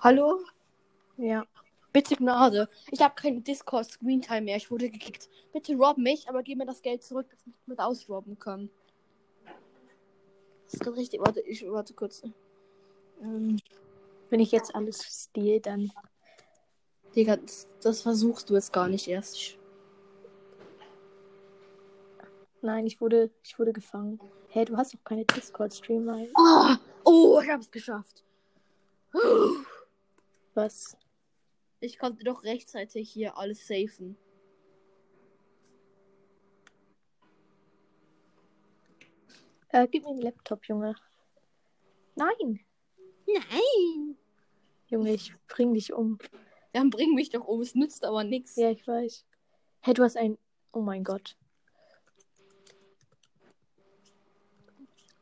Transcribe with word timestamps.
Hallo? 0.00 0.38
Ja. 1.16 1.44
Bitte 1.92 2.16
Gnade. 2.16 2.68
Ich 2.90 3.00
habe 3.00 3.14
keine 3.14 3.40
Discord 3.40 3.90
Screentime 3.90 4.42
mehr. 4.42 4.56
Ich 4.56 4.70
wurde 4.70 4.88
gekickt. 4.90 5.28
Bitte 5.52 5.74
rob 5.74 5.98
mich, 5.98 6.28
aber 6.28 6.42
gib 6.42 6.58
mir 6.58 6.66
das 6.66 6.82
Geld 6.82 7.02
zurück, 7.02 7.28
dass 7.30 7.40
ich 7.46 7.52
mit 7.66 7.80
ausrobben 7.80 8.38
kann. 8.38 8.70
Das 10.64 10.74
ist 10.74 10.80
gerade 10.80 10.96
richtig. 10.96 11.20
Warte, 11.20 11.40
ich 11.40 11.68
warte 11.68 11.94
kurz. 11.94 12.22
Ähm, 13.20 13.58
Wenn 14.30 14.40
ich 14.40 14.52
jetzt 14.52 14.74
alles 14.74 15.02
steal, 15.02 15.60
dann. 15.60 15.90
Digga, 17.16 17.36
das, 17.36 17.66
das 17.80 18.02
versuchst 18.02 18.50
du 18.50 18.54
jetzt 18.54 18.72
gar 18.72 18.88
nicht 18.88 19.08
erst. 19.08 19.36
Ich, 19.36 19.58
Nein, 22.60 22.86
ich 22.86 23.00
wurde, 23.00 23.30
ich 23.42 23.58
wurde 23.58 23.72
gefangen. 23.72 24.20
Hä, 24.48 24.64
du 24.64 24.76
hast 24.76 24.94
doch 24.94 25.02
keine 25.04 25.24
Discord-Stream, 25.24 26.08
oh, 26.36 26.74
oh, 27.08 27.40
ich 27.40 27.48
hab's 27.48 27.70
geschafft. 27.70 28.24
Was? 30.54 30.96
Ich 31.80 31.98
konnte 31.98 32.24
doch 32.24 32.44
rechtzeitig 32.44 33.10
hier 33.10 33.36
alles 33.36 33.66
safen. 33.66 34.18
Äh, 39.70 39.86
gib 39.88 40.04
mir 40.04 40.14
den 40.14 40.22
Laptop, 40.22 40.64
Junge. 40.66 40.94
Nein! 42.16 42.60
Nein! 43.26 44.18
Junge, 44.88 45.14
ich 45.14 45.34
bring 45.46 45.74
dich 45.74 45.92
um. 45.92 46.18
Dann 46.72 46.90
bring 46.90 47.14
mich 47.14 47.30
doch 47.30 47.46
um. 47.46 47.60
Es 47.60 47.74
nützt 47.74 48.04
aber 48.04 48.24
nichts. 48.24 48.56
Ja, 48.56 48.70
ich 48.70 48.86
weiß. 48.86 49.24
Hä, 49.82 49.92
du 49.92 50.02
hast 50.02 50.16
ein. 50.16 50.38
Oh 50.72 50.80
mein 50.80 51.04
Gott. 51.04 51.36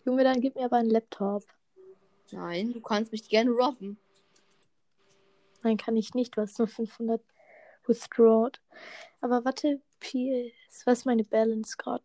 Junge, 0.05 0.23
dann 0.23 0.41
gib 0.41 0.55
mir 0.55 0.67
aber 0.67 0.77
einen 0.77 0.91
Laptop. 0.91 1.45
Nein, 2.33 2.73
du 2.73 2.81
kannst 2.81 3.13
mich 3.13 3.29
gerne 3.29 3.51
robben. 3.51 3.99
Nein, 5.63 5.77
kann 5.77 5.97
ich 5.97 6.15
nicht. 6.15 6.37
Du 6.37 6.43
hast 6.43 6.59
nur 6.59 6.69
500 6.69 7.23
withdrawed. 7.87 8.61
Aber 9.21 9.45
warte, 9.45 9.81
PS. 10.01 10.87
Was 10.87 11.01
ist 11.01 11.05
meine 11.07 11.25
Balance 11.25 11.77
gerade? 11.77 12.05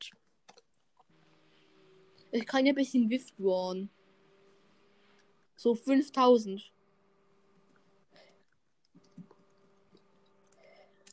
Ich 2.32 2.46
kann 2.48 2.66
ja 2.66 2.72
ein 2.72 2.76
bisschen 2.76 3.10
withdrawn. 3.10 3.90
So 5.56 5.76
5000. 5.76 6.72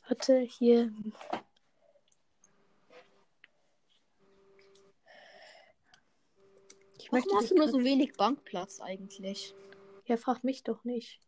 Warte, 0.09 0.39
hier. 0.39 0.93
Ich 7.09 7.13
Warum 7.13 7.25
möchte 7.25 7.37
hast 7.37 7.51
du 7.53 7.55
nur 7.55 7.69
so 7.71 7.83
wenig 7.83 8.13
Bankplatz 8.19 8.83
eigentlich? 8.83 9.55
Ja, 10.05 10.19
frag 10.19 10.45
mich 10.45 10.63
doch 10.63 10.85
nicht. 10.85 11.19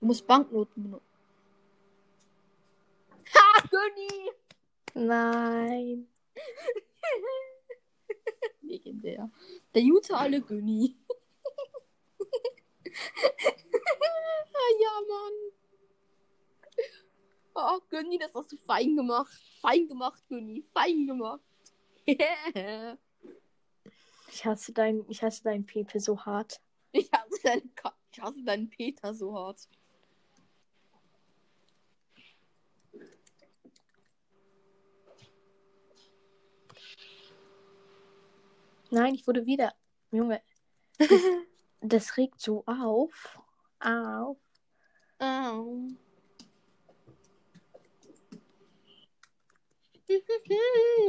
Du 0.00 0.06
musst 0.06 0.26
Banknoten 0.26 0.82
benutzen. 0.82 1.06
Ha, 3.34 3.62
Günni! 3.70 4.32
Nein. 4.94 6.08
Legendär. 8.62 9.30
Der 9.74 9.82
gute 9.82 10.16
alle 10.16 10.40
Günni. 10.40 10.96
ja, 14.80 15.00
Mann. 15.08 15.34
Oh, 17.54 17.80
Günni, 17.90 18.18
das 18.18 18.34
hast 18.34 18.50
du 18.50 18.56
fein 18.56 18.96
gemacht. 18.96 19.40
Fein 19.60 19.86
gemacht, 19.86 20.20
Günni. 20.28 20.64
Fein 20.72 21.06
gemacht. 21.06 21.44
Ich 24.30 24.44
hasse 24.44 24.72
dein, 24.72 25.04
ich 25.08 25.22
hasse 25.22 25.42
dein 25.42 25.64
Pepe 25.64 26.00
so 26.00 26.24
hart. 26.24 26.60
ich, 26.92 27.10
hasse 27.12 27.42
deinen, 27.42 27.74
Ka- 27.74 27.96
ich 28.12 28.20
hasse 28.20 28.42
deinen 28.42 28.68
Peter 28.68 29.14
so 29.14 29.34
hart. 29.34 29.68
Nein, 38.90 39.14
ich 39.14 39.26
wurde 39.26 39.46
wieder. 39.46 39.74
Junge. 40.10 40.42
Das 41.80 42.16
regt 42.16 42.40
so 42.40 42.64
auf. 42.66 43.38
Auf. 43.78 44.36
Au. 45.20 45.86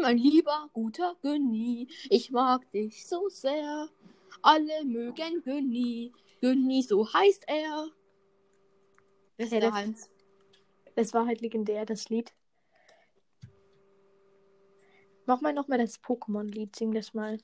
Mein 0.01 0.17
lieber, 0.17 0.69
guter 0.73 1.15
Günni, 1.21 1.87
ich 2.09 2.31
mag 2.31 2.69
dich 2.71 3.05
so 3.07 3.29
sehr. 3.29 3.89
Alle 4.41 4.83
mögen 4.85 5.41
Günni, 5.43 6.11
Günni, 6.41 6.81
so 6.83 7.11
heißt 7.11 7.45
er. 7.47 7.89
Wer 9.37 9.45
ist 9.45 9.53
Ja, 9.53 9.59
der 9.59 9.69
das- 9.69 9.79
Heinz? 9.79 10.09
Es 10.95 11.13
war 11.13 11.25
halt 11.25 11.41
legendär, 11.41 11.85
das 11.85 12.09
Lied. 12.09 12.33
Mach 15.25 15.41
mal 15.41 15.53
nochmal 15.53 15.77
das 15.77 16.01
Pokémon-Lied, 16.01 16.75
sing 16.75 16.91
das 16.93 17.13
mal. 17.13 17.37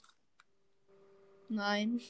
Nein. 1.47 2.01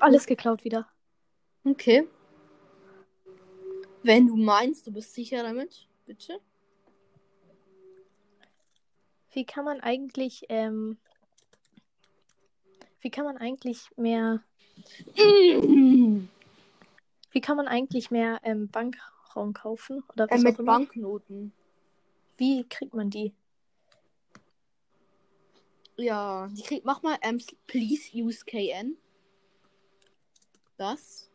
Habe 0.00 0.02
alles 0.02 0.26
geklaut 0.26 0.64
wieder. 0.64 0.88
Okay. 1.64 2.08
Wenn 4.02 4.26
du 4.26 4.36
meinst, 4.36 4.86
du 4.86 4.92
bist 4.92 5.14
sicher 5.14 5.42
damit, 5.42 5.86
bitte. 6.06 6.40
Wie 9.32 9.44
kann 9.44 9.64
man 9.64 9.80
eigentlich, 9.80 10.46
ähm, 10.48 10.96
wie 13.00 13.10
kann 13.10 13.24
man 13.24 13.36
eigentlich 13.36 13.90
mehr, 13.96 14.42
wie 15.14 16.28
kann 17.40 17.56
man 17.56 17.68
eigentlich 17.68 18.10
mehr 18.10 18.40
ähm, 18.42 18.68
Bankraum 18.68 19.52
kaufen? 19.52 20.02
Oder 20.14 20.24
Äh, 20.24 20.34
was 20.34 20.42
mit 20.42 20.54
auch 20.56 20.60
immer? 20.60 20.78
Banknoten. 20.78 21.52
Wie 22.38 22.64
kriegt 22.64 22.94
man 22.94 23.10
die? 23.10 23.32
Ja, 25.96 26.48
die 26.48 26.62
kriegt, 26.62 26.86
mach 26.86 27.02
mal, 27.02 27.18
ähm, 27.20 27.38
please 27.66 28.10
use 28.14 28.42
KN. 28.46 28.96
Das. 30.80 31.30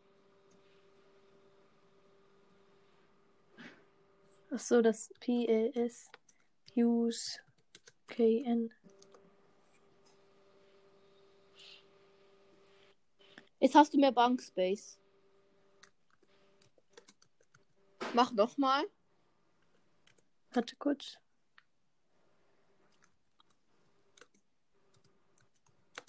Ach 4.50 4.58
so, 4.58 4.82
das 4.82 5.12
PLS 5.20 6.10
Use 6.76 7.38
KN. 8.08 8.74
Jetzt 13.60 13.76
hast 13.76 13.94
du 13.94 13.98
mehr 13.98 14.10
Bankspace. 14.10 14.98
Mach 18.14 18.32
noch 18.32 18.58
mal. 18.58 18.84
Warte 20.50 20.74
kurz. 20.74 21.18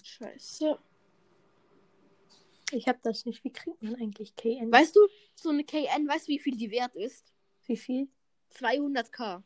Scheiße. 0.02 0.80
Ich 2.70 2.86
habe 2.88 2.98
das 3.02 3.24
nicht. 3.24 3.42
Wie 3.44 3.52
kriegt 3.52 3.82
man 3.82 3.94
eigentlich 3.96 4.36
KN? 4.36 4.70
Weißt 4.70 4.94
du, 4.94 5.00
so 5.34 5.48
eine 5.50 5.64
KN, 5.64 6.06
weißt 6.06 6.28
du, 6.28 6.32
wie 6.32 6.38
viel 6.38 6.56
die 6.56 6.70
wert 6.70 6.94
ist? 6.96 7.32
Wie 7.66 7.76
viel? 7.76 8.08
200k. 8.54 9.42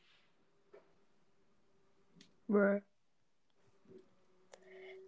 Brr. 2.49 2.83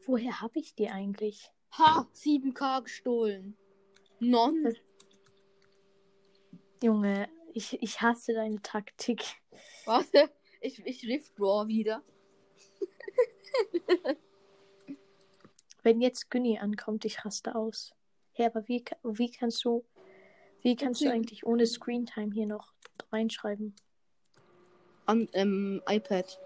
Woher 0.07 0.41
habe 0.41 0.59
ich 0.59 0.75
die 0.75 0.89
eigentlich? 0.89 1.51
Ha, 1.73 2.09
7k 2.15 2.83
gestohlen. 2.83 3.57
Non. 4.21 4.63
Das- 4.65 4.77
Junge, 6.83 7.29
ich, 7.53 7.83
ich 7.83 8.01
hasse 8.01 8.35
deine 8.35 8.61
Taktik. 8.63 9.23
Warte, 9.87 10.31
ich, 10.61 10.79
ich 10.87 11.03
withdraw 11.05 11.67
wieder. 11.67 12.03
Wenn 15.83 16.01
jetzt 16.01 16.31
Günni 16.31 16.59
ankommt, 16.59 17.05
ich 17.05 17.25
raste 17.25 17.55
aus. 17.55 17.95
Hä, 18.37 18.47
aber 18.47 18.67
wie, 18.67 18.85
wie 19.05 19.31
kannst 19.31 19.65
du, 19.65 19.85
wie 20.63 20.75
kannst 20.75 21.03
du 21.03 21.11
eigentlich 21.11 21.47
ohne 21.47 21.67
Screentime 21.67 22.35
hier 22.35 22.47
noch 22.47 22.75
reinschreiben? 23.13 23.77
Am 25.07 25.29
ähm, 25.35 25.81
iPad. 25.89 26.41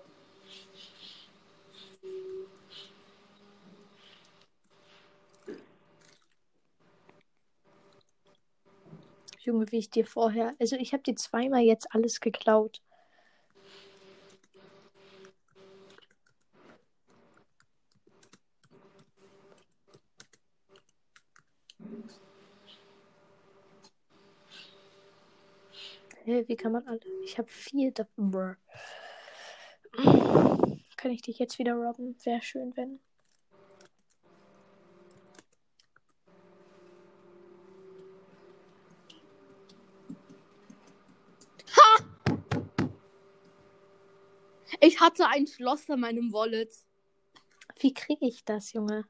Junge, 9.40 9.72
wie 9.72 9.78
ich 9.78 9.88
dir 9.88 10.04
vorher, 10.04 10.54
also 10.58 10.76
ich 10.76 10.92
habe 10.92 11.02
dir 11.02 11.16
zweimal 11.16 11.62
jetzt 11.62 11.94
alles 11.94 12.20
geklaut. 12.20 12.82
Hä, 26.28 26.44
wie 26.46 26.56
kann 26.56 26.72
man 26.72 26.86
alle? 26.86 27.00
Ich 27.24 27.38
habe 27.38 27.48
vier 27.48 27.90
davon. 27.90 28.58
Kann 30.98 31.10
ich 31.10 31.22
dich 31.22 31.38
jetzt 31.38 31.58
wieder 31.58 31.72
robben? 31.72 32.14
Wäre 32.22 32.42
schön, 32.42 32.76
wenn. 32.76 33.00
Ich 44.80 45.00
hatte 45.00 45.28
ein 45.28 45.46
Schloss 45.46 45.88
an 45.88 46.00
meinem 46.00 46.30
Wallet. 46.34 46.74
Wie 47.80 47.94
kriege 47.94 48.26
ich 48.26 48.44
das, 48.44 48.74
Junge? 48.74 49.06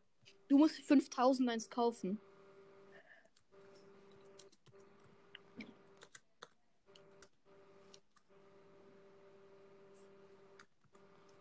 Du 0.47 0.57
musst 0.57 0.77
für 0.77 0.83
5000 0.85 1.51
eins 1.51 1.69
kaufen. 1.69 2.21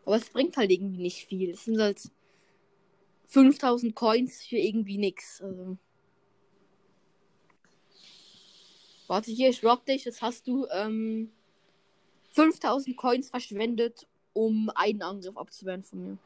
Aber 0.07 0.15
es 0.15 0.29
bringt 0.29 0.55
halt 0.55 0.71
irgendwie 0.71 1.01
nicht 1.01 1.25
viel. 1.25 1.49
Es 1.49 1.65
sind 1.65 1.81
halt 1.81 2.01
5000 3.25 3.93
Coins 3.93 4.41
für 4.41 4.55
irgendwie 4.55 4.97
nix. 4.97 5.41
Also. 5.41 5.77
Warte 9.07 9.31
hier, 9.31 9.49
ich 9.49 9.61
rob 9.65 9.85
dich. 9.85 10.05
Jetzt 10.05 10.21
hast 10.21 10.47
du 10.47 10.65
ähm, 10.71 11.29
5000 12.31 12.95
Coins 12.95 13.29
verschwendet, 13.29 14.07
um 14.31 14.71
einen 14.75 15.01
Angriff 15.01 15.35
abzuwehren 15.35 15.83
von 15.83 16.01
mir. 16.01 16.17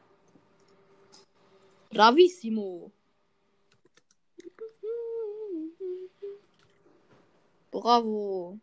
Bravissimo. 1.90 2.92
Bravo. 7.72 8.60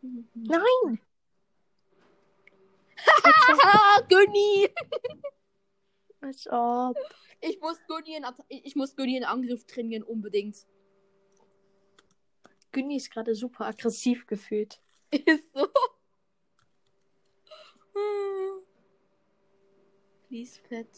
Nein! 0.00 1.00
Günni! 4.08 4.68
Als 6.20 6.46
ob. 6.48 6.96
Ich 7.40 7.60
muss 7.60 7.78
Günni 7.88 8.16
in, 8.16 8.24
ich 8.48 8.76
muss 8.76 8.94
Günni 8.94 9.16
in 9.16 9.24
Angriff 9.24 9.66
trainieren, 9.66 10.02
unbedingt. 10.02 10.66
Günni 12.70 12.96
ist 12.96 13.10
gerade 13.10 13.34
super 13.34 13.66
aggressiv 13.66 14.26
gefühlt. 14.26 14.80
Ist 15.10 15.52
so. 15.52 15.68
Please, 20.28 20.60
Pet. 20.68 20.88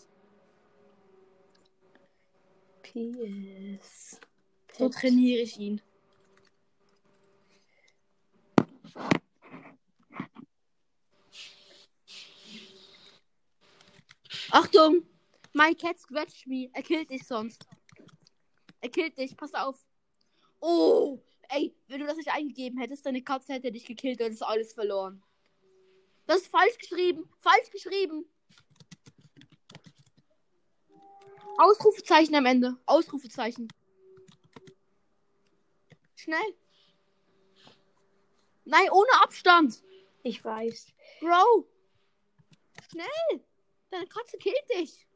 PS. 2.83 4.21
So 4.79 4.89
trainiere 4.89 5.43
ich 5.43 5.59
ihn. 5.59 5.81
Achtung! 14.51 15.07
My 15.53 15.75
cat 15.75 15.99
scratched 15.99 16.47
me. 16.47 16.69
Er 16.73 16.83
killt 16.83 17.11
dich 17.11 17.27
sonst. 17.27 17.67
Er 18.81 18.91
killt 18.91 19.17
dich, 19.17 19.37
pass 19.37 19.55
auf. 19.55 19.79
Oh! 20.61 21.23
Ey, 21.49 21.77
wenn 21.89 22.01
du 22.01 22.07
das 22.07 22.17
nicht 22.17 22.31
eingegeben 22.31 22.79
hättest, 22.79 23.07
deine 23.07 23.23
Katze 23.23 23.53
hätte 23.55 23.71
dich 23.71 23.87
gekillt 23.87 24.21
und 24.21 24.33
ist 24.33 24.43
alles 24.43 24.73
verloren. 24.73 25.23
Das 26.27 26.39
ist 26.39 26.49
falsch 26.49 26.77
geschrieben. 26.79 27.29
Falsch 27.39 27.71
geschrieben. 27.71 28.25
Ausrufezeichen 31.59 32.35
am 32.35 32.47
Ende. 32.47 32.77
Ausrufezeichen. 32.87 33.69
Schnell. 36.17 36.55
Nein, 38.65 38.91
ohne 38.91 39.23
Abstand. 39.23 39.83
Ich 40.23 40.43
weiß. 40.45 40.87
Bro. 41.21 41.69
Schnell. 42.91 43.45
Deine 43.95 44.09
Katze 44.09 44.37
killt 44.39 44.69
dich. 44.77 45.07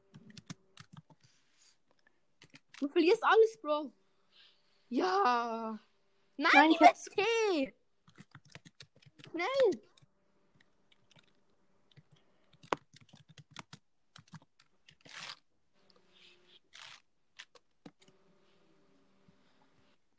Du 2.78 2.86
verlierst 2.86 3.24
alles, 3.24 3.60
Bro. 3.60 3.92
Ja. 4.88 5.80
Nein, 6.36 6.50
Nein, 6.54 6.68
die 6.70 6.76
ich 6.76 6.80
hab- 6.80 6.92
XP. 6.94 7.74
Schnell. 9.32 9.82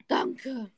Danke. 0.08 0.72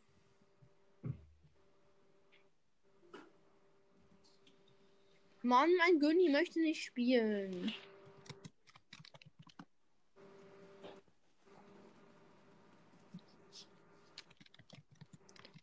Mann, 5.43 5.69
mein 5.77 5.99
Günni 5.99 6.29
möchte 6.29 6.59
nicht 6.61 6.83
spielen. 6.83 7.73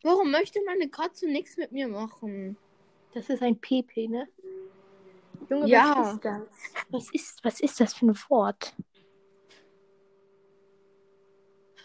Warum 0.01 0.31
möchte 0.31 0.59
meine 0.65 0.89
Katze 0.89 1.27
nichts 1.27 1.57
mit 1.57 1.71
mir 1.71 1.87
machen? 1.87 2.57
Das 3.13 3.29
ist 3.29 3.41
ein 3.41 3.59
PP, 3.59 4.07
ne? 4.07 4.27
Junge, 5.49 5.67
Ja. 5.67 5.95
was 5.97 6.13
ist 6.13 6.25
das? 6.25 6.41
Was 6.89 7.13
ist, 7.13 7.43
was 7.43 7.59
ist 7.59 7.79
das 7.79 7.93
für 7.93 8.05
ein 8.07 8.15
Wort? 8.29 8.75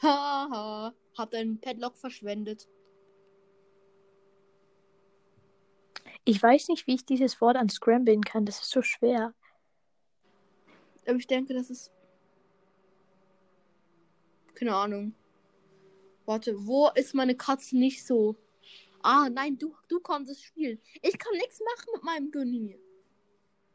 Haha, 0.02 0.94
hat 1.17 1.35
einen 1.35 1.61
Padlock 1.61 1.97
verschwendet. 1.97 2.69
Ich 6.25 6.43
weiß 6.43 6.69
nicht, 6.69 6.87
wie 6.87 6.94
ich 6.94 7.05
dieses 7.05 7.41
Wort 7.41 7.56
unscramblen 7.61 8.23
kann. 8.23 8.47
Das 8.47 8.61
ist 8.61 8.71
so 8.71 8.82
schwer. 8.82 9.35
Aber 11.06 11.17
ich 11.17 11.26
denke, 11.26 11.55
das 11.55 11.71
ist. 11.71 11.91
Keine 14.55 14.75
Ahnung. 14.75 15.15
Warte, 16.25 16.67
wo 16.67 16.88
ist 16.94 17.15
meine 17.15 17.35
Katze 17.35 17.76
nicht 17.76 18.06
so? 18.06 18.37
Ah, 19.03 19.29
nein, 19.29 19.59
du, 19.59 19.75
du 19.88 20.00
kannst 20.00 20.31
es 20.31 20.43
spielen. 20.43 20.81
Ich 21.03 21.19
kann 21.19 21.32
nichts 21.35 21.61
machen 21.61 21.91
mit 21.93 22.03
meinem 22.05 22.31
Günni. 22.31 22.79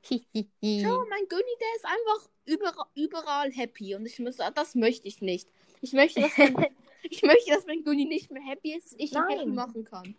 Schau, 0.10 1.06
mein 1.08 1.28
Günni, 1.28 1.56
der 1.60 1.76
ist 1.76 1.86
einfach 1.86 2.30
überall, 2.46 2.88
überall 2.96 3.52
happy. 3.52 3.94
Und 3.94 4.08
ich 4.08 4.18
muss, 4.18 4.38
das 4.38 4.74
möchte 4.74 5.08
ich 5.08 5.22
nicht. 5.22 5.48
Ich 5.82 5.94
möchte, 5.94 6.22
dass 6.22 6.36
mein, 6.38 6.56
ich 7.04 7.22
möchte, 7.22 7.52
dass 7.52 7.68
mein 7.68 7.84
Günni 7.84 8.06
nicht 8.06 8.32
mehr 8.32 8.42
happy 8.42 8.76
ist, 8.76 8.96
ich 8.98 9.14
ihn 9.14 9.28
happy 9.28 9.46
machen 9.46 9.84
kann. 9.84 10.16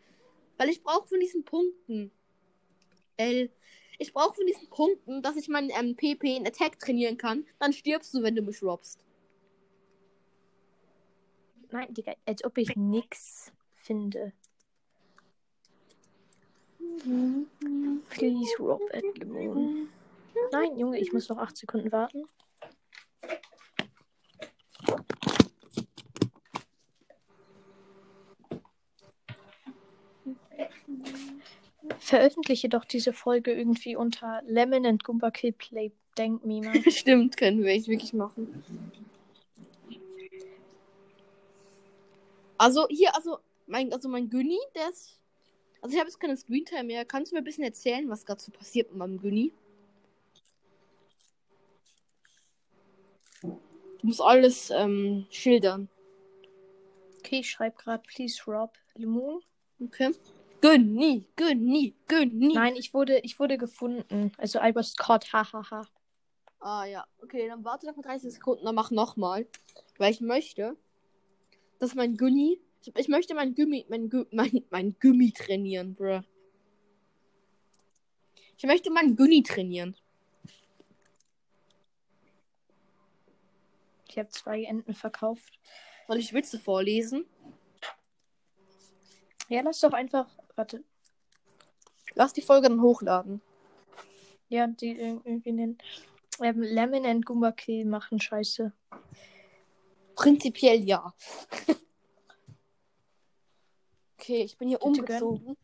Weil 0.58 0.68
ich 0.68 0.82
brauche 0.82 1.08
von 1.08 1.18
diesen 1.18 1.44
Punkten. 1.44 2.12
L. 3.20 3.50
Ich 3.98 4.12
brauche 4.14 4.34
von 4.34 4.46
diesen 4.46 4.68
Punkten, 4.70 5.22
dass 5.22 5.36
ich 5.36 5.48
meinen 5.48 5.70
ähm, 5.78 5.94
PP 5.94 6.36
in 6.36 6.46
Attack 6.46 6.78
trainieren 6.78 7.18
kann. 7.18 7.46
Dann 7.58 7.72
stirbst 7.72 8.14
du, 8.14 8.22
wenn 8.22 8.34
du 8.34 8.42
mich 8.42 8.62
robbst. 8.62 8.98
Nein, 11.70 11.92
Digga, 11.92 12.14
als 12.26 12.42
ob 12.44 12.56
ich 12.58 12.74
nix 12.74 13.52
finde. 13.76 14.32
Please, 18.08 18.50
Rob 18.58 18.82
at 18.92 19.04
the 19.18 19.26
moon. 19.26 19.88
Nein, 20.50 20.78
Junge, 20.78 20.98
ich 20.98 21.12
muss 21.12 21.28
noch 21.28 21.38
8 21.38 21.56
Sekunden 21.56 21.92
warten. 21.92 22.24
Veröffentliche 31.98 32.68
doch 32.68 32.84
diese 32.84 33.12
Folge 33.12 33.52
irgendwie 33.52 33.96
unter 33.96 34.42
Lemon 34.46 34.86
and 34.86 35.04
Goomba 35.04 35.30
Kill 35.30 35.52
Play 35.52 35.92
Denk 36.16 36.44
me 36.44 36.60
mal. 36.60 36.74
Stimmt, 36.90 37.36
können 37.36 37.62
wir 37.62 37.70
echt 37.70 37.88
wirklich 37.88 38.12
machen. 38.12 38.62
Also 42.58 42.86
hier, 42.88 43.14
also 43.14 43.38
mein, 43.66 43.92
also 43.92 44.08
mein 44.08 44.28
Günni, 44.28 44.58
der 44.74 44.90
ist. 44.90 45.18
Also 45.80 45.94
ich 45.94 45.98
habe 45.98 46.10
jetzt 46.10 46.20
keine 46.20 46.36
Screentime 46.36 46.84
mehr. 46.84 47.04
Kannst 47.06 47.32
du 47.32 47.36
mir 47.36 47.40
ein 47.40 47.44
bisschen 47.44 47.64
erzählen, 47.64 48.08
was 48.10 48.26
gerade 48.26 48.40
so 48.40 48.52
passiert 48.52 48.90
mit 48.90 48.98
meinem 48.98 49.18
Günni? 49.18 49.52
Du 53.42 54.06
musst 54.06 54.20
alles 54.20 54.70
ähm, 54.70 55.26
schildern. 55.30 55.88
Okay, 57.20 57.40
ich 57.40 57.50
schreibe 57.50 57.76
gerade 57.76 58.02
Please 58.06 58.42
Rob 58.46 58.76
Lemon. 58.94 59.40
Okay. 59.82 60.10
Günni, 60.60 61.24
Günni, 61.36 61.94
Günni. 62.06 62.52
Nein, 62.54 62.76
ich 62.76 62.92
wurde, 62.92 63.18
ich 63.20 63.38
wurde 63.38 63.56
gefunden. 63.58 64.32
Also 64.38 64.58
I 64.60 64.74
was 64.74 64.96
caught, 64.96 65.32
hahaha. 65.32 65.86
Ah 66.60 66.84
ja, 66.84 67.06
okay, 67.22 67.48
dann 67.48 67.64
warte 67.64 67.86
noch 67.86 67.96
mal 67.96 68.02
30 68.02 68.32
Sekunden, 68.34 68.64
dann 68.66 68.74
mach 68.74 68.90
nochmal. 68.90 69.46
Weil 69.96 70.12
ich 70.12 70.20
möchte, 70.20 70.76
dass 71.78 71.94
mein 71.94 72.16
Gummi. 72.16 72.60
Ich, 72.82 72.92
ich 72.96 73.08
möchte 73.08 73.34
mein 73.34 73.54
Gummi, 73.54 73.86
mein, 73.88 74.10
Gü- 74.10 74.26
mein, 74.32 74.64
mein 74.70 74.96
Gummi 75.00 75.32
trainieren, 75.32 75.94
bruh. 75.94 76.20
Ich 78.58 78.64
möchte 78.64 78.90
meinen 78.90 79.16
Gummi 79.16 79.42
trainieren. 79.42 79.96
Ich 84.08 84.18
habe 84.18 84.28
zwei 84.28 84.64
Enten 84.64 84.92
verkauft. 84.94 85.58
Soll 86.08 86.18
ich 86.18 86.32
Witze 86.34 86.58
vorlesen? 86.58 87.24
Ja, 89.48 89.62
lass 89.62 89.80
doch 89.80 89.92
einfach. 89.92 90.28
Warte. 90.60 90.84
Lass 92.16 92.34
die 92.34 92.42
Folge 92.42 92.68
dann 92.68 92.82
hochladen. 92.82 93.40
Ja, 94.50 94.66
die 94.66 94.90
ir- 94.90 95.22
irgendwie 95.24 95.52
nennen. 95.52 95.78
Ähm, 96.42 96.60
Lemon 96.60 97.06
and 97.06 97.24
Goomba 97.24 97.50
Kill 97.52 97.86
machen 97.86 98.20
Scheiße. 98.20 98.70
Prinzipiell 100.16 100.86
ja. 100.86 101.14
okay, 104.18 104.42
ich 104.42 104.58
bin 104.58 104.68
hier 104.68 104.76
Bitte 104.80 105.00
umgezogen. 105.00 105.56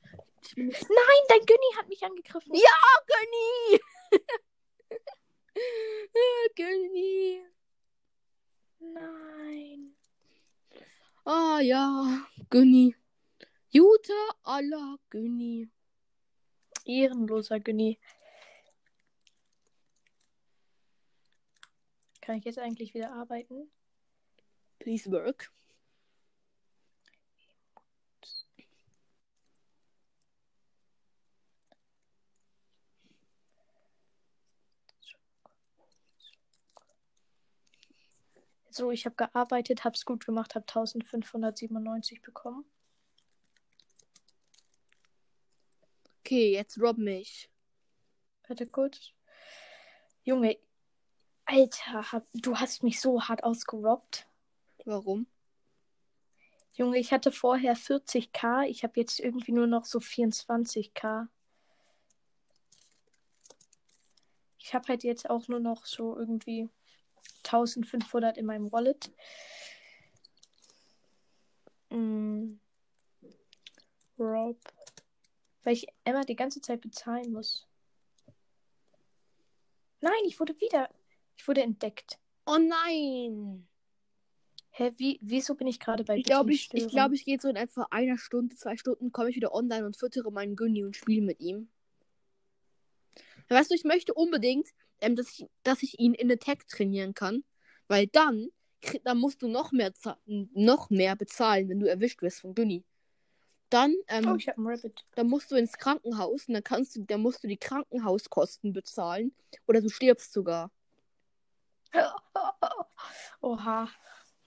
Nein, 0.57 1.25
dein 1.29 1.45
Günni 1.45 1.75
hat 1.77 1.89
mich 1.91 2.03
angegriffen. 2.03 2.55
Ja, 2.55 3.03
Gönni! 3.07 3.79
Gönni! 6.57 7.43
Nein. 8.79 9.95
Ah 11.27 11.61
ja, 11.61 12.27
Gönni. 12.49 12.97
Jutta 13.77 14.15
alla 14.43 14.97
Gönni. 15.11 15.69
Ehrenloser 16.87 17.61
Günni. 17.61 17.99
Kann 22.23 22.37
ich 22.37 22.47
jetzt 22.47 22.59
eigentlich 22.59 22.95
wieder 22.95 23.13
arbeiten? 23.13 23.71
Please 24.79 25.11
work. 25.11 25.53
So, 38.71 38.91
ich 38.91 39.05
habe 39.05 39.17
gearbeitet, 39.17 39.85
hab's 39.85 40.07
gut 40.07 40.25
gemacht, 40.25 40.55
habe 40.55 40.67
1597 40.67 42.23
bekommen. 42.23 42.65
Okay, 46.27 46.55
jetzt 46.55 46.81
rob 46.81 46.99
mich. 46.99 47.49
Warte 48.49 48.67
kurz. 48.67 49.13
Junge, 50.25 50.59
Alter, 51.45 52.11
hab, 52.11 52.27
du 52.35 52.59
hast 52.59 52.83
mich 52.83 53.01
so 53.01 53.23
hart 53.23 53.45
ausgerobbt. 53.45 54.27
Warum? 54.85 55.29
Junge, 56.73 56.99
ich 56.99 57.13
hatte 57.13 57.31
vorher 57.31 57.77
40k, 57.77 58.67
ich 58.67 58.83
habe 58.83 58.99
jetzt 58.99 59.21
irgendwie 59.21 59.53
nur 59.53 59.69
noch 59.69 59.85
so 59.85 60.01
24k. 60.01 61.29
Ich 64.59 64.75
habe 64.75 64.89
halt 64.89 65.05
jetzt 65.05 65.31
auch 65.31 65.47
nur 65.47 65.61
noch 65.61 65.87
so 65.87 66.19
irgendwie 66.19 66.69
1500 67.45 68.37
in 68.37 68.47
meinem 68.47 68.73
Wallet. 68.73 69.13
Mm. 71.91 72.55
Rob. 74.19 74.76
Weil 75.67 75.73
ich 75.73 75.89
Emma 76.05 76.23
die 76.23 76.37
ganze 76.37 76.61
Zeit 76.61 76.81
bezahlen 76.81 77.33
muss. 77.33 77.67
Nein, 80.01 80.13
ich 80.25 80.39
wurde 80.39 80.55
wieder. 80.61 80.89
Ich 81.37 81.49
wurde 81.49 81.63
entdeckt. 81.63 82.21
Oh 82.47 82.57
nein! 82.57 83.67
Hä, 84.71 84.93
wie, 84.97 85.19
wieso 85.21 85.57
bin 85.57 85.67
ich 85.67 85.81
gerade 85.81 86.05
bei 86.05 86.19
Ich 86.19 86.25
glaube, 86.25 86.53
ich, 86.53 86.73
ich, 86.73 86.87
glaub, 86.87 87.11
ich 87.11 87.25
gehe 87.25 87.41
so 87.41 87.49
in 87.49 87.57
etwa 87.57 87.89
einer 87.91 88.17
Stunde, 88.17 88.55
zwei 88.55 88.77
Stunden, 88.77 89.11
komme 89.11 89.31
ich 89.31 89.35
wieder 89.35 89.53
online 89.53 89.85
und 89.85 89.97
füttere 89.97 90.31
meinen 90.31 90.55
Günni 90.55 90.85
und 90.85 90.95
spiele 90.95 91.23
mit 91.23 91.41
ihm. 91.41 91.69
Weißt 93.49 93.73
du, 93.73 93.75
ich 93.75 93.83
möchte 93.83 94.15
unbedingt, 94.15 94.69
ähm, 95.01 95.17
dass, 95.17 95.33
ich, 95.33 95.47
dass 95.65 95.83
ich 95.83 95.99
ihn 95.99 96.15
in 96.15 96.31
Attack 96.31 96.69
trainieren 96.69 97.13
kann, 97.13 97.43
weil 97.89 98.07
dann, 98.07 98.51
dann 99.03 99.19
musst 99.19 99.43
du 99.43 99.49
noch 99.49 99.73
mehr, 99.73 99.93
noch 100.27 100.91
mehr 100.91 101.17
bezahlen, 101.17 101.69
wenn 101.69 101.81
du 101.81 101.89
erwischt 101.89 102.23
wirst 102.23 102.43
von 102.43 102.55
Günni. 102.55 102.85
Dann, 103.71 103.95
ähm, 104.09 104.29
Oh, 104.29 104.37
ich 104.37 104.49
habe 104.49 104.59
einen 104.59 104.67
Rabbit. 104.69 105.05
dann 105.17 105.29
musst 105.29 105.51
du 105.51 105.57
ins 105.57 105.73
Krankenhaus 105.73 106.47
und 106.47 106.55
dann 106.55 106.63
kannst 106.63 106.95
du, 106.97 107.05
dann 107.05 107.21
musst 107.21 107.43
du 107.43 107.49
die 107.49 107.57
Krankenhauskosten 107.57 108.73
bezahlen 108.73 109.35
oder 109.67 109.81
du 109.81 109.89
stirbst 109.89 110.33
sogar. 110.33 110.71
Oha. 113.41 113.89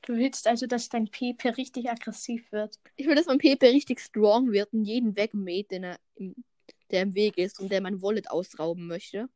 Du 0.01 0.15
willst 0.15 0.47
also, 0.47 0.65
dass 0.65 0.87
dein 0.87 1.09
Pepe 1.09 1.57
richtig 1.57 1.89
aggressiv 1.89 2.49
wird. 2.53 2.79
Ich 2.95 3.05
will, 3.05 3.15
dass 3.15 3.25
mein 3.25 3.37
Pepe 3.37 3.67
richtig 3.67 3.99
strong 3.99 4.51
wird 4.51 4.71
und 4.71 4.85
jeden 4.85 5.15
wegmäht, 5.17 5.71
den 5.71 5.83
er 5.83 5.99
im, 6.15 6.35
der 6.89 7.01
im 7.01 7.13
Weg 7.15 7.37
ist 7.37 7.59
und 7.59 7.69
der 7.69 7.81
mein 7.81 8.01
Wallet 8.01 8.31
ausrauben 8.31 8.87
möchte. 8.87 9.27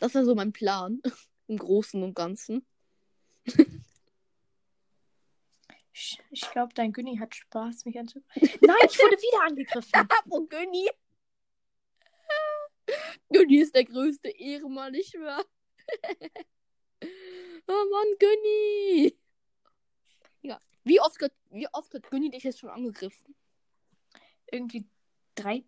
Das 0.00 0.14
war 0.14 0.24
so 0.24 0.34
mein 0.34 0.52
Plan. 0.52 1.00
Im 1.48 1.58
Großen 1.58 2.02
und 2.02 2.14
Ganzen. 2.14 2.64
Ich, 5.94 6.18
ich 6.30 6.40
glaube, 6.50 6.72
dein 6.74 6.92
Günni 6.92 7.16
hat 7.18 7.34
Spaß, 7.34 7.84
mich 7.84 7.98
anzu. 7.98 8.22
Nein, 8.34 8.76
ich 8.86 8.98
wurde 8.98 9.16
wieder 9.16 9.42
angegriffen. 9.46 9.92
Oh, 10.30 10.40
Günni! 10.46 10.88
Günni 13.30 13.58
ist 13.58 13.74
der 13.74 13.84
größte 13.84 14.28
Ehrenmann, 14.30 14.92
nicht 14.92 15.14
wahr? 15.14 15.44
oh 17.68 17.84
Mann, 17.90 18.06
Günni! 18.18 19.16
Ja. 20.42 20.58
Wie 20.84 21.00
oft, 21.00 21.20
hat- 21.20 21.32
wie 21.50 21.68
oft 21.72 21.92
hat 21.94 22.10
Günni 22.10 22.30
dich 22.30 22.44
jetzt 22.44 22.60
schon 22.60 22.70
angegriffen? 22.70 23.34
Irgendwie 24.50 24.86
drei, 25.34 25.64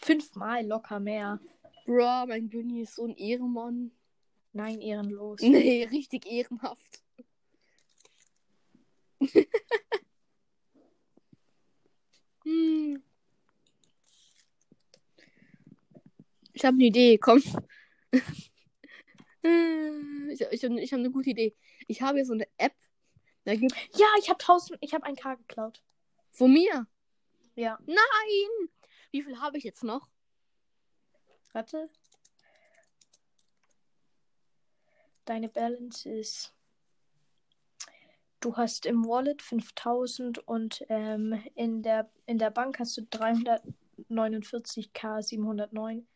fünfmal 0.00 0.66
locker 0.66 1.00
mehr. 1.00 1.40
Bro, 1.86 2.26
mein 2.26 2.48
Günni 2.50 2.82
ist 2.82 2.96
so 2.96 3.04
ein 3.06 3.16
Ehrenmann. 3.16 3.92
Nein, 4.52 4.80
ehrenlos. 4.80 5.40
Nee, 5.42 5.84
richtig 5.90 6.26
ehrenhaft. 6.26 6.99
Hm. 12.44 13.02
Ich 16.52 16.64
habe 16.64 16.74
eine 16.74 16.84
Idee, 16.84 17.18
komm. 17.18 17.38
ich 18.12 18.22
ich 20.40 20.64
habe 20.64 20.80
ich 20.80 20.92
hab 20.92 20.98
eine 20.98 21.10
gute 21.10 21.30
Idee. 21.30 21.56
Ich 21.86 22.02
habe 22.02 22.18
hier 22.18 22.26
so 22.26 22.34
eine 22.34 22.46
App. 22.58 22.74
Da 23.44 23.54
gibt 23.54 23.74
Ja, 23.94 24.06
ich 24.18 24.28
habe 24.28 24.38
tausend, 24.38 24.78
ich 24.82 24.92
habe 24.94 25.06
ein 25.06 25.16
K 25.16 25.34
geklaut. 25.34 25.82
von 26.32 26.52
mir. 26.52 26.86
Ja, 27.56 27.78
Nein! 27.86 28.68
Wie 29.10 29.22
viel 29.22 29.40
habe 29.40 29.58
ich 29.58 29.64
jetzt 29.64 29.82
noch? 29.84 30.08
warte. 31.52 31.90
Deine 35.24 35.48
Balance 35.48 36.08
ist. 36.08 36.54
Du 38.40 38.56
hast 38.56 38.86
im 38.86 39.06
Wallet 39.06 39.42
5000 39.42 40.38
und 40.48 40.82
ähm, 40.88 41.44
in, 41.54 41.82
der, 41.82 42.10
in 42.24 42.38
der 42.38 42.50
Bank 42.50 42.78
hast 42.78 42.96
du 42.96 43.02
349k 43.02 45.22
709. 45.22 46.08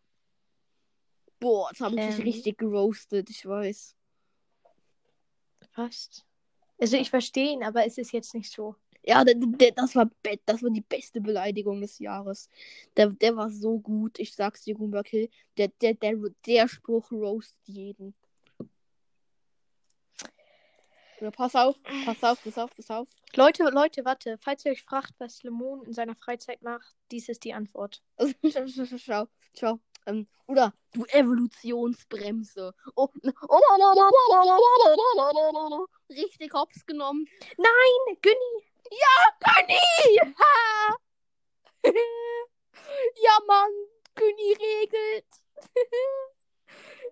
Boah, 1.38 1.68
jetzt 1.70 1.80
habe 1.80 1.94
ich 1.96 2.06
dich 2.06 2.16
Ähm. 2.18 2.22
richtig 2.22 2.58
geroastet, 2.58 3.30
ich 3.30 3.46
weiß. 3.46 3.94
Was? 5.74 6.24
Also 6.78 6.96
ich 6.96 7.10
verstehe 7.10 7.52
ihn, 7.52 7.62
aber 7.62 7.86
es 7.86 7.98
ist 7.98 8.12
jetzt 8.12 8.34
nicht 8.34 8.50
so. 8.50 8.76
Ja, 9.06 9.22
der, 9.22 9.34
der, 9.36 9.72
das, 9.72 9.94
war 9.94 10.10
das 10.46 10.62
war 10.62 10.70
die 10.70 10.80
beste 10.80 11.20
Beleidigung 11.20 11.80
des 11.80 11.98
Jahres. 11.98 12.48
Der, 12.96 13.08
der 13.10 13.36
war 13.36 13.50
so 13.50 13.78
gut. 13.78 14.18
Ich 14.18 14.34
sag's 14.34 14.62
dir, 14.62 14.74
Goomba 14.74 15.02
Kill. 15.02 15.28
Der, 15.58 15.68
der, 15.80 15.94
der, 15.94 16.16
der 16.46 16.68
Spruch 16.68 17.12
roast 17.12 17.56
jeden. 17.64 18.14
Oder 21.20 21.30
pass 21.30 21.54
auf, 21.54 21.76
pass 22.04 22.24
auf, 22.24 22.42
pass 22.42 22.58
auf, 22.58 22.74
pass 22.74 22.90
auf. 22.90 23.08
Leute, 23.34 23.64
Leute, 23.64 24.04
warte. 24.04 24.36
Falls 24.38 24.64
ihr 24.64 24.72
euch 24.72 24.82
fragt, 24.82 25.12
was 25.18 25.42
Lemon 25.42 25.84
in 25.84 25.92
seiner 25.92 26.16
Freizeit 26.16 26.62
macht, 26.62 26.94
dies 27.10 27.28
ist 27.28 27.44
die 27.44 27.54
Antwort. 27.54 28.02
schau. 28.98 29.28
schau. 29.58 29.80
Ähm, 30.06 30.26
oder 30.46 30.74
du 30.92 31.04
Evolutionsbremse. 31.06 32.74
Oh, 32.94 33.08
oh, 33.48 33.60
richtig 36.10 36.52
hops 36.52 36.84
genommen. 36.84 37.26
Nein, 37.56 38.18
Günni. 38.20 38.64
Ja, 38.90 39.52
Günni! 39.56 40.32
Ja, 43.16 43.38
Mann, 43.46 43.70
Günni 44.14 44.54
regelt. 44.54 45.26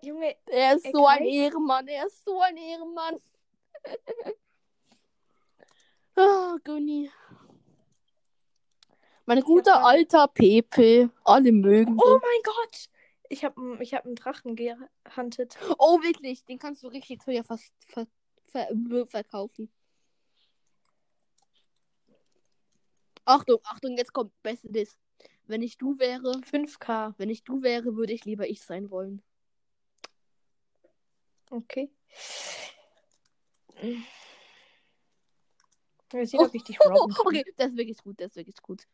Junge, 0.01 0.35
er 0.45 0.75
ist 0.75 0.85
er 0.85 0.91
so 0.91 1.07
ein 1.07 1.23
Ehrenmann, 1.23 1.87
er 1.87 2.07
ist 2.07 2.23
so 2.23 2.39
ein 2.41 2.57
Ehrenmann. 2.57 3.21
ah, 6.15 6.55
Günni. 6.63 7.11
Mein 9.25 9.41
guter 9.41 9.83
alter 9.85 10.27
Pepe. 10.27 11.09
Alle 11.23 11.51
mögen 11.51 11.97
Oh 11.99 12.03
den. 12.05 12.21
mein 12.21 12.43
Gott. 12.43 12.89
Ich 13.29 13.43
habe 13.43 13.77
ich 13.81 13.93
hab 13.93 14.05
einen 14.05 14.15
Drachen 14.15 14.55
gehuntet. 14.55 15.57
Oh, 15.77 16.01
wirklich, 16.01 16.43
den 16.45 16.59
kannst 16.59 16.83
du 16.83 16.87
richtig 16.87 17.23
teuer 17.23 17.43
fast 17.43 17.73
ver 17.87 18.07
ver 18.47 18.67
verkaufen. 19.07 19.71
Achtung, 23.25 23.59
Achtung, 23.63 23.97
jetzt 23.97 24.13
kommt 24.13 24.31
Bestes. 24.43 24.99
Wenn 25.45 25.61
ich 25.61 25.77
du 25.77 25.97
wäre, 25.99 26.31
5k. 26.41 27.13
wenn 27.17 27.29
ich 27.29 27.43
du 27.43 27.61
wäre, 27.61 27.95
würde 27.95 28.13
ich 28.13 28.25
lieber 28.25 28.47
ich 28.47 28.61
sein 28.61 28.89
wollen. 28.89 29.21
Okay. 31.49 31.89
Wir 36.11 36.27
sehen, 36.27 36.41
ob 36.41 36.53
ich 36.53 36.63
dich 36.63 36.77
kann. 36.77 36.91
Okay, 36.93 37.43
das 37.57 37.71
ist 37.71 37.77
wirklich 37.77 37.97
gut, 37.97 38.19
das 38.19 38.27
ist 38.27 38.35
wirklich 38.35 38.61
gut. 38.61 38.85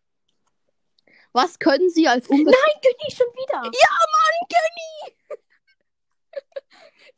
Was 1.31 1.59
können 1.59 1.89
Sie 1.89 2.07
als 2.07 2.27
Umwelt... 2.27 2.47
Nein, 2.47 2.81
Günni, 2.81 3.11
schon 3.15 3.27
wieder. 3.33 3.63
Ja, 3.63 3.95
Mann, 4.15 4.47
Kenny! 4.49 5.15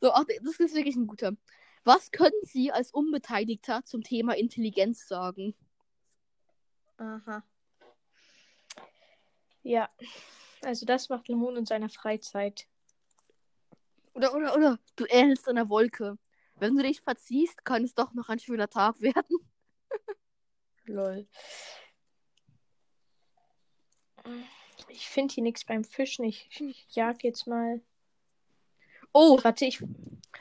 so, 0.00 0.12
ach, 0.12 0.24
das 0.42 0.60
ist 0.60 0.74
wirklich 0.74 0.96
ein 0.96 1.06
guter. 1.06 1.32
Was 1.84 2.10
können 2.10 2.40
Sie 2.42 2.70
als 2.70 2.92
Unbeteiligter 2.92 3.84
zum 3.84 4.02
Thema 4.02 4.36
Intelligenz 4.36 5.08
sagen? 5.08 5.54
Aha. 6.98 7.42
Ja. 9.62 9.88
Also 10.62 10.86
das 10.86 11.08
macht 11.08 11.28
Lemon 11.28 11.56
in 11.56 11.66
seiner 11.66 11.88
Freizeit. 11.88 12.68
Oder, 14.14 14.34
oder, 14.34 14.54
oder, 14.54 14.78
du 14.96 15.06
ähnelst 15.08 15.48
einer 15.48 15.68
Wolke. 15.68 16.18
Wenn 16.56 16.76
du 16.76 16.82
dich 16.82 17.00
verziehst, 17.00 17.64
kann 17.64 17.82
es 17.82 17.94
doch 17.94 18.12
noch 18.12 18.28
ein 18.28 18.38
schöner 18.38 18.68
Tag 18.68 19.00
werden. 19.00 19.38
Lol. 20.84 21.26
Ich 24.88 25.08
finde 25.08 25.34
hier 25.34 25.42
nichts 25.42 25.64
beim 25.64 25.84
Fischen. 25.84 26.24
Ich, 26.24 26.48
ich 26.60 26.86
jag 26.90 27.22
jetzt 27.22 27.46
mal. 27.46 27.80
Oh, 29.12 29.38
Warte, 29.42 29.66
ich. 29.66 29.82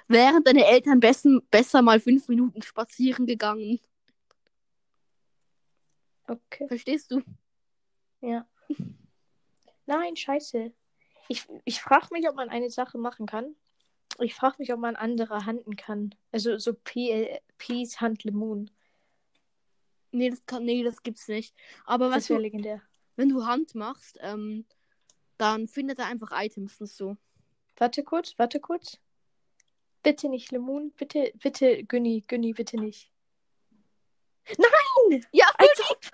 wären 0.07 0.43
deine 0.43 0.65
Eltern 0.65 0.99
bessen, 0.99 1.41
besser 1.51 1.81
mal 1.81 1.99
fünf 1.99 2.27
Minuten 2.27 2.61
spazieren 2.61 3.25
gegangen. 3.25 3.79
Okay. 6.27 6.67
Verstehst 6.67 7.11
du? 7.11 7.21
Ja. 8.21 8.47
Nein, 9.85 10.15
scheiße. 10.15 10.71
Ich, 11.27 11.47
ich 11.65 11.81
frage 11.81 12.07
mich, 12.11 12.29
ob 12.29 12.35
man 12.35 12.49
eine 12.49 12.69
Sache 12.69 12.97
machen 12.97 13.25
kann. 13.25 13.55
Ich 14.19 14.35
frage 14.35 14.55
mich, 14.59 14.71
ob 14.71 14.79
man 14.79 14.95
andere 14.95 15.45
handen 15.45 15.75
kann. 15.75 16.15
Also 16.31 16.57
so 16.57 16.73
P 16.73 17.39
Please 17.57 17.99
Hand 17.99 18.23
Lemon. 18.23 18.69
Nee, 20.11 20.29
das 20.29 20.45
kann, 20.45 20.63
nee, 20.65 20.83
das 20.83 21.03
gibt's 21.03 21.27
nicht. 21.27 21.55
Aber 21.85 22.07
Das 22.07 22.15
was 22.17 22.29
wäre 22.29 22.39
du, 22.39 22.43
legendär. 22.43 22.81
Wenn 23.15 23.29
du 23.29 23.45
Hand 23.45 23.75
machst, 23.75 24.17
ähm, 24.21 24.65
dann 25.37 25.67
findet 25.67 25.99
er 25.99 26.05
einfach 26.05 26.31
Items 26.33 26.79
und 26.81 26.87
so. 26.87 27.17
Warte 27.77 28.03
kurz, 28.03 28.37
warte 28.37 28.59
kurz. 28.59 28.99
Bitte 30.03 30.29
nicht 30.29 30.51
Lemon. 30.51 30.91
Bitte, 30.91 31.31
bitte, 31.35 31.83
Günni, 31.83 32.23
Günni, 32.27 32.53
bitte 32.53 32.77
nicht. 32.77 33.11
Nein! 34.57 35.25
Ja, 35.31 35.45
ob. 35.57 36.11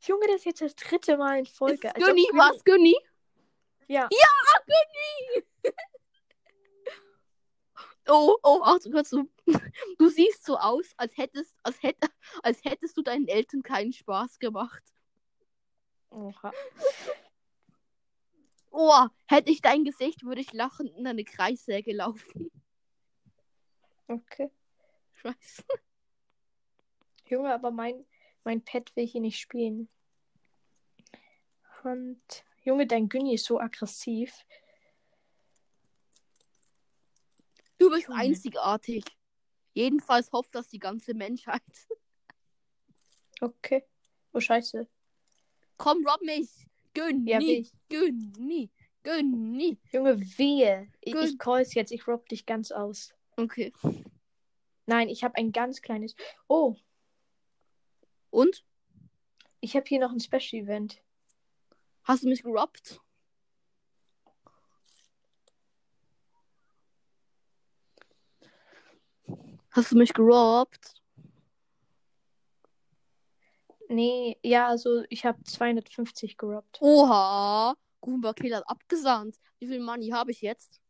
Junge, 0.00 0.26
das 0.26 0.36
ist 0.36 0.44
jetzt 0.46 0.60
das 0.62 0.74
dritte 0.74 1.16
Mal 1.16 1.40
in 1.40 1.46
Folge. 1.46 1.88
ist 1.88 1.94
Als 1.94 2.02
ob 2.02 2.08
Günni, 2.08 2.26
Günni- 2.26 2.38
was, 2.38 2.64
Günni? 2.64 2.96
Oh, 8.08 8.36
oh, 8.42 8.60
Achtung, 8.62 8.92
hörst 8.92 9.12
du. 9.12 9.28
Du 9.98 10.08
siehst 10.08 10.44
so 10.44 10.56
aus, 10.56 10.92
als 10.96 11.16
hättest, 11.16 11.54
als, 11.62 11.82
hätt, 11.82 11.96
als 12.42 12.64
hättest 12.64 12.96
du 12.96 13.02
deinen 13.02 13.28
Eltern 13.28 13.62
keinen 13.62 13.92
Spaß 13.92 14.38
gemacht. 14.38 14.82
Oha. 16.10 16.52
Oh, 18.70 19.06
hätte 19.26 19.50
ich 19.50 19.60
dein 19.60 19.84
Gesicht, 19.84 20.24
würde 20.24 20.40
ich 20.40 20.52
lachend 20.52 20.96
in 20.96 21.06
eine 21.06 21.24
Kreissäge 21.24 21.92
laufen. 21.92 22.50
Okay. 24.08 24.50
Scheiße. 25.14 25.64
Junge, 27.26 27.52
aber 27.52 27.70
mein, 27.70 28.04
mein 28.44 28.62
Pet 28.62 28.94
will 28.96 29.06
hier 29.06 29.20
nicht 29.20 29.38
spielen. 29.38 29.88
Und. 31.84 32.20
Junge, 32.64 32.86
dein 32.86 33.08
Günni 33.08 33.34
ist 33.34 33.46
so 33.46 33.58
aggressiv. 33.58 34.32
Du 37.82 37.90
bist 37.90 38.06
Junge. 38.08 38.20
einzigartig. 38.20 39.04
Jedenfalls 39.74 40.30
hofft 40.32 40.54
das 40.54 40.68
die 40.68 40.78
ganze 40.78 41.14
Menschheit. 41.14 41.62
Okay. 43.40 43.84
Oh, 44.32 44.38
scheiße. 44.38 44.86
Komm, 45.76 46.06
rob 46.06 46.22
mich. 46.22 46.48
Gönn 46.94 47.26
Ja, 47.26 47.38
nie. 47.40 47.68
Gönn 47.88 48.32
nie. 48.38 48.70
Gönn 49.02 49.56
nie. 49.56 49.80
Junge, 49.90 50.20
wehe. 50.38 50.88
Ich, 51.00 51.12
Gut. 51.12 51.24
ich 51.24 51.38
call's 51.38 51.74
jetzt. 51.74 51.90
Ich 51.90 52.06
rob 52.06 52.28
dich 52.28 52.46
ganz 52.46 52.70
aus. 52.70 53.12
Okay. 53.36 53.72
Nein, 54.86 55.08
ich 55.08 55.24
habe 55.24 55.34
ein 55.34 55.50
ganz 55.50 55.82
kleines. 55.82 56.14
Oh, 56.46 56.76
Und? 58.30 58.64
ich 59.60 59.74
habe 59.74 59.86
hier 59.88 59.98
noch 59.98 60.12
ein 60.12 60.20
Special 60.20 60.62
Event. 60.62 61.02
Hast 62.04 62.22
du 62.22 62.28
mich 62.28 62.44
gerobbt? 62.44 63.00
Hast 69.72 69.92
du 69.92 69.96
mich 69.96 70.12
gerobbt? 70.12 70.94
Nee, 73.88 74.38
ja, 74.42 74.68
also 74.68 75.02
ich 75.10 75.24
habe 75.26 75.42
250 75.44 76.36
gerobbt. 76.36 76.78
Oha. 76.80 77.74
Goomba 78.00 78.32
Kill 78.32 78.54
hat 78.54 78.68
abgesandt. 78.68 79.38
Wie 79.58 79.66
viel 79.66 79.80
Money 79.80 80.08
habe 80.08 80.30
ich 80.30 80.40
jetzt? 80.40 80.80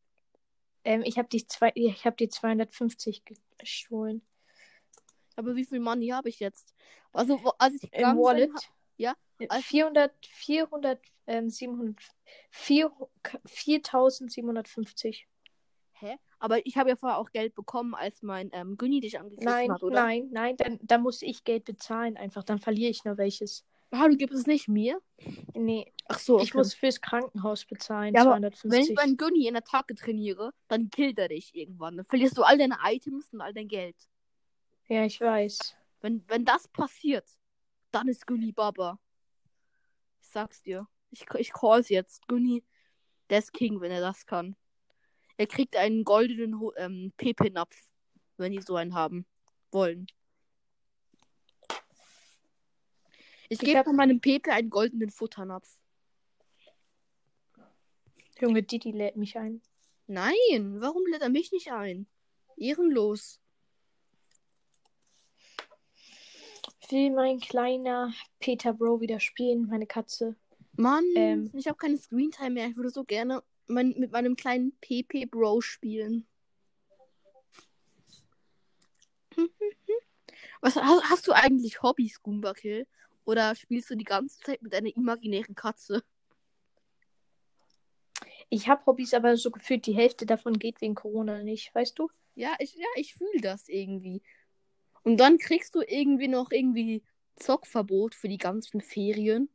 Ähm, 0.85 1.03
ich 1.05 1.18
habe 1.18 1.29
die 1.29 1.47
zwei, 1.47 1.73
ich 1.75 2.05
habe 2.07 2.16
die 2.16 2.29
250 2.29 3.23
gestohlen. 3.59 4.27
Aber 5.37 5.57
wie 5.57 5.64
viel 5.64 5.81
Money 5.81 6.09
habe 6.09 6.29
ich 6.29 6.40
jetzt? 6.40 6.75
Also, 7.12 7.38
als 7.59 7.75
ich 7.75 7.92
Im 7.92 8.16
Wallet. 8.18 8.51
ha- 8.53 8.61
ja, 8.97 9.14
als- 9.49 9.64
400, 9.64 10.12
400, 10.27 11.01
ähm, 11.27 11.51
700, 11.51 11.97
4, 12.51 12.90
4750. 13.45 15.29
Hä? 16.02 16.16
Aber 16.40 16.66
ich 16.66 16.76
habe 16.76 16.90
ja 16.90 16.96
vorher 16.96 17.18
auch 17.18 17.30
Geld 17.30 17.54
bekommen, 17.54 17.94
als 17.94 18.22
mein 18.22 18.50
ähm, 18.52 18.76
Günni 18.76 19.00
dich 19.00 19.20
angegriffen 19.20 19.44
Nein, 19.44 19.72
hat, 19.72 19.82
oder? 19.84 20.02
nein, 20.02 20.28
nein, 20.32 20.56
dann, 20.56 20.80
dann 20.82 21.02
muss 21.02 21.22
ich 21.22 21.44
Geld 21.44 21.64
bezahlen 21.64 22.16
einfach. 22.16 22.42
Dann 22.42 22.58
verliere 22.58 22.90
ich 22.90 23.04
nur 23.04 23.16
welches. 23.18 23.64
Ah, 23.92 24.08
du 24.08 24.16
gibst 24.16 24.36
es 24.36 24.46
nicht 24.46 24.68
mir? 24.68 25.00
Nee, 25.54 25.92
Ach 26.08 26.18
so, 26.18 26.40
ich 26.40 26.54
muss 26.54 26.74
fürs 26.74 27.00
Krankenhaus 27.00 27.64
bezahlen. 27.66 28.14
Ja, 28.14 28.22
aber 28.22 28.32
250. 28.32 28.70
Wenn 28.72 28.80
ich 28.80 28.94
meinen 28.94 29.16
Günni 29.16 29.46
in 29.46 29.54
Attacke 29.56 29.94
trainiere, 29.94 30.52
dann 30.66 30.90
killt 30.90 31.18
er 31.18 31.28
dich 31.28 31.54
irgendwann. 31.54 31.96
Dann 31.98 32.06
verlierst 32.06 32.36
du 32.36 32.42
all 32.42 32.58
deine 32.58 32.78
Items 32.84 33.32
und 33.32 33.40
all 33.40 33.52
dein 33.52 33.68
Geld. 33.68 33.96
ja, 34.88 35.04
ich 35.04 35.20
weiß. 35.20 35.76
Wenn, 36.00 36.24
wenn 36.26 36.44
das 36.44 36.66
passiert, 36.66 37.28
dann 37.92 38.08
ist 38.08 38.26
Günni 38.26 38.50
Baba. 38.50 38.98
Ich 40.20 40.28
sag's 40.28 40.62
dir. 40.62 40.88
Ich, 41.10 41.26
ich 41.36 41.52
call's 41.52 41.90
jetzt. 41.90 42.26
Günni, 42.26 42.64
der 43.30 43.38
ist 43.38 43.52
King, 43.52 43.80
wenn 43.80 43.92
er 43.92 44.00
das 44.00 44.26
kann. 44.26 44.56
Er 45.42 45.48
kriegt 45.48 45.74
einen 45.74 46.05
goldenen 46.05 46.70
ähm, 46.76 47.12
Pepe-Napf, 47.16 47.76
wenn 48.37 48.52
die 48.52 48.61
so 48.62 48.76
einen 48.76 48.94
haben 48.94 49.26
wollen. 49.72 50.07
Ich 53.48 53.59
Ich 53.59 53.59
gebe 53.59 53.81
hab- 53.81 53.87
meinem 53.88 54.20
Pepe 54.20 54.52
einen 54.52 54.70
goldenen 54.70 55.11
Futternapf. 55.11 55.68
Junge, 58.40 58.62
Didi 58.62 58.92
lädt 58.92 59.16
mich 59.16 59.37
ein. 59.37 59.61
Nein, 60.07 60.76
warum 60.81 61.05
lädt 61.09 61.22
er 61.22 61.28
mich 61.28 61.50
nicht 61.50 61.72
ein? 61.72 62.07
Ehrenlos. 62.57 63.40
will 66.88 67.11
mein 67.11 67.40
kleiner 67.40 68.12
Peter 68.38 68.74
Bro 68.74 69.00
wieder 69.00 69.18
spielen, 69.18 69.66
meine 69.66 69.88
Katze. 69.88 70.37
Mann, 70.76 71.05
Ähm. 71.16 71.50
ich 71.55 71.66
habe 71.66 71.78
keine 71.78 71.96
Screentime 71.96 72.50
mehr. 72.50 72.68
Ich 72.68 72.76
würde 72.76 72.90
so 72.90 73.02
gerne 73.02 73.42
mein, 73.66 73.94
mit 73.98 74.12
meinem 74.12 74.37
kleinen 74.37 74.72
PP 74.81 75.27
Bro 75.27 75.61
spielen. 75.61 76.27
Was 80.61 80.77
hast, 80.77 81.11
hast 81.11 81.27
du 81.27 81.33
eigentlich 81.33 81.83
Hobbys, 81.83 82.22
Goomba 82.22 82.55
Kill? 82.55 82.87
Oder 83.25 83.55
spielst 83.55 83.90
du 83.90 83.96
die 83.96 84.05
ganze 84.05 84.38
Zeit 84.40 84.62
mit 84.62 84.75
einer 84.75 84.94
imaginären 84.94 85.55
Katze? 85.55 86.03
Ich 88.48 88.68
habe 88.68 88.85
Hobbys, 88.87 89.14
aber 89.14 89.37
so 89.37 89.51
gefühlt 89.51 89.87
die 89.87 89.94
Hälfte 89.94 90.27
davon 90.27 90.59
geht 90.59 90.81
wegen 90.81 90.94
Corona 90.94 91.42
nicht, 91.42 91.75
weißt 91.75 91.98
du? 91.98 92.11
Ja, 92.35 92.55
ich, 92.59 92.75
ja, 92.75 92.87
ich 92.96 93.14
fühle 93.14 93.40
das 93.40 93.68
irgendwie. 93.68 94.22
Und 95.05 95.16
dann 95.18 95.38
kriegst 95.38 95.75
du 95.75 95.81
irgendwie 95.81 96.29
noch 96.29 96.51
irgendwie 96.51 97.03
Zockverbot 97.37 98.14
für 98.14 98.29
die 98.29 98.38
ganzen 98.38 98.81
Ferien. 98.81 99.48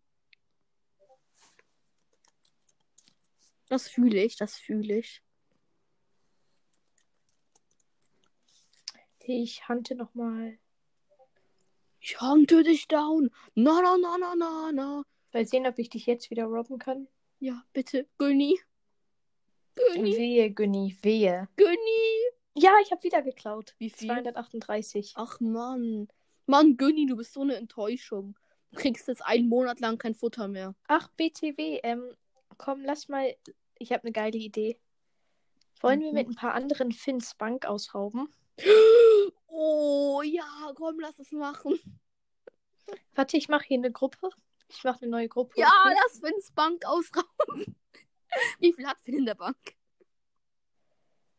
Das 3.70 3.88
fühle 3.90 4.24
ich, 4.24 4.38
das 4.38 4.58
fühle 4.58 5.00
ich. 5.00 5.22
Ich 9.20 9.68
hante 9.68 9.96
nochmal. 9.96 10.58
Ich 12.00 12.22
hunte 12.22 12.64
dich 12.64 12.88
down. 12.88 13.30
Na, 13.56 13.82
na, 13.82 13.98
na, 13.98 14.18
na, 14.18 14.36
na, 14.36 14.72
na. 14.72 15.04
Mal 15.34 15.46
sehen, 15.46 15.68
ob 15.68 15.78
ich 15.80 15.90
dich 15.90 16.06
jetzt 16.06 16.30
wieder 16.32 16.46
robben 16.46 16.80
kann. 16.80 17.08
Ja, 17.40 17.64
bitte, 17.74 18.08
Günni. 18.18 18.58
Günni, 19.76 20.16
Wehe, 20.16 20.50
Günni, 20.52 20.98
wehe. 21.02 21.50
Günni. 21.58 22.32
Ja, 22.56 22.72
ich 22.82 22.92
habe 22.92 23.04
wieder 23.04 23.22
geklaut. 23.22 23.76
Wie 23.78 23.90
viel? 23.90 24.08
238. 24.08 25.14
Ach, 25.16 25.40
Mann. 25.42 26.08
Mann, 26.46 26.78
Günni, 26.78 27.06
du 27.06 27.18
bist 27.18 27.34
so 27.34 27.42
eine 27.42 27.58
Enttäuschung. 27.58 28.38
Du 28.72 28.80
kriegst 28.80 29.08
jetzt 29.08 29.24
einen 29.24 29.50
Monat 29.50 29.82
lang 29.82 29.98
kein 29.98 30.16
Futter 30.16 30.48
mehr. 30.48 30.74
Ach, 30.88 31.10
BTW, 31.10 31.82
ähm, 31.84 32.16
komm, 32.58 32.84
lass 32.84 33.08
mal. 33.08 33.36
Ich 33.80 33.92
habe 33.92 34.04
eine 34.04 34.12
geile 34.12 34.38
Idee. 34.38 34.80
Wollen 35.82 36.02
wir 36.02 36.10
Mhm. 36.10 36.14
mit 36.16 36.28
ein 36.30 36.36
paar 36.36 36.54
anderen 36.54 36.92
Finns 36.92 37.36
Bank 37.36 37.66
ausrauben? 37.66 38.30
Oh, 39.60 40.22
ja, 40.24 40.72
komm, 40.76 41.00
lass 41.00 41.18
es 41.18 41.32
machen. 41.32 41.80
Warte, 43.16 43.38
ich 43.38 43.50
mache 43.50 43.66
hier 43.66 43.78
eine 43.80 43.92
Gruppe. 43.92 44.30
Ich 44.68 44.84
mache 44.84 45.02
eine 45.02 45.10
neue 45.10 45.28
Gruppe. 45.30 45.60
Ja, 45.60 45.68
okay? 45.84 45.96
lass 46.04 46.20
Finns 46.20 46.52
Bank 46.52 46.86
ausrauben. 46.86 47.76
Wie 48.60 48.72
viel 48.74 48.86
hat 48.86 49.02
Finn 49.02 49.16
in 49.18 49.26
der 49.26 49.34
Bank? 49.34 49.58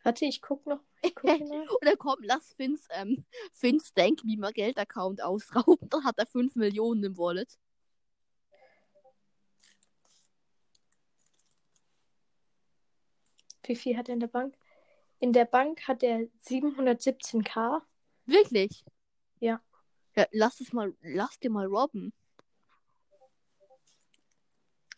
Warte, 0.02 0.24
ich 0.24 0.40
guck 0.42 0.66
noch. 0.66 0.81
Ich 1.02 1.14
guck. 1.14 1.31
Oder 1.81 1.96
komm, 1.96 2.16
lass 2.22 2.54
Finns, 2.54 2.88
ähm, 2.90 3.24
Finns 3.52 3.92
Denkbeamer 3.94 4.52
Geld-Account 4.52 5.22
ausrauben. 5.22 5.88
Dann 5.88 6.04
hat 6.04 6.18
er 6.18 6.26
5 6.26 6.57
Millionen 6.57 7.04
im 7.04 7.18
Wallet. 7.18 7.57
Wie 13.68 13.76
viel 13.76 13.96
hat 13.96 14.09
er 14.09 14.14
in 14.14 14.20
der 14.20 14.26
Bank? 14.28 14.57
In 15.20 15.33
der 15.33 15.44
Bank 15.44 15.87
hat 15.87 16.02
er 16.02 16.20
717k. 16.46 17.83
Wirklich? 18.26 18.85
Ja. 19.40 19.61
Ja, 20.16 20.26
lass 20.33 20.61
es 20.61 20.72
mal, 20.72 20.94
lass 21.02 21.38
dir 21.38 21.50
mal 21.50 21.66
robben. 21.66 22.12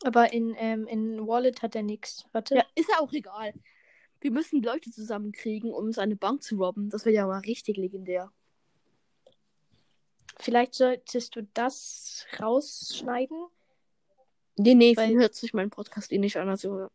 Aber 0.03 0.33
in, 0.33 0.55
ähm, 0.57 0.87
in 0.87 1.27
Wallet 1.27 1.63
hat 1.63 1.75
er 1.75 1.83
nichts. 1.83 2.25
Warte. 2.33 2.55
Ja, 2.57 2.65
ist 2.75 2.89
ja 2.89 3.01
auch 3.01 3.13
egal. 3.13 3.53
Wir 4.21 4.31
müssen 4.31 4.63
Leute 4.63 4.91
zusammenkriegen, 4.91 5.73
um 5.73 5.93
seine 5.93 6.17
Bank 6.17 6.43
zu 6.43 6.57
robben. 6.57 6.91
Das 6.91 7.05
wäre 7.05 7.15
ja 7.15 7.27
mal 7.27 7.41
richtig 7.41 7.77
legendär. 7.77 8.33
Vielleicht 10.39 10.75
solltest 10.75 11.37
du 11.37 11.43
das 11.55 12.25
rausschneiden. 12.39 13.47
Nee, 14.57 14.75
nee, 14.75 14.97
Weil- 14.97 15.15
hört 15.17 15.35
sich 15.35 15.53
meinen 15.55 15.71
Podcast 15.71 16.13
eh 16.13 16.19
nicht 16.19 16.37
an. 16.37 16.49
Also, 16.49 16.89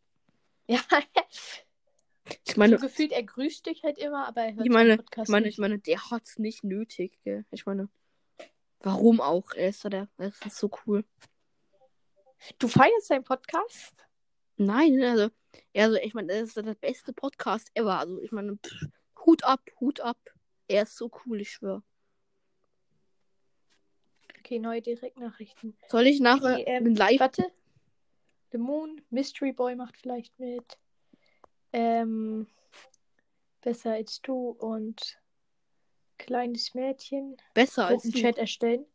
Ja. 0.67 0.79
ich 2.45 2.57
meine, 2.57 2.77
so 2.77 2.87
gefühlt, 2.87 3.11
er 3.11 3.23
grüßt 3.23 3.65
dich 3.65 3.83
halt 3.83 3.97
immer, 3.97 4.27
aber 4.27 4.41
er 4.41 4.55
hört 4.55 4.65
ich 4.65 4.71
meine, 4.71 4.97
Podcast 4.97 5.29
ich 5.29 5.31
meine, 5.31 5.45
nicht. 5.45 5.53
ich 5.55 5.59
meine, 5.59 5.79
der 5.79 6.11
hat's 6.11 6.39
nicht 6.39 6.63
nötig, 6.63 7.19
gell? 7.23 7.45
Ich 7.51 7.65
meine, 7.65 7.89
warum 8.79 9.21
auch? 9.21 9.51
Er 9.53 9.69
ist 9.69 9.83
der, 9.83 10.07
er 10.17 10.27
ist 10.27 10.55
so 10.55 10.69
cool. 10.85 11.05
Du 12.59 12.67
feierst 12.67 13.07
seinen 13.07 13.23
Podcast? 13.23 13.95
Nein, 14.57 15.01
also, 15.03 15.29
also 15.75 15.97
ich 15.97 16.13
meine, 16.13 16.27
das 16.27 16.49
ist 16.49 16.57
der 16.57 16.75
beste 16.75 17.13
Podcast 17.13 17.69
ever. 17.73 17.99
Also, 17.99 18.21
ich 18.21 18.31
meine, 18.31 18.57
pff, 18.57 18.87
Hut 19.25 19.43
ab, 19.43 19.61
Hut 19.79 19.99
ab. 20.01 20.17
Er 20.67 20.83
ist 20.83 20.95
so 20.95 21.11
cool, 21.25 21.41
ich 21.41 21.51
schwöre. 21.51 21.83
Okay, 24.39 24.59
neue 24.59 24.81
Direktnachrichten. 24.81 25.75
Soll 25.89 26.05
ich 26.05 26.19
nachher 26.19 26.59
Okay, 26.59 26.63
ähm, 26.67 26.95
Live? 26.95 27.19
Warte. 27.19 27.51
The 28.51 28.59
Moon, 28.59 29.01
Mystery 29.09 29.51
Boy 29.51 29.75
macht 29.75 29.97
vielleicht 29.97 30.39
mit. 30.39 30.77
Ähm, 31.77 32.47
besser 33.59 33.91
als 33.91 34.21
du 34.21 34.51
und 34.51 35.19
kleines 36.17 36.73
Mädchen. 36.73 37.35
Besser 37.53 37.87
als 37.87 38.03
du. 38.03 38.11
Gruppenchat 38.11 38.37
erstellen. 38.37 38.85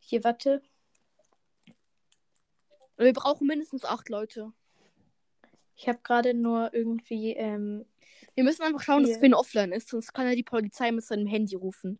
Hier, 0.00 0.22
warte. 0.22 0.60
Wir 2.98 3.12
brauchen 3.14 3.46
mindestens 3.46 3.86
acht 3.86 4.10
Leute. 4.10 4.52
Ich 5.76 5.88
habe 5.88 6.00
gerade 6.02 6.34
nur 6.34 6.74
irgendwie, 6.74 7.32
ähm, 7.32 7.86
Wir 8.34 8.44
müssen 8.44 8.64
einfach 8.64 8.82
schauen, 8.82 9.06
dass. 9.06 9.16
Finn 9.16 9.32
offline 9.32 9.72
ist, 9.72 9.88
sonst 9.88 10.12
kann 10.12 10.26
er 10.26 10.36
die 10.36 10.42
Polizei 10.42 10.92
mit 10.92 11.06
seinem 11.06 11.26
Handy 11.26 11.54
rufen. 11.54 11.98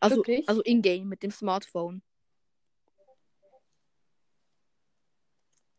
Also, 0.00 0.16
Wirklich? 0.16 0.48
also 0.48 0.60
in-game 0.62 1.08
mit 1.08 1.22
dem 1.22 1.30
Smartphone. 1.30 2.02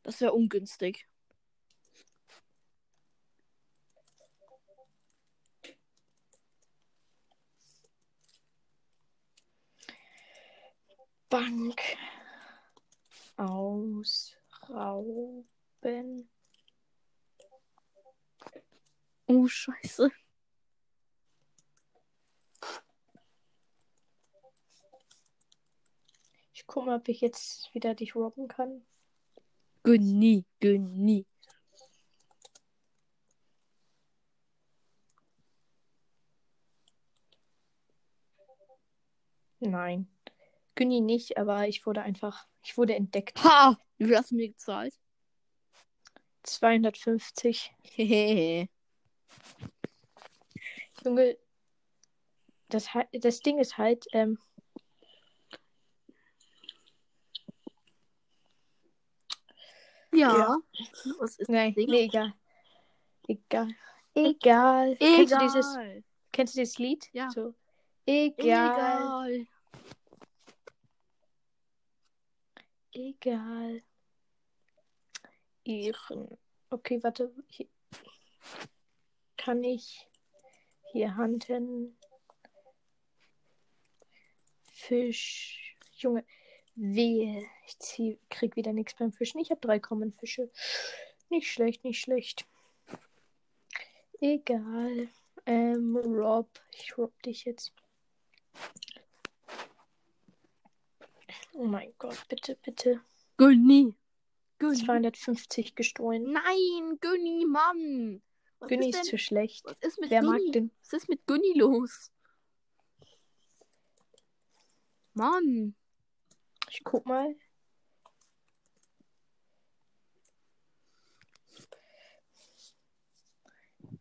Das 0.04 0.22
wäre 0.22 0.32
ungünstig. 0.32 1.06
Bank 11.32 11.82
ausrauben. 13.38 14.30
Oh, 19.28 19.48
scheiße. 19.48 20.12
Ich 26.54 26.68
guck 26.68 26.86
mal, 26.86 26.98
ob 26.98 27.08
ich 27.08 27.22
jetzt 27.22 27.74
wieder 27.74 27.96
dich 27.96 28.14
robben 28.14 28.50
kann. 28.50 28.86
Genie, 29.84 30.44
Genie. 30.60 31.26
Nein. 39.62 40.10
Günni 40.82 41.00
nicht, 41.00 41.38
aber 41.38 41.68
ich 41.68 41.86
wurde 41.86 42.02
einfach, 42.02 42.48
ich 42.64 42.76
wurde 42.76 42.96
entdeckt. 42.96 43.44
Ha! 43.44 43.78
Wie 44.00 44.06
viel 44.06 44.18
hast 44.18 44.32
du 44.32 44.36
mir 44.36 44.48
gezahlt? 44.48 44.96
250. 46.42 47.72
Hehehe. 47.84 48.68
Junge, 51.06 51.38
das, 52.70 52.88
das 53.14 53.42
Ding 53.42 53.60
ist 53.60 53.78
halt, 53.78 54.08
ähm, 54.12 54.40
ja. 60.12 60.36
Ja. 60.36 60.58
Was 61.20 61.38
ist 61.38 61.48
nein, 61.48 61.76
nee, 61.78 62.06
egal. 62.06 62.34
Egal. 63.28 63.68
Egal. 64.16 64.96
Kennst 64.98 65.32
du 65.32 65.36
Egal. 65.36 65.48
dieses, 65.48 65.78
kennst 66.32 66.56
du 66.56 66.60
dieses 66.60 66.80
Lied? 66.80 67.08
Ja. 67.14 67.30
So. 67.30 67.54
Egal. 68.08 69.36
Egal. 69.36 69.48
Egal. 72.94 73.84
Ihren. 75.64 76.38
Okay, 76.70 77.02
warte. 77.04 77.34
Hier. 77.48 77.68
Kann 79.38 79.64
ich 79.64 80.08
hier 80.92 81.16
handeln? 81.16 81.98
Fisch. 84.72 85.76
Junge. 85.94 86.26
Wehe. 86.76 87.46
Ich 87.68 87.78
zieh, 87.80 88.20
krieg 88.30 88.56
wieder 88.56 88.74
nichts 88.74 88.96
beim 88.96 89.12
Fischen. 89.12 89.40
Ich 89.40 89.52
habe 89.52 89.62
drei 89.62 89.80
Common 89.80 90.12
Fische. 90.12 90.50
Nicht 91.30 91.52
schlecht, 91.52 91.84
nicht 91.84 92.00
schlecht. 92.02 92.46
Egal. 94.20 95.10
Ähm, 95.46 95.96
Rob. 95.98 96.50
Ich 96.74 96.98
rob 96.98 97.22
dich 97.24 97.46
jetzt. 97.46 97.74
Oh 101.54 101.66
mein 101.66 101.94
Gott, 101.98 102.18
bitte, 102.30 102.56
bitte. 102.64 103.02
Genie. 103.38 103.96
Genie. 104.60 104.86
250 104.86 105.76
gestohlen. 105.76 106.32
Nein, 106.32 106.98
Gönni, 107.02 107.46
Mann. 107.46 108.22
Was 108.60 108.70
Günni 108.70 108.90
ist 108.90 109.00
ist 109.02 109.10
zu 109.10 109.18
schlecht. 109.18 109.66
was 109.66 109.80
ist 109.82 110.00
mit 110.00 110.10
Wer 110.12 110.22
Günni? 110.22 110.32
mag 110.32 110.52
den? 110.54 110.72
Was 110.82 110.94
ist 110.94 111.10
mit 111.10 111.26
Günni 111.28 111.54
los? 111.58 112.12
Mann. 115.14 115.76
Ich 116.70 116.84
guck 116.84 117.06
mal. 117.06 117.36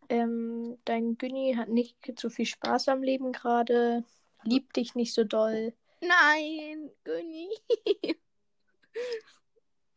Ähm, 0.09 0.79
dein 0.85 1.17
Günni 1.19 1.55
hat 1.57 1.69
nicht 1.69 1.97
so 2.19 2.31
viel 2.31 2.47
Spaß 2.47 2.89
am 2.89 3.03
Leben 3.03 3.33
gerade. 3.33 4.05
Liebt 4.43 4.77
dich 4.77 4.95
nicht 4.95 5.15
so 5.15 5.25
doll. 5.25 5.73
Nein, 6.01 6.91
Günni. 7.05 7.49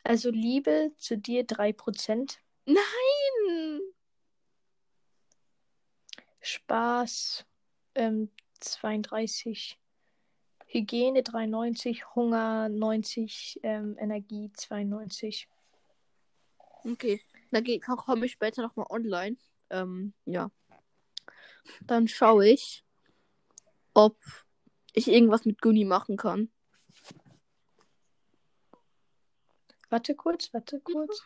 Also 0.05 0.31
Liebe 0.31 0.91
zu 0.97 1.17
dir 1.17 1.45
3%. 1.45 2.39
Nein. 2.65 3.79
Spaß 6.41 7.45
ähm, 7.95 8.29
32. 8.59 9.79
Hygiene 10.67 11.23
93. 11.23 12.15
Hunger 12.15 12.67
90. 12.67 13.61
Ähm, 13.63 13.95
Energie 13.97 14.51
92. 14.53 15.47
Okay, 16.85 17.21
dann 17.51 17.63
komme 17.95 18.25
ich 18.25 18.33
später 18.33 18.61
nochmal 18.61 18.87
online. 18.89 19.37
Ähm, 19.69 20.13
ja. 20.25 20.51
Dann 21.81 22.09
schaue 22.09 22.49
ich, 22.49 22.83
ob 23.93 24.17
ich 24.93 25.07
irgendwas 25.07 25.45
mit 25.45 25.61
Günni 25.61 25.85
machen 25.85 26.17
kann. 26.17 26.49
Warte 29.89 30.15
kurz, 30.15 30.51
warte 30.53 30.79
kurz. 30.79 31.21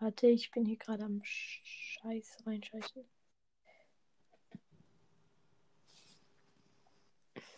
Warte, 0.00 0.26
ich 0.26 0.50
bin 0.50 0.64
hier 0.64 0.76
gerade 0.76 1.04
am 1.04 1.20
Scheiß 1.22 2.38
reinscheißen. 2.46 3.04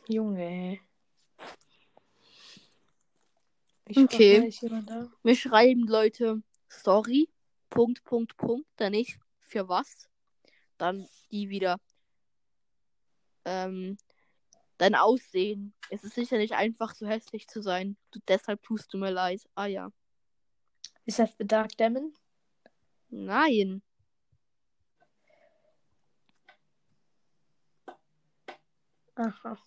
Junge. 0.09 0.80
Ich 3.87 3.96
Okay. 3.96 4.52
da? 4.87 5.11
Mir 5.22 5.35
schreiben 5.35 5.87
Leute, 5.87 6.42
sorry, 6.68 7.28
Punkt, 7.70 8.04
Punkt, 8.04 8.37
Punkt, 8.37 8.68
dann 8.76 8.92
nicht, 8.92 9.18
für 9.40 9.68
was? 9.68 10.09
Dann 10.76 11.09
die 11.30 11.48
wieder. 11.48 11.78
Ähm, 13.44 13.96
dein 14.76 14.94
Aussehen. 14.94 15.74
Es 15.88 16.04
ist 16.04 16.14
sicher 16.14 16.37
nicht 16.37 16.54
einfach, 16.54 16.94
so 16.94 17.06
hässlich 17.06 17.46
zu 17.48 17.62
sein. 17.62 17.96
Du, 18.11 18.20
deshalb 18.28 18.62
tust 18.62 18.92
du 18.92 18.98
mir 18.98 19.11
leid. 19.11 19.42
Ah 19.54 19.66
ja. 19.66 19.90
Ist 21.04 21.18
das 21.18 21.35
The 21.38 21.46
Dark 21.46 21.76
Demon? 21.76 22.14
Nein. 23.09 23.83
Aha. 29.14 29.59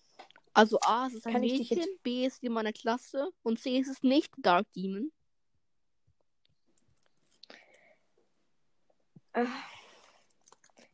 Also 0.52 0.78
A, 0.80 1.06
es 1.06 1.14
ist 1.14 1.26
ein 1.26 1.32
Kann 1.32 1.42
Mädchen, 1.42 1.84
B 2.02 2.26
ist 2.26 2.42
in 2.42 2.52
meiner 2.52 2.72
Klasse 2.72 3.30
und 3.42 3.58
C 3.58 3.78
ist 3.78 3.88
es 3.88 4.02
nicht 4.02 4.32
Dark 4.38 4.72
Demon. 4.72 5.12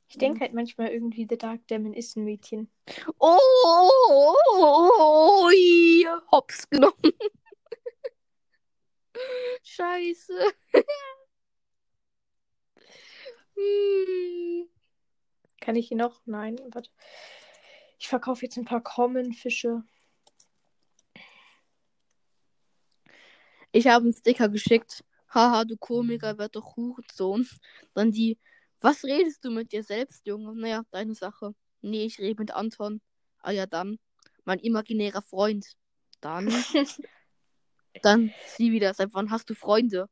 Ich 0.08 0.18
denke 0.18 0.40
halt 0.40 0.54
manchmal 0.54 0.88
irgendwie, 0.88 1.26
The 1.28 1.38
Dark 1.38 1.66
Demon 1.68 1.94
ist 1.94 2.16
ein 2.16 2.24
Mädchen. 2.24 2.70
Oh, 3.18 4.34
ui, 5.44 6.06
hops 6.32 6.68
genommen. 6.68 7.12
Scheiße. 9.62 10.52
Hm. 13.56 14.68
Kann 15.60 15.76
ich 15.76 15.90
ihn 15.90 15.98
noch? 15.98 16.22
Nein, 16.24 16.58
warte. 16.72 16.90
Ich 17.98 18.08
verkaufe 18.08 18.46
jetzt 18.46 18.56
ein 18.56 18.64
paar 18.64 18.82
Common-Fische. 18.82 19.84
Ich 23.72 23.86
habe 23.86 24.04
einen 24.04 24.14
Sticker 24.14 24.48
geschickt. 24.48 25.04
Haha, 25.30 25.64
du 25.64 25.76
Komiker, 25.76 26.38
werd 26.38 26.56
doch 26.56 26.76
Hurensohn. 26.76 27.48
Dann 27.94 28.10
die, 28.10 28.38
was 28.80 29.04
redest 29.04 29.44
du 29.44 29.50
mit 29.50 29.72
dir 29.72 29.84
selbst, 29.84 30.26
Junge? 30.26 30.54
Naja, 30.54 30.82
deine 30.90 31.14
Sache. 31.14 31.54
Nee, 31.82 32.04
ich 32.04 32.18
rede 32.18 32.40
mit 32.40 32.50
Anton. 32.50 33.00
Ah 33.38 33.52
ja, 33.52 33.66
dann. 33.66 33.98
Mein 34.44 34.58
imaginärer 34.58 35.22
Freund. 35.22 35.76
Dann. 36.20 36.48
dann 38.02 38.32
sie 38.46 38.72
wieder. 38.72 38.92
Seit 38.94 39.14
wann 39.14 39.30
hast 39.30 39.48
du 39.50 39.54
Freunde? 39.54 40.08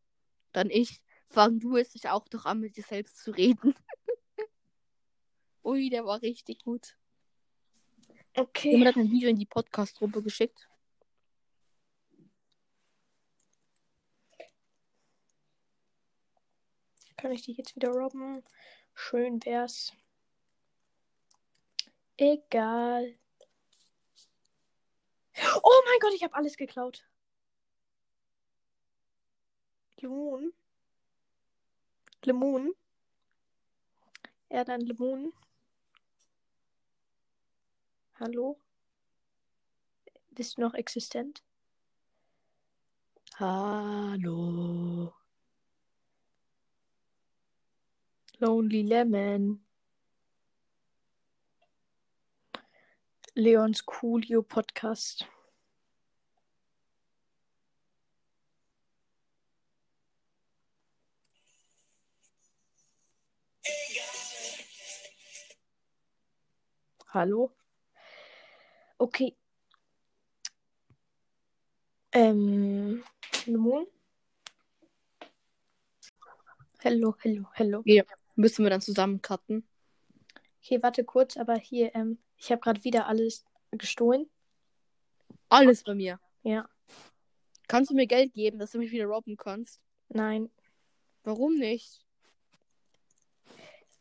Dann 0.52 0.70
ich. 0.70 1.00
Fang 1.30 1.58
du 1.58 1.76
es 1.76 1.90
dich 1.90 2.08
auch 2.08 2.26
doch 2.28 2.46
an, 2.46 2.60
mit 2.60 2.76
dir 2.76 2.84
selbst 2.84 3.18
zu 3.18 3.32
reden. 3.32 3.74
Ui, 5.64 5.90
der 5.90 6.06
war 6.06 6.22
richtig 6.22 6.64
gut. 6.64 6.96
Okay. 8.34 8.70
Jemand 8.70 8.88
hat 8.88 8.96
ein 8.96 9.10
Video 9.10 9.28
in 9.28 9.36
die 9.36 9.46
Podcast-Gruppe 9.46 10.22
geschickt. 10.22 10.67
Kann 17.18 17.32
ich 17.32 17.42
dich 17.42 17.58
jetzt 17.58 17.74
wieder 17.74 17.90
robben? 17.90 18.44
Schön 18.94 19.44
wär's. 19.44 19.92
Egal. 22.16 23.18
Oh 25.62 25.82
mein 25.84 25.98
Gott, 26.00 26.14
ich 26.14 26.22
habe 26.22 26.34
alles 26.34 26.56
geklaut. 26.56 27.04
Lemon. 29.96 30.52
Lemon. 32.22 32.72
Ja, 34.48 34.62
dann 34.62 34.80
Lemon. 34.80 35.32
Hallo? 38.20 38.60
Bist 40.30 40.56
du 40.56 40.60
noch 40.60 40.74
existent? 40.74 41.42
Hallo. 43.40 45.17
Lonely 48.40 48.82
Lemon. 48.84 49.60
Leons 53.34 53.84
Coolio 53.84 54.42
Podcast. 54.42 55.26
Hallo? 67.12 67.52
Okay. 68.98 69.34
Ähm, 72.12 73.02
Lemon? 73.46 73.86
Hello, 76.80 77.16
hello, 77.22 77.44
hello. 77.54 77.82
Müssen 78.38 78.64
wir 78.64 78.70
dann 78.70 78.80
zusammen 78.80 79.20
cutten. 79.20 79.66
Okay, 80.62 80.82
warte 80.82 81.04
kurz, 81.04 81.36
aber 81.36 81.56
hier, 81.56 81.94
ähm, 81.94 82.18
ich 82.36 82.50
habe 82.52 82.60
gerade 82.60 82.84
wieder 82.84 83.06
alles 83.06 83.44
gestohlen. 83.72 84.28
Alles 85.48 85.82
bei 85.82 85.94
mir. 85.94 86.20
Ja, 86.42 86.68
Kannst 87.68 87.90
du 87.90 87.94
mir 87.94 88.06
Geld 88.06 88.32
geben, 88.32 88.58
dass 88.58 88.72
du 88.72 88.78
mich 88.78 88.90
wieder 88.90 89.06
robben 89.06 89.36
kannst? 89.36 89.80
nein. 90.08 90.50
Warum 91.24 91.56
nicht? 91.56 92.06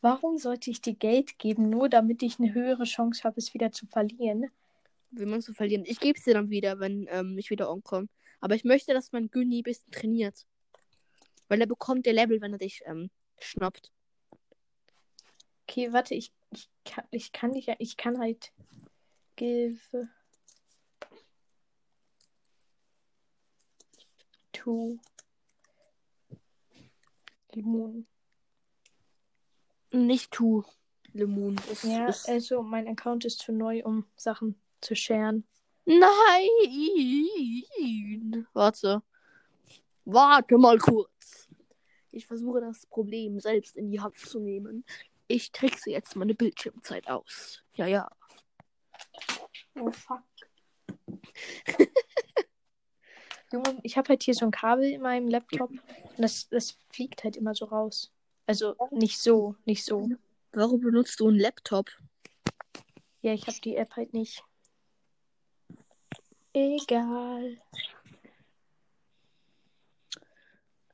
Warum 0.00 0.38
sollte 0.38 0.70
ich 0.70 0.80
dir 0.80 0.94
Geld 0.94 1.38
geben, 1.38 1.68
nur 1.68 1.90
damit 1.90 2.22
ich 2.22 2.38
eine 2.38 2.54
höhere 2.54 2.84
Chance 2.84 3.24
habe, 3.24 3.38
es 3.38 3.52
wieder 3.52 3.70
zu 3.72 3.86
verlieren? 3.86 4.46
Will 5.10 5.26
man 5.26 5.42
so 5.42 5.52
verlieren? 5.52 5.84
Ich 5.84 6.00
gebe 6.00 6.16
es 6.16 6.24
dir 6.24 6.32
dann 6.34 6.48
wieder, 6.48 6.80
wenn 6.80 7.06
ähm, 7.10 7.36
ich 7.36 7.50
wieder 7.50 7.68
ankomme. 7.68 8.08
Aber 8.40 8.54
ich 8.54 8.64
möchte, 8.64 8.94
dass 8.94 9.12
mein 9.12 9.30
Günni 9.30 9.60
ein 9.60 9.64
bisschen 9.64 9.90
trainiert. 9.90 10.46
Weil 11.48 11.60
er 11.60 11.66
bekommt 11.66 12.06
der 12.06 12.14
Level, 12.14 12.40
wenn 12.40 12.52
er 12.52 12.58
dich 12.58 12.80
ähm, 12.86 13.10
schnappt. 13.40 13.92
Okay, 15.68 15.92
warte, 15.92 16.14
ich, 16.14 16.32
ich, 16.50 16.70
kann, 16.86 17.04
ich 17.10 17.30
kann 17.32 17.52
dich 17.52 17.66
ja, 17.66 17.74
ich 17.78 17.98
kann 17.98 18.18
halt. 18.18 18.52
Give. 19.36 20.08
To. 24.52 24.98
Limon. 27.52 28.06
Nicht 29.90 30.30
tu, 30.32 30.64
Lemon. 31.12 31.60
Das 31.68 31.82
Ja, 31.82 32.08
ist... 32.08 32.26
also 32.28 32.62
mein 32.62 32.88
Account 32.88 33.26
ist 33.26 33.40
zu 33.40 33.52
neu, 33.52 33.84
um 33.84 34.06
Sachen 34.16 34.58
zu 34.80 34.96
sharen. 34.96 35.46
Nein! 35.84 36.06
Warte. 38.54 39.02
Warte 40.06 40.56
mal 40.56 40.78
kurz. 40.78 41.48
Ich 42.10 42.26
versuche 42.26 42.62
das 42.62 42.86
Problem 42.86 43.38
selbst 43.38 43.76
in 43.76 43.90
die 43.90 44.00
Hand 44.00 44.16
zu 44.18 44.40
nehmen. 44.40 44.86
Ich 45.28 45.52
trickse 45.52 45.90
jetzt 45.90 46.16
meine 46.16 46.34
Bildschirmzeit 46.34 47.06
aus. 47.08 47.62
Ja, 47.74 47.86
ja. 47.86 48.10
Oh 49.74 49.92
fuck. 49.92 50.22
Junge, 53.52 53.78
ich 53.82 53.96
habe 53.96 54.08
halt 54.08 54.22
hier 54.22 54.34
so 54.34 54.46
ein 54.46 54.50
Kabel 54.50 54.90
in 54.90 55.02
meinem 55.02 55.28
Laptop 55.28 55.70
und 55.70 56.18
das, 56.18 56.48
das 56.48 56.78
fliegt 56.90 57.24
halt 57.24 57.36
immer 57.36 57.54
so 57.54 57.66
raus. 57.66 58.10
Also 58.46 58.74
nicht 58.90 59.18
so, 59.18 59.54
nicht 59.66 59.84
so. 59.84 60.08
Warum 60.52 60.80
benutzt 60.80 61.20
du 61.20 61.28
einen 61.28 61.38
Laptop? 61.38 61.90
Ja, 63.20 63.34
ich 63.34 63.46
habe 63.46 63.60
die 63.62 63.76
App 63.76 63.94
halt 63.96 64.14
nicht. 64.14 64.42
Egal. 66.54 67.58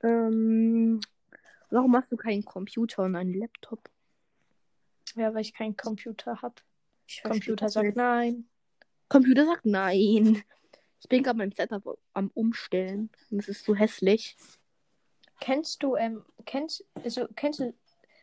Ähm, 0.02 1.00
warum 1.70 1.96
hast 1.96 2.10
du 2.10 2.16
keinen 2.16 2.44
Computer 2.44 3.04
und 3.04 3.14
einen 3.14 3.34
Laptop? 3.34 3.88
Ja, 5.16 5.32
weil 5.34 5.42
ich 5.42 5.54
keinen 5.54 5.76
Computer 5.76 6.42
habe. 6.42 6.56
Computer 7.22 7.68
sagt 7.68 7.86
nicht. 7.86 7.96
nein. 7.96 8.48
Computer 9.08 9.46
sagt 9.46 9.66
nein. 9.66 10.42
Ich 11.00 11.08
bin 11.08 11.22
gerade 11.22 11.38
mein 11.38 11.52
Setup 11.52 11.98
am 12.14 12.30
Umstellen. 12.34 13.10
Und 13.30 13.40
es 13.40 13.48
ist 13.48 13.64
so 13.64 13.74
hässlich. 13.74 14.36
Kennst 15.40 15.82
du, 15.82 15.96
ähm, 15.96 16.24
kennst, 16.46 16.84
also, 17.02 17.28
kennst 17.36 17.60
du, 17.60 17.74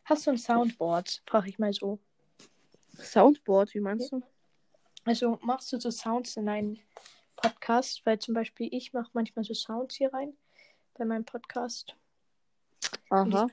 hast 0.06 0.25
du 0.25 0.32
ein 0.32 0.38
Soundboard? 0.38 1.21
Frag 1.27 1.47
ich 1.47 1.60
mal 1.60 1.71
so. 1.73 1.99
Soundboard, 2.97 3.73
wie 3.73 3.80
meinst 3.80 4.12
du? 4.12 4.21
Also, 5.06 5.38
machst 5.43 5.71
du 5.71 5.80
so 5.80 5.91
Sounds 5.91 6.38
in 6.38 6.47
deinen 6.47 6.80
Podcast? 7.36 8.06
Weil 8.06 8.19
zum 8.19 8.34
Beispiel 8.34 8.69
ich 8.71 8.93
mache 8.93 9.12
manchmal 9.13 9.45
so 9.45 9.54
Sounds 9.54 9.95
hier 9.95 10.12
rein 10.13 10.34
bei 10.95 11.06
meinem 11.06 11.25
Podcast. 11.25 11.95
Aha. 13.10 13.47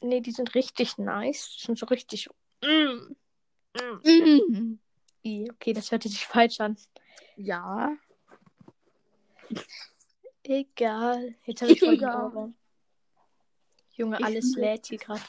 Nee, 0.00 0.20
die 0.20 0.32
sind 0.32 0.54
richtig 0.54 0.98
nice. 0.98 1.56
Die 1.58 1.66
sind 1.66 1.78
so 1.78 1.86
richtig. 1.86 2.28
Mm, 2.64 3.16
mm. 4.02 4.78
I, 5.24 5.50
Okay, 5.50 5.72
das 5.72 5.90
hörte 5.90 6.08
sich 6.08 6.26
falsch 6.26 6.60
an. 6.60 6.76
Ja. 7.36 7.96
Egal. 10.42 11.34
Jetzt 11.44 11.62
habe 11.62 11.72
ich 11.72 11.80
voll. 11.80 12.54
Junge, 13.96 14.18
Ich 14.18 14.24
alles 14.24 14.54
lädt 14.56 14.86
hier 14.86 14.98
gerade. 14.98 15.22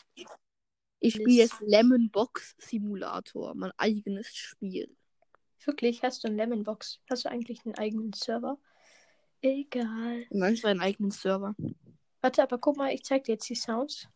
Ich 1.00 1.14
spiele 1.14 1.32
jetzt 1.32 1.62
Lemon 1.62 2.10
Box 2.10 2.56
Simulator, 2.58 3.54
mein 3.54 3.72
eigenes 3.78 4.28
Spiel. 4.36 4.96
Wirklich, 5.66 6.04
hast 6.04 6.24
du 6.24 6.28
einen 6.28 6.38
Lemonbox? 6.38 7.00
Hast 7.10 7.26
du 7.26 7.30
eigentlich 7.30 7.66
einen 7.66 7.76
eigenen 7.76 8.14
Server? 8.14 8.60
Egal. 9.42 10.26
Nein, 10.30 10.54
es 10.54 10.64
war 10.64 10.72
ein 10.72 10.80
eigenen 10.80 11.12
Server. 11.12 11.56
Warte, 12.22 12.44
aber 12.44 12.58
guck 12.60 12.78
mal, 12.78 12.94
ich 12.94 13.04
zeig 13.04 13.24
dir 13.24 13.34
jetzt 13.34 13.50
die 13.50 13.56
Sounds. 13.56 14.08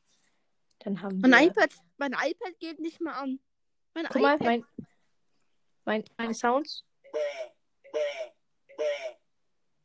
Dann 0.79 1.01
haben 1.01 1.19
mein 1.19 1.31
wir... 1.31 1.47
iPad, 1.47 1.71
mein 1.97 2.13
iPad 2.13 2.59
geht 2.59 2.79
nicht 2.79 3.01
mehr 3.01 3.15
an. 3.15 3.39
Mein 3.93 4.05
Guck 4.05 4.15
iPad... 4.17 4.39
mal, 4.39 4.45
mein, 4.45 4.65
mein, 5.85 6.03
meine 6.17 6.33
Sounds. 6.33 6.83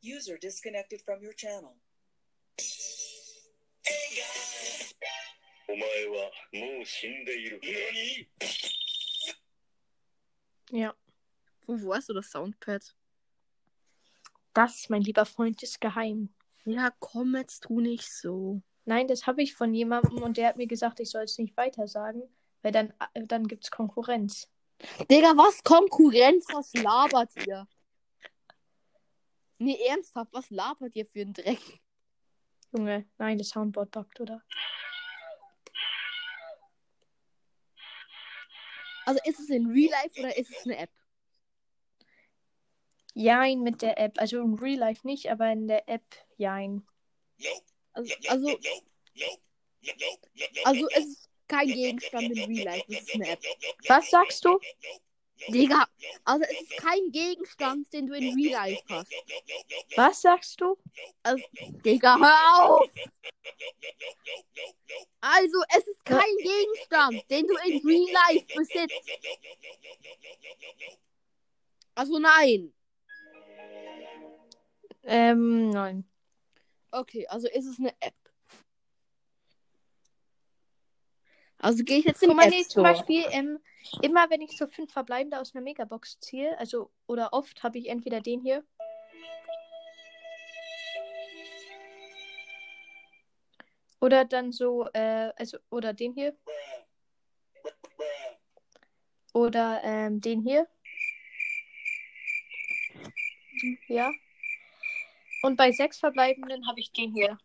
User 0.03 0.37
disconnected 0.37 1.01
from 1.01 1.21
your 1.23 1.35
channel. 1.35 1.75
Ja. 10.71 10.95
Wo, 11.65 11.81
wo 11.81 11.93
hast 11.95 12.09
du 12.09 12.13
das 12.13 12.29
Soundpad? 12.29 12.95
Das, 14.53 14.89
mein 14.89 15.01
lieber 15.01 15.25
Freund, 15.25 15.61
ist 15.63 15.81
geheim. 15.81 16.33
Ja, 16.63 16.91
komm 16.99 17.35
jetzt, 17.35 17.63
tu 17.63 17.81
nicht 17.81 18.09
so. 18.09 18.61
Nein, 18.85 19.07
das 19.07 19.25
habe 19.25 19.41
ich 19.41 19.55
von 19.55 19.73
jemandem 19.73 20.21
und 20.21 20.37
der 20.37 20.49
hat 20.49 20.57
mir 20.57 20.67
gesagt, 20.67 20.99
ich 20.99 21.09
soll 21.09 21.23
es 21.23 21.37
nicht 21.39 21.57
weiter 21.57 21.87
sagen, 21.87 22.21
weil 22.61 22.71
dann, 22.71 22.93
äh, 23.13 23.25
dann 23.25 23.47
gibt 23.47 23.63
es 23.63 23.71
Konkurrenz. 23.71 24.47
Digga, 25.09 25.35
was 25.35 25.63
Konkurrenz? 25.63 26.45
Was 26.53 26.73
labert 26.73 27.31
ihr? 27.47 27.67
Nee, 29.57 29.77
ernsthaft, 29.87 30.33
was 30.33 30.49
labert 30.51 30.95
ihr 30.95 31.05
für 31.05 31.21
einen 31.21 31.33
Dreck? 31.33 31.81
Junge, 32.71 33.05
nein, 33.17 33.37
das 33.37 33.49
Soundboard 33.49 33.89
buggt, 33.89 34.19
oder? 34.19 34.43
Also 39.05 39.19
ist 39.23 39.39
es 39.39 39.49
in 39.49 39.67
Real 39.67 39.91
Life 39.91 40.19
oder 40.19 40.35
ist 40.35 40.49
es 40.49 40.65
eine 40.65 40.77
App? 40.77 40.89
Jein 43.13 43.61
mit 43.61 43.81
der 43.81 43.97
App. 43.99 44.19
Also 44.19 44.41
in 44.41 44.55
Real 44.55 44.79
Life 44.79 45.07
nicht, 45.07 45.31
aber 45.31 45.51
in 45.51 45.67
der 45.67 45.87
App 45.87 46.03
jein. 46.37 46.85
Also, 47.95 48.13
also, 48.27 48.59
also 50.65 50.87
es 50.91 51.05
ist 51.05 51.29
kein 51.47 51.67
Gegenstand 51.67 52.31
in 52.31 52.43
Real 52.43 52.65
Life, 52.65 52.85
es 52.89 53.01
ist 53.01 53.15
eine 53.15 53.29
App. 53.29 53.43
Was 53.87 54.09
sagst 54.09 54.43
du? 54.43 54.59
Digga, 55.47 55.87
also 56.23 56.43
es 56.43 56.61
ist 56.61 56.77
kein 56.77 57.11
Gegenstand, 57.11 57.91
den 57.93 58.07
du 58.07 58.13
in 58.13 58.33
Real 58.33 58.69
Life 58.69 58.83
hast. 58.89 59.13
Was 59.95 60.21
sagst 60.21 60.59
du? 60.59 60.77
Also, 61.23 61.43
Digga, 61.85 62.17
hör 62.19 62.69
auf! 62.69 62.89
Also, 65.21 65.63
es 65.69 65.87
ist 65.87 66.03
kein 66.05 66.37
Gegenstand, 66.37 67.23
den 67.29 67.47
du 67.47 67.55
in 67.65 67.85
Real 67.85 68.11
Life 68.11 68.45
besitzt. 68.55 69.09
Also 71.95 72.19
nein. 72.19 72.73
Ähm, 75.03 75.69
nein. 75.69 76.03
Okay, 76.95 77.27
also 77.27 77.49
ist 77.49 77.65
es 77.65 77.77
eine 77.77 77.93
App. 77.99 78.15
Also 81.57 81.83
gehe 81.83 81.97
ich 81.97 82.05
jetzt 82.05 82.23
in 82.23 82.33
mal, 82.33 82.45
App 82.45 82.51
nee, 82.51 82.63
zum 82.63 82.85
Store. 82.85 82.93
Beispiel, 82.93 83.25
ähm, 83.31 83.59
immer 84.01 84.29
wenn 84.29 84.39
ich 84.39 84.57
so 84.57 84.65
fünf 84.67 84.93
Verbleibende 84.93 85.39
aus 85.39 85.53
einer 85.53 85.63
Megabox 85.63 86.19
ziehe, 86.21 86.57
also, 86.57 86.91
oder 87.07 87.33
oft 87.33 87.63
habe 87.63 87.79
ich 87.79 87.89
entweder 87.89 88.21
den 88.21 88.41
hier. 88.41 88.63
Oder 93.99 94.23
dann 94.23 94.53
so, 94.53 94.87
äh, 94.93 95.33
also, 95.35 95.57
oder 95.69 95.93
den 95.93 96.13
hier. 96.13 96.37
Oder 99.33 99.81
ähm, 99.83 100.21
den 100.21 100.43
hier. 100.43 100.65
Ja. 103.87 104.11
Und 105.45 105.57
bei 105.57 105.71
sechs 105.71 105.99
Verbleibenden 105.99 106.67
habe 106.67 106.79
ich 106.79 106.91
den 106.91 107.13
hier. 107.13 107.37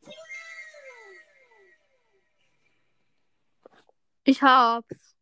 Ich 4.24 4.40
hab's. 4.40 5.14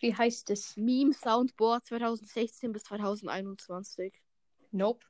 Wie 0.00 0.12
heißt 0.12 0.50
es? 0.50 0.76
Meme 0.76 1.12
Soundboard 1.12 1.86
2016 1.86 2.72
bis 2.72 2.82
2021. 2.82 4.20
Nope. 4.72 5.06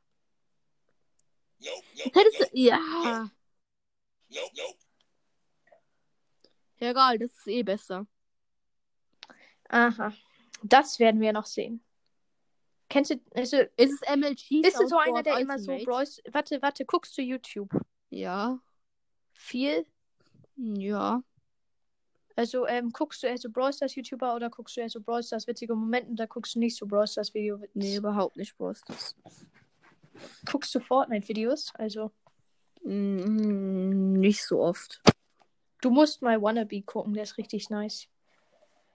Das 1.60 1.70
hättest 2.12 2.40
du. 2.42 2.46
Ja. 2.52 3.30
Ja, 6.78 6.90
egal, 6.90 7.18
das 7.18 7.30
ist 7.30 7.46
eh 7.46 7.62
besser. 7.62 8.06
Aha. 9.70 10.12
Das 10.62 10.98
werden 10.98 11.22
wir 11.22 11.32
noch 11.32 11.46
sehen. 11.46 11.85
Kennst 12.96 13.10
du, 13.10 13.20
also, 13.34 13.58
Ist 13.76 13.92
es 14.00 14.16
MLG? 14.16 14.62
bist 14.62 14.80
du 14.80 14.86
so 14.88 14.96
einer, 14.96 15.22
der 15.22 15.38
immer 15.38 15.58
so? 15.58 15.76
Bros. 15.84 16.18
Warte, 16.32 16.62
warte, 16.62 16.86
guckst 16.86 17.18
du 17.18 17.20
YouTube? 17.20 17.68
Ja. 18.08 18.58
Viel? 19.34 19.84
Ja. 20.56 21.22
Also, 22.36 22.66
ähm, 22.66 22.88
guckst 22.94 23.22
du 23.22 23.26
eher 23.26 23.36
so 23.36 23.50
Brawl 23.50 23.70
Stars 23.74 23.94
YouTuber 23.96 24.34
oder 24.34 24.48
guckst 24.48 24.78
du 24.78 24.80
eher 24.80 24.88
so 24.88 25.02
Brawl 25.02 25.22
Stars 25.22 25.46
witzige 25.46 25.74
Momente 25.74 26.10
oder 26.12 26.26
guckst 26.26 26.54
du 26.54 26.58
nicht 26.58 26.74
so 26.74 26.86
Brawl 26.86 27.06
Stars 27.06 27.34
Video? 27.34 27.60
Nee, 27.74 27.96
überhaupt 27.96 28.38
nicht, 28.38 28.56
Bros. 28.56 28.80
Das. 28.86 29.14
Guckst 30.50 30.74
du 30.74 30.80
Fortnite 30.80 31.28
Videos? 31.28 31.74
Also, 31.74 32.12
Mm, 32.82 34.14
nicht 34.14 34.42
so 34.42 34.62
oft. 34.62 35.02
du 35.82 35.90
musst 35.90 36.22
mal 36.22 36.40
Wannabe 36.40 36.80
gucken, 36.80 37.12
der 37.12 37.24
ist 37.24 37.36
richtig 37.36 37.68
nice. 37.68 38.08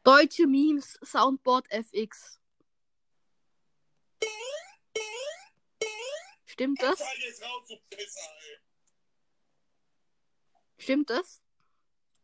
Deutsche 0.04 0.48
Memes 0.48 0.98
Soundboard 1.04 1.68
FX. 1.70 2.41
Stimmt 6.52 6.82
das? 6.82 7.02
Stimmt 10.78 11.10
das? 11.10 11.42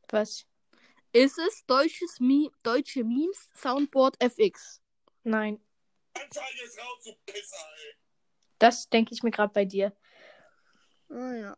Was? 0.10 0.46
Ist 1.14 1.40
es 1.40 1.66
deutsches 1.66 2.20
Me 2.20 2.52
deutsche 2.62 3.06
Memes 3.06 3.50
Soundboard 3.56 4.22
FX? 4.22 4.82
Nein. 5.24 5.62
Das 8.60 8.90
denke 8.90 9.14
ich 9.14 9.24
mir 9.24 9.32
gerade 9.32 9.54
bei 9.54 9.64
dir. 9.64 9.96
Ah 11.10 11.34
ja. 11.34 11.58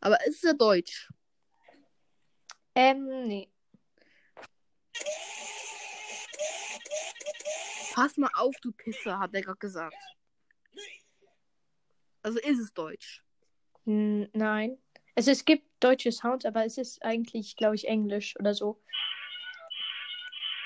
Aber 0.00 0.22
ist 0.26 0.36
es 0.36 0.42
ja 0.42 0.52
deutsch? 0.52 1.08
Ähm, 2.74 3.26
nee. 3.26 3.50
Pass 7.94 8.18
mal 8.18 8.30
auf, 8.34 8.54
du 8.60 8.72
Pisser, 8.72 9.18
hat 9.18 9.32
er 9.32 9.40
gerade 9.40 9.58
gesagt. 9.58 10.17
Also 12.22 12.38
ist 12.40 12.58
es 12.58 12.72
deutsch. 12.72 13.22
Nein. 13.84 14.78
Also, 15.14 15.30
es 15.30 15.44
gibt 15.44 15.66
deutsche 15.80 16.12
Sounds, 16.12 16.44
aber 16.44 16.64
es 16.64 16.78
ist 16.78 17.02
eigentlich, 17.02 17.56
glaube 17.56 17.74
ich, 17.74 17.88
Englisch 17.88 18.36
oder 18.38 18.54
so. 18.54 18.80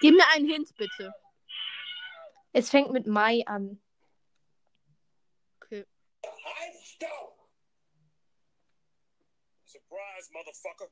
Gib 0.01 0.15
mir 0.15 0.29
einen 0.35 0.47
Hint, 0.47 0.75
bitte. 0.77 1.15
Es 2.53 2.69
fängt 2.69 2.91
mit 2.91 3.07
Mai 3.07 3.43
an. 3.47 3.81
Okay. 5.63 5.87
Surprise, 9.65 10.33
motherfucker. 10.33 10.91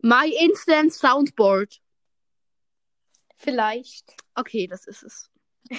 My 0.00 0.32
Instant 0.40 0.92
Soundboard. 0.92 1.80
Vielleicht. 3.36 4.16
Okay, 4.34 4.66
das 4.66 4.86
ist 4.86 5.02
es. 5.02 5.30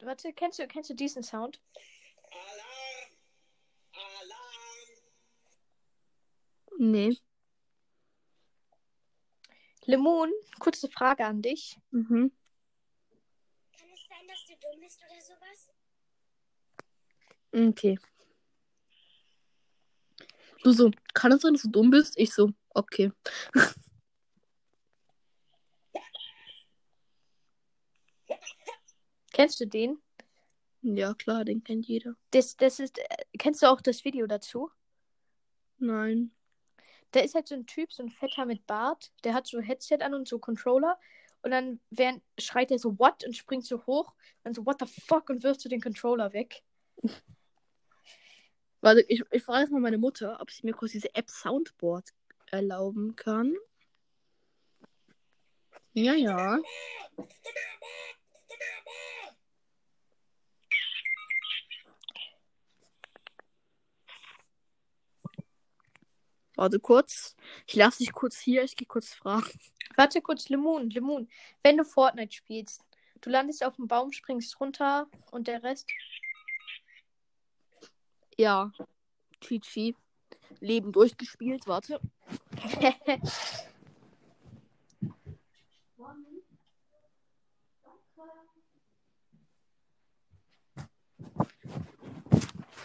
Warte, 0.00 0.32
kennst 0.34 0.58
du, 0.58 0.66
kennst 0.66 0.90
du 0.90 0.94
diesen 0.94 1.22
Sound? 1.22 1.62
Alarm! 2.30 3.10
Alarm! 4.20 4.42
Nee. 6.78 7.16
Lemon, 9.86 10.30
kurze 10.58 10.88
Frage 10.90 11.24
an 11.24 11.40
dich. 11.40 11.78
Mhm. 11.90 12.32
Kann 13.78 13.88
es 13.94 14.06
sein, 14.08 14.26
dass 14.28 14.44
du 14.46 14.54
dumm 14.60 14.80
bist 14.80 15.00
oder 15.00 15.20
sowas? 15.20 15.70
Okay. 17.52 17.98
Du 20.64 20.72
so, 20.72 20.90
kann 21.12 21.30
es 21.30 21.42
sein, 21.42 21.52
dass 21.52 21.62
du 21.62 21.68
dumm 21.68 21.90
bist? 21.90 22.14
Ich 22.16 22.32
so, 22.32 22.50
okay. 22.70 23.12
Kennst 29.30 29.60
du 29.60 29.66
den? 29.66 30.00
Ja, 30.80 31.12
klar, 31.12 31.44
den 31.44 31.62
kennt 31.62 31.86
jeder. 31.86 32.16
Das, 32.30 32.56
das 32.56 32.80
ist, 32.80 32.98
äh, 32.98 33.04
kennst 33.38 33.62
du 33.62 33.66
auch 33.66 33.82
das 33.82 34.06
Video 34.06 34.26
dazu? 34.26 34.70
Nein. 35.78 36.30
Da 37.10 37.20
ist 37.20 37.34
halt 37.34 37.46
so 37.48 37.56
ein 37.56 37.66
Typ, 37.66 37.92
so 37.92 38.02
ein 38.02 38.08
Fetter 38.08 38.46
mit 38.46 38.66
Bart, 38.66 39.12
der 39.22 39.34
hat 39.34 39.46
so 39.46 39.60
Headset 39.60 39.98
an 40.00 40.14
und 40.14 40.26
so 40.26 40.38
Controller. 40.38 40.98
Und 41.42 41.50
dann 41.50 41.78
während, 41.90 42.22
schreit 42.38 42.70
er 42.70 42.78
so, 42.78 42.98
what? 42.98 43.22
Und 43.26 43.36
springt 43.36 43.66
so 43.66 43.84
hoch. 43.84 44.14
Und 44.44 44.56
so, 44.56 44.64
what 44.64 44.80
the 44.80 44.86
fuck? 44.86 45.28
Und 45.28 45.42
wirft 45.42 45.60
so 45.60 45.68
den 45.68 45.82
Controller 45.82 46.32
weg. 46.32 46.62
Warte, 48.84 49.00
ich, 49.08 49.22
ich 49.30 49.42
frage 49.42 49.60
jetzt 49.60 49.70
mal 49.70 49.80
meine 49.80 49.96
Mutter, 49.96 50.38
ob 50.42 50.50
sie 50.50 50.66
mir 50.66 50.74
kurz 50.74 50.92
diese 50.92 51.14
App 51.14 51.30
Soundboard 51.30 52.10
erlauben 52.50 53.16
kann. 53.16 53.54
Ja, 55.94 56.12
ja. 56.12 56.58
Warte 66.56 66.78
kurz. 66.78 67.36
Ich 67.66 67.76
lasse 67.76 68.04
dich 68.04 68.12
kurz 68.12 68.38
hier, 68.38 68.64
ich 68.64 68.76
gehe 68.76 68.86
kurz 68.86 69.14
fragen. 69.14 69.48
Warte 69.96 70.20
kurz, 70.20 70.50
Lemon, 70.50 70.90
Lemon. 70.90 71.30
Wenn 71.62 71.78
du 71.78 71.84
Fortnite 71.84 72.34
spielst, 72.34 72.82
du 73.22 73.30
landest 73.30 73.64
auf 73.64 73.76
dem 73.76 73.88
Baum, 73.88 74.12
springst 74.12 74.60
runter 74.60 75.08
und 75.30 75.48
der 75.48 75.62
Rest. 75.62 75.88
Ja. 78.36 78.72
GG. 79.40 79.94
Leben 80.60 80.92
durchgespielt, 80.92 81.66
warte. 81.66 82.00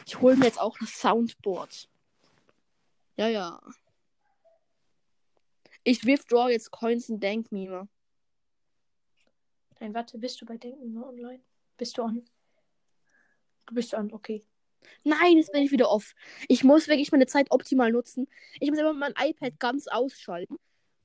Ich 0.05 0.19
hole 0.19 0.35
mir 0.35 0.45
jetzt 0.45 0.59
auch 0.59 0.75
das 0.79 0.99
Soundboard. 0.99 1.87
Ja, 3.15 3.27
ja. 3.27 3.61
Ich 5.83 6.03
withdraw 6.03 6.49
jetzt 6.49 6.71
Coins 6.71 7.09
und 7.09 7.19
Denkmeme. 7.21 7.87
Nein, 9.79 9.93
warte, 9.93 10.17
bist 10.17 10.41
du 10.41 10.47
bei 10.47 10.57
nur 10.83 11.09
online? 11.09 11.41
Bist 11.77 11.95
du 11.97 12.03
an? 12.03 12.25
Du 13.67 13.75
bist 13.75 13.93
an, 13.93 14.11
okay. 14.11 14.43
Nein, 15.03 15.37
jetzt 15.37 15.51
bin 15.51 15.63
ich 15.63 15.71
wieder 15.71 15.89
off. 15.89 16.13
Ich 16.47 16.63
muss 16.63 16.87
wirklich 16.87 17.11
meine 17.11 17.25
Zeit 17.25 17.51
optimal 17.51 17.91
nutzen. 17.91 18.27
Ich 18.59 18.69
muss 18.69 18.79
immer 18.79 18.93
mein 18.93 19.13
iPad 19.17 19.59
ganz 19.59 19.87
ausschalten, 19.87 20.57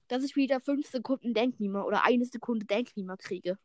dass 0.08 0.22
ich 0.24 0.36
wieder 0.36 0.60
5 0.60 0.86
Sekunden 0.88 1.34
Denkmeme 1.34 1.84
oder 1.84 2.04
eine 2.04 2.24
Sekunde 2.24 2.66
Denkmeme 2.66 3.16
kriege. 3.16 3.58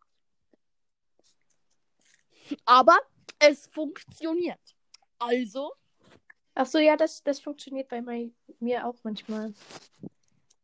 Aber 2.65 2.97
es 3.39 3.67
funktioniert. 3.67 4.59
Also, 5.19 5.73
Ach 6.55 6.65
so, 6.65 6.77
ja, 6.79 6.97
das, 6.97 7.23
das 7.23 7.39
funktioniert 7.39 7.87
bei 7.87 8.01
mei- 8.01 8.31
mir 8.59 8.85
auch 8.85 8.95
manchmal. 9.03 9.53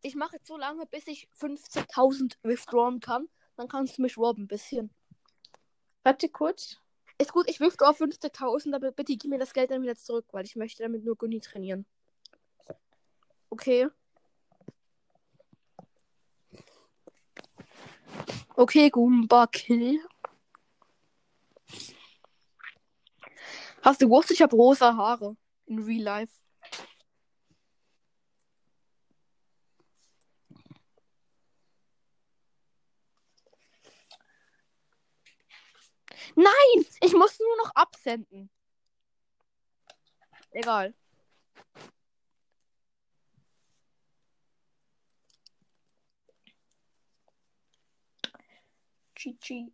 ich 0.01 0.15
mache 0.15 0.35
jetzt 0.35 0.47
so 0.47 0.57
lange, 0.57 0.85
bis 0.87 1.07
ich 1.07 1.29
50.000 1.39 2.37
withdrawn 2.43 2.99
kann. 2.99 3.29
Dann 3.55 3.67
kannst 3.69 3.97
du 3.97 4.01
mich 4.01 4.17
robben, 4.17 4.43
ein 4.43 4.47
bisschen. 4.47 4.89
Warte 6.03 6.27
kurz. 6.27 6.81
Ist 7.17 7.31
gut, 7.31 7.47
ich 7.47 7.59
withdraw 7.59 7.91
50.000, 7.91 8.75
aber 8.75 8.91
bitte 8.91 9.15
gib 9.15 9.29
mir 9.29 9.39
das 9.39 9.53
Geld 9.53 9.71
dann 9.71 9.81
wieder 9.81 9.95
zurück, 9.95 10.25
weil 10.31 10.45
ich 10.45 10.55
möchte 10.55 10.83
damit 10.83 11.05
nur 11.05 11.15
Gunni 11.15 11.39
trainieren. 11.39 11.85
Okay. 13.49 13.87
Okay, 18.57 18.89
Goomba 18.89 19.47
Kill. 19.47 19.99
Hast 23.81 24.01
du 24.01 24.07
gewusst, 24.07 24.31
ich 24.31 24.41
habe 24.41 24.55
rosa 24.55 24.95
Haare 24.97 25.37
in 25.67 25.79
Real 25.79 26.01
Life? 26.01 26.33
Nein, 36.35 36.85
ich 37.01 37.13
muss 37.35 37.39
nur 37.39 37.57
noch 37.57 37.75
absenden. 37.75 38.49
Egal. 40.51 40.93
GG. 49.15 49.71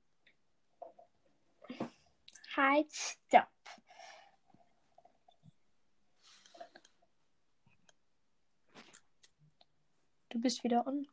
Halt, 2.56 2.92
stopp. 2.94 3.50
Du 10.30 10.40
bist 10.40 10.64
wieder 10.64 10.88
on. 10.88 11.08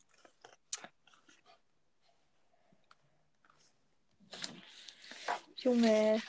Junge. 5.57 6.22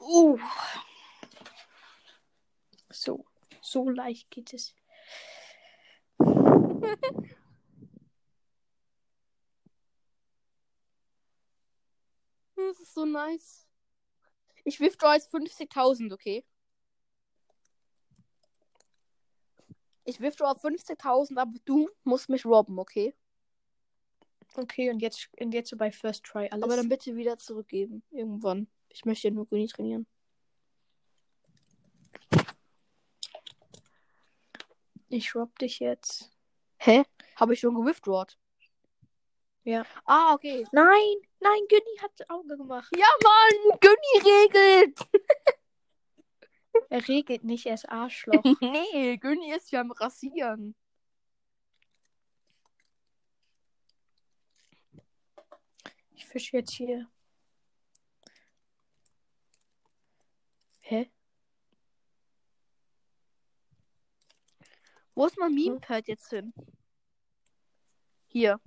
Uh. 0.00 0.38
So, 2.90 3.24
so 3.60 3.88
leicht 3.88 4.30
geht 4.30 4.52
es. 4.54 4.74
Das 12.56 12.80
ist 12.80 12.94
so 12.94 13.04
nice. 13.04 13.66
Ich 14.64 14.80
withdraw 14.80 15.14
jetzt 15.14 15.32
50.000, 15.32 16.12
okay? 16.12 16.44
Ich 20.04 20.20
withdraw 20.20 20.52
50.000, 20.52 21.38
aber 21.38 21.52
du 21.64 21.88
musst 22.04 22.28
mich 22.28 22.44
robben, 22.44 22.78
okay? 22.78 23.14
Okay, 24.54 24.90
und 24.90 25.00
jetzt, 25.00 25.28
und 25.38 25.52
jetzt 25.52 25.70
so 25.70 25.76
bei 25.76 25.90
First 25.90 26.24
Try 26.24 26.48
alles. 26.50 26.64
Aber 26.64 26.76
dann 26.76 26.88
bitte 26.88 27.14
wieder 27.14 27.38
zurückgeben. 27.38 28.02
Irgendwann. 28.10 28.66
Ich 28.88 29.04
möchte 29.04 29.28
ja 29.28 29.34
nur 29.34 29.46
Guni 29.46 29.66
trainieren. 29.68 30.06
ich 35.08 35.34
rob 35.34 35.58
dich 35.58 35.78
jetzt. 35.80 36.30
Hä? 36.78 37.04
Habe 37.36 37.54
ich 37.54 37.60
schon 37.60 37.74
gewithdrawt? 37.74 38.38
Ja. 39.64 39.84
Ah, 40.04 40.34
okay. 40.34 40.66
Nein, 40.72 41.16
nein, 41.40 41.60
Günni 41.68 41.98
hat 42.00 42.30
Auge 42.30 42.56
gemacht. 42.56 42.90
Ja, 42.96 43.06
Mann! 43.22 43.78
Günni 43.80 44.44
regelt! 44.44 44.98
Er 46.90 47.06
regelt 47.08 47.42
nicht, 47.42 47.66
er 47.66 47.74
ist 47.74 47.88
Arschloch. 47.88 48.42
nee, 48.60 49.16
Günni 49.16 49.52
ist 49.52 49.72
ja 49.72 49.80
am 49.80 49.90
Rasieren. 49.90 50.76
Ich 56.14 56.24
fische 56.24 56.58
jetzt 56.58 56.72
hier. 56.72 57.10
Hä? 60.88 61.10
Wo 65.14 65.26
ist 65.26 65.36
mein 65.36 65.52
Meme-Pad 65.52 66.08
jetzt 66.08 66.30
hin? 66.30 66.54
Hier. 68.28 68.58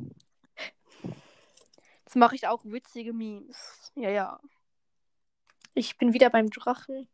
Jetzt 2.06 2.16
mache 2.16 2.36
ich 2.36 2.46
auch 2.46 2.64
witzige 2.64 3.12
Memes. 3.14 3.92
Ja, 3.96 4.12
ja. 4.12 4.40
Ich 5.74 5.98
bin 5.98 6.14
wieder 6.14 6.30
beim 6.30 6.52
Drachen. 6.52 7.10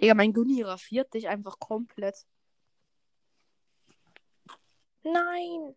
Digga, 0.00 0.14
mein 0.14 0.32
Gunni 0.32 0.62
rasiert 0.62 1.12
dich 1.12 1.28
einfach 1.28 1.58
komplett. 1.58 2.26
Nein! 5.02 5.76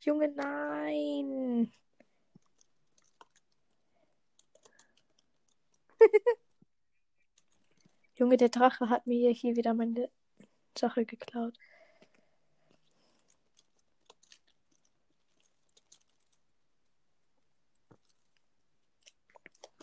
Junge, 0.00 0.28
nein! 0.32 1.72
Junge, 8.18 8.36
der 8.36 8.48
Drache 8.48 8.88
hat 8.88 9.06
mir 9.06 9.30
hier 9.30 9.56
wieder 9.56 9.74
meine 9.74 10.10
Sache 10.76 11.04
geklaut. 11.04 11.58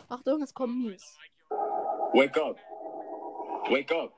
Achtung, 0.09 0.41
es 0.43 0.53
kommen 0.53 0.83
Memes. 0.83 1.17
Wake 2.13 2.37
up. 2.37 2.57
Wake 3.69 3.91
up. 3.91 4.13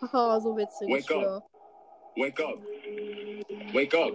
Haha, 0.00 0.40
so 0.42 0.56
witzig. 0.56 0.88
Wake 0.88 1.04
schwör. 1.04 1.42
Wake 2.16 2.40
up. 2.40 2.58
Wake 3.74 3.94
up. 3.94 4.14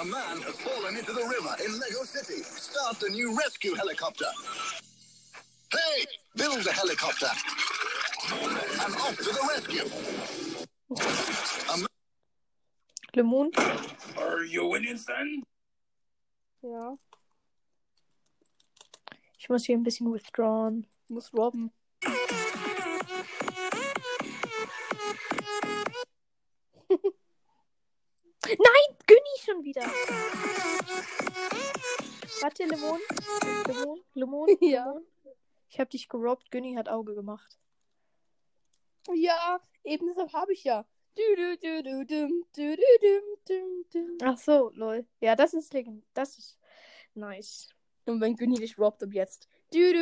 A 0.00 0.04
man 0.04 0.40
has 0.42 0.54
fallen 0.60 0.96
into 0.96 1.12
the 1.12 1.22
river 1.22 1.54
in 1.64 1.78
Lego 1.78 2.04
City. 2.04 2.42
Start 2.42 2.98
the 3.00 3.08
new 3.10 3.36
rescue 3.36 3.74
helicopter. 3.74 4.26
Hey, 5.72 6.04
build 6.36 6.66
a 6.66 6.72
helicopter. 6.72 7.28
And 8.84 8.94
off 8.96 9.16
to 9.18 9.24
the 9.24 9.48
rescue. 9.48 9.84
Lemon? 13.16 13.50
Are 14.18 14.42
you 14.44 14.66
winning, 14.66 14.96
son? 14.96 15.44
Ja, 16.62 16.96
Ich 19.38 19.48
muss 19.48 19.66
hier 19.66 19.76
ein 19.76 19.84
bisschen 19.84 20.12
withdrawn. 20.12 20.86
muss 21.08 21.32
robben. 21.34 21.70
Nein, 28.46 28.93
Günni 28.93 28.93
schon 29.44 29.62
wieder. 29.64 29.82
Warte, 32.40 32.64
Lemon. 32.64 33.00
Lemon, 33.66 34.00
Lemon, 34.14 34.48
Ja. 34.60 34.86
Lemon. 34.86 35.06
Ich 35.68 35.80
hab 35.80 35.90
dich 35.90 36.08
gerobbt. 36.08 36.50
Günni 36.50 36.74
hat 36.74 36.88
Auge 36.88 37.14
gemacht. 37.14 37.58
Ja, 39.14 39.60
eben 39.82 40.06
deshalb 40.06 40.32
habe 40.32 40.52
ich 40.52 40.64
ja. 40.64 40.86
Ach 44.22 44.38
so, 44.38 44.70
lol. 44.74 45.06
Ja, 45.20 45.36
das 45.36 45.54
ist 45.54 45.72
legend. 45.72 46.04
Das 46.14 46.38
ist 46.38 46.58
nice. 47.14 47.68
Und 48.06 48.20
wenn 48.20 48.36
Günni 48.36 48.56
dich 48.56 48.78
robbt 48.78 49.02
ab 49.02 49.10
jetzt. 49.12 49.48
Hä, 49.72 49.94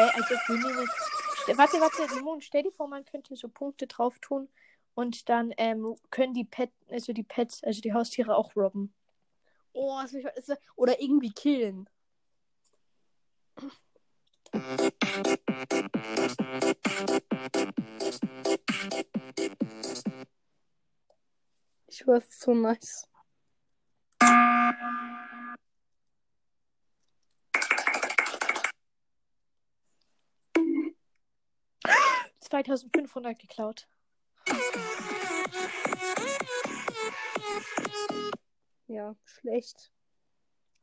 also 0.00 0.34
Günni. 0.46 0.86
Ste- 1.42 1.58
Warte, 1.58 1.80
warte, 1.80 2.06
Lemon, 2.14 2.40
stell 2.40 2.62
dir 2.62 2.72
vor, 2.72 2.88
man 2.88 3.04
könnte 3.04 3.36
so 3.36 3.48
Punkte 3.48 3.86
drauf 3.86 4.18
tun 4.20 4.48
und 4.94 5.28
dann 5.28 5.52
ähm, 5.56 5.96
können 6.10 6.34
die 6.34 6.44
Pet, 6.44 6.70
also 6.88 7.12
die 7.12 7.22
Pets, 7.22 7.62
also 7.64 7.80
die 7.80 7.92
Haustiere 7.92 8.36
auch 8.36 8.54
robben. 8.56 8.94
Oh, 9.72 9.98
das 10.00 10.12
mich, 10.12 10.26
das, 10.46 10.58
oder 10.76 11.00
irgendwie 11.00 11.32
killen. 11.32 11.88
Ich 21.88 22.06
ist 22.06 22.40
so 22.40 22.54
nice. 22.54 23.08
2500 32.54 33.36
geklaut. 33.36 33.88
Ja, 38.86 39.16
schlecht. 39.24 39.90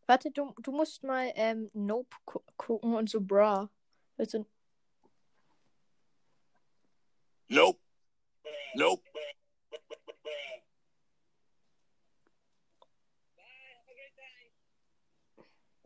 Warte, 0.07 0.31
du, 0.31 0.53
du 0.61 0.71
musst 0.71 1.03
mal 1.03 1.31
ähm, 1.35 1.69
Nope 1.73 2.15
gu 2.25 2.39
gucken 2.57 2.95
und 2.95 3.09
so 3.09 3.21
Bra. 3.21 3.69
Also, 4.17 4.45
Nope. 7.49 7.79
Nope. 8.75 9.03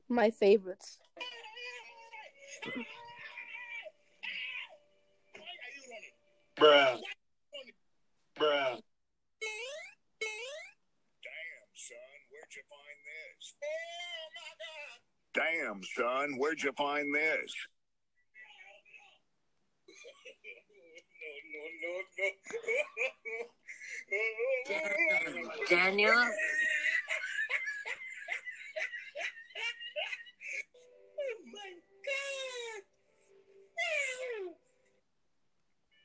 My 0.07 0.30
favorites. 0.30 0.99
Bruh. 6.55 7.01
Bruh. 8.36 8.45
Damn, 8.45 8.82
son, 11.74 11.97
where'd 12.30 12.53
you 12.53 12.61
find 12.70 12.99
this? 13.03 13.55
Damn, 15.34 15.82
son, 15.95 16.38
where'd 16.38 16.61
you 16.63 16.72
find 16.78 17.13
this? 17.13 17.53
Daniel? 25.70 26.11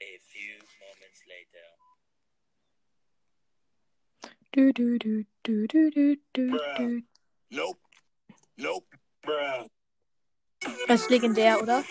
A 0.03 0.19
few 0.33 0.57
moments 0.81 1.23
later. 1.29 1.71
du, 4.53 4.73
du, 4.73 4.99
du, 4.99 5.25
du, 5.45 5.67
du, 5.69 5.91
du, 5.91 6.17
du, 6.35 6.61
du. 6.77 7.03
Nope. 7.51 7.81
Nope. 8.57 8.87
Bruh. 9.23 9.67
Das 10.87 11.03
ist 11.03 11.11
legendär, 11.11 11.61
oder? 11.61 11.83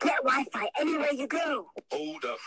Get 0.00 0.22
Wi-Fi 0.22 0.68
anywhere 0.78 1.14
you 1.14 1.26
go. 1.26 1.70
Hold 1.92 2.24
up. 2.26 2.38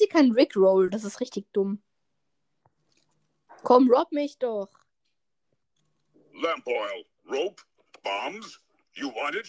Sie 0.00 0.08
keinen 0.08 0.32
Rickroll? 0.32 0.90
Das 0.90 1.04
ist 1.04 1.20
richtig 1.20 1.46
dumm. 1.52 1.80
Komm, 3.62 3.90
rob 3.90 4.10
mich 4.12 4.38
doch. 4.38 4.68
Lamp 6.34 6.66
oil, 6.66 7.04
rope, 7.30 7.62
bombs. 8.02 8.60
You 8.94 9.08
want 9.08 9.36
it? 9.36 9.48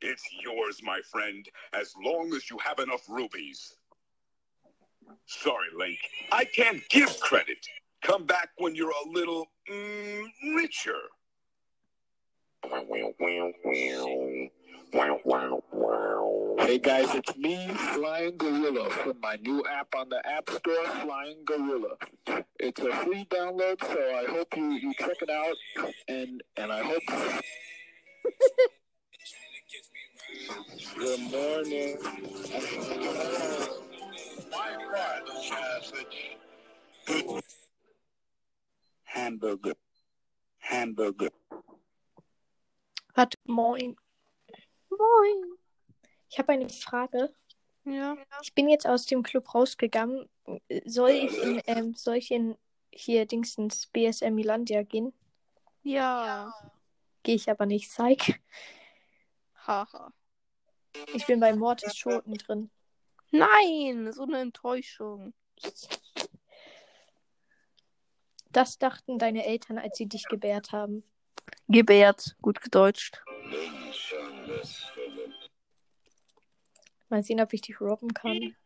It's 0.00 0.24
yours, 0.42 0.82
my 0.82 1.00
friend, 1.10 1.48
as 1.72 1.94
long 2.02 2.34
as 2.34 2.50
you 2.50 2.58
have 2.58 2.80
enough 2.80 3.08
rubies. 3.08 3.76
Sorry, 5.26 5.68
Link. 5.76 6.00
I 6.32 6.44
can't 6.44 6.82
give 6.88 7.20
credit. 7.20 7.64
Come 8.02 8.26
back 8.26 8.50
when 8.58 8.74
you're 8.74 8.90
a 8.90 9.08
little 9.08 9.46
mm, 9.70 10.26
richer. 10.56 10.98
Hey 14.94 16.78
guys, 16.78 17.14
it's 17.14 17.34
me, 17.38 17.68
Flying 17.94 18.36
Gorilla, 18.36 18.90
from 18.90 19.20
my 19.20 19.36
new 19.36 19.64
app 19.64 19.94
on 19.94 20.10
the 20.10 20.20
App 20.26 20.50
Store, 20.50 20.84
Flying 21.02 21.38
Gorilla. 21.46 21.96
It's 22.60 22.80
a 22.80 22.92
free 22.96 23.26
download, 23.30 23.82
so 23.82 23.98
I 23.98 24.26
hope 24.30 24.54
you, 24.54 24.72
you 24.72 24.92
check 24.98 25.16
it 25.22 25.30
out, 25.30 25.56
and 26.08 26.42
and 26.58 26.70
I 26.70 26.82
hope. 26.82 27.02
Good 30.98 31.20
morning. 31.30 31.96
Hamburger. 39.04 39.74
Hamburger. 40.58 41.28
Warte, 43.16 43.36
moin. 43.46 43.96
Moin. 45.02 45.58
Ich 46.28 46.38
habe 46.38 46.52
eine 46.52 46.68
Frage. 46.68 47.34
Ja. 47.84 48.16
Ich 48.42 48.54
bin 48.54 48.68
jetzt 48.68 48.86
aus 48.86 49.06
dem 49.06 49.22
Club 49.22 49.54
rausgegangen. 49.54 50.28
Soll 50.84 51.10
ich 51.10 51.42
in, 51.42 51.62
ähm, 51.66 51.94
soll 51.94 52.16
ich 52.16 52.30
in 52.30 52.56
hier 52.92 53.26
Dingsens 53.26 53.86
BSM 53.88 54.34
Milandia 54.34 54.82
gehen? 54.82 55.12
Ja. 55.82 56.52
Gehe 57.22 57.34
ich 57.34 57.50
aber 57.50 57.66
nicht, 57.66 57.88
Psych. 57.88 58.40
Haha. 59.66 60.12
Ich 61.14 61.26
bin 61.26 61.40
bei 61.40 61.54
Mortis 61.54 61.96
Schoten 61.96 62.34
drin. 62.34 62.70
Nein, 63.30 64.12
so 64.12 64.24
eine 64.24 64.40
Enttäuschung. 64.40 65.32
Das 68.50 68.78
dachten 68.78 69.18
deine 69.18 69.46
Eltern, 69.46 69.78
als 69.78 69.96
sie 69.96 70.06
dich 70.06 70.24
gebärt 70.28 70.72
haben. 70.72 71.02
Gebärt, 71.68 72.36
gut 72.42 72.60
gedeutscht. 72.60 73.24
Mal 77.08 77.22
sehen, 77.22 77.40
ob 77.40 77.52
ich 77.52 77.60
dich 77.60 77.80
robben 77.80 78.14
kann. 78.14 78.56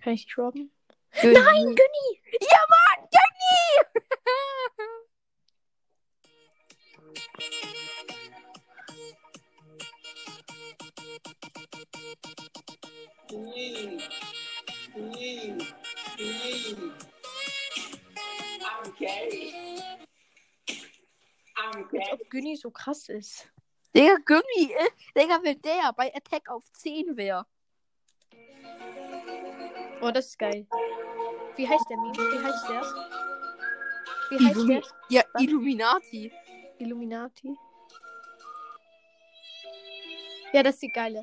Kann 0.00 0.12
ich 0.14 0.24
dich 0.26 0.38
robben? 0.38 0.72
Nein, 1.22 1.34
Günni! 1.34 2.22
Ja, 2.40 2.58
Mann, 2.68 3.08
Günni! 3.10 3.88
Als 21.92 22.12
ob 22.12 22.30
Günni 22.30 22.56
so 22.56 22.70
krass 22.70 23.08
ist. 23.08 23.48
Digga, 23.98 24.14
Günni, 24.24 24.72
äh, 24.72 24.90
Digga, 25.16 25.40
wenn 25.42 25.60
der 25.60 25.92
bei 25.92 26.14
Attack 26.14 26.48
auf 26.50 26.62
10 26.70 27.16
wäre. 27.16 27.44
Oh, 30.00 30.12
das 30.12 30.26
ist 30.26 30.38
geil. 30.38 30.68
Wie 31.56 31.68
heißt 31.68 31.84
der 31.90 31.96
Meme? 31.96 32.14
Wie 32.14 32.44
heißt 32.44 32.68
der? 32.68 32.82
Wie 34.30 34.46
heißt 34.46 34.56
Illumi 34.56 34.74
der? 34.74 34.82
ja, 35.08 35.22
Was? 35.32 35.42
Illuminati. 35.42 36.32
Illuminati. 36.78 37.56
Ja, 40.52 40.62
das 40.62 40.74
ist 40.74 40.82
die 40.82 40.92
geile. 40.92 41.20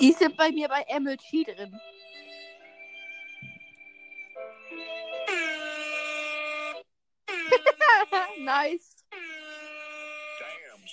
Die 0.00 0.10
sind 0.10 0.36
bei 0.36 0.50
mir 0.50 0.68
bei 0.68 0.84
MLG 0.98 1.44
drin. 1.44 1.80
nice. 8.44 8.93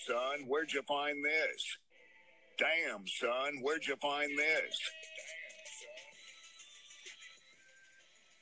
Son, 0.07 0.47
where'd 0.47 0.71
you 0.73 0.81
find 0.87 1.23
this? 1.23 1.77
Damn, 2.57 3.05
son, 3.07 3.61
where'd 3.61 3.85
you 3.85 3.95
find 4.01 4.31
this? 4.37 4.79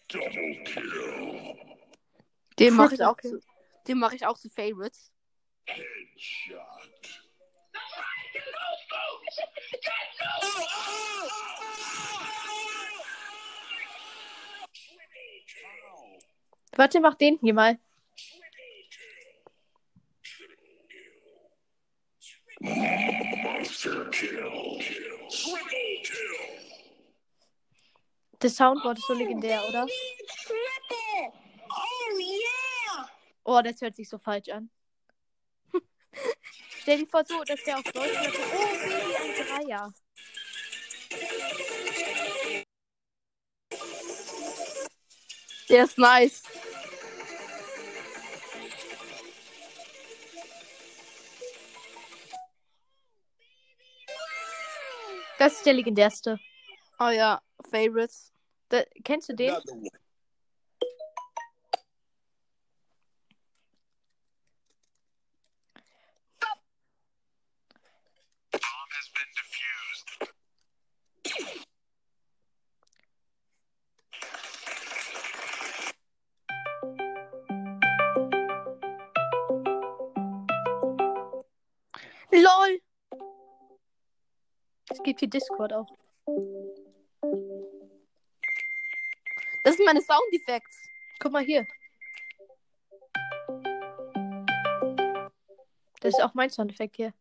Double 0.08 0.56
kill. 0.66 1.56
Den 2.58 2.76
mache 2.76 2.96
ich 2.96 3.04
auch 3.06 3.18
zu, 3.18 3.42
den 3.88 4.00
mache 4.00 4.16
ich 4.16 4.26
auch 4.26 4.38
zu 4.38 4.50
Favorites. 4.50 5.12
Headshot. 5.66 6.60
Warte, 16.76 17.02
mach 17.02 17.16
den 17.16 17.38
hier 17.42 17.54
mal. 17.54 17.78
Monster 18.18 18.88
kill. 18.90 19.20
Triple 20.24 20.56
kill. 20.88 22.49
Das 28.40 28.56
Soundboard 28.56 28.98
ist 28.98 29.08
so 29.08 29.14
legendär, 29.14 29.62
oder? 29.70 29.88
Oh, 33.46 33.62
das 33.64 33.82
hört 33.82 33.96
sich 33.96 34.10
so 34.10 34.18
falsch 34.18 34.50
an. 34.50 34.70
Stell 36.82 37.00
dir 37.00 37.08
vor, 37.08 37.24
so, 37.26 37.44
dass 37.44 37.64
der 37.64 37.78
auf 37.78 37.84
Deutsch 37.84 38.14
sagt, 38.14 38.38
oh, 38.38 38.58
Baby, 38.58 39.16
ein 39.16 39.66
Dreier. 39.66 39.94
Der 45.70 45.84
ist 45.84 45.98
nice. 45.98 46.44
Das 55.40 55.54
ist 55.54 55.66
der 55.66 55.74
legendärste. 55.74 56.38
Oh 57.00 57.08
ja, 57.10 57.42
Favorites. 57.72 58.34
Da, 58.68 58.84
kennst 59.04 59.30
du 59.30 59.34
den? 59.34 59.56
Es 85.00 85.04
gibt 85.04 85.22
hier 85.22 85.30
Discord 85.30 85.72
auch. 85.72 85.88
Das 89.64 89.78
sind 89.78 89.86
meine 89.86 90.02
Soundeffekte. 90.02 90.76
Guck 91.22 91.32
mal 91.32 91.42
hier. 91.42 91.66
Das 96.02 96.14
ist 96.14 96.22
auch 96.22 96.34
mein 96.34 96.50
Soundeffekt 96.50 96.98
hier. 96.98 97.14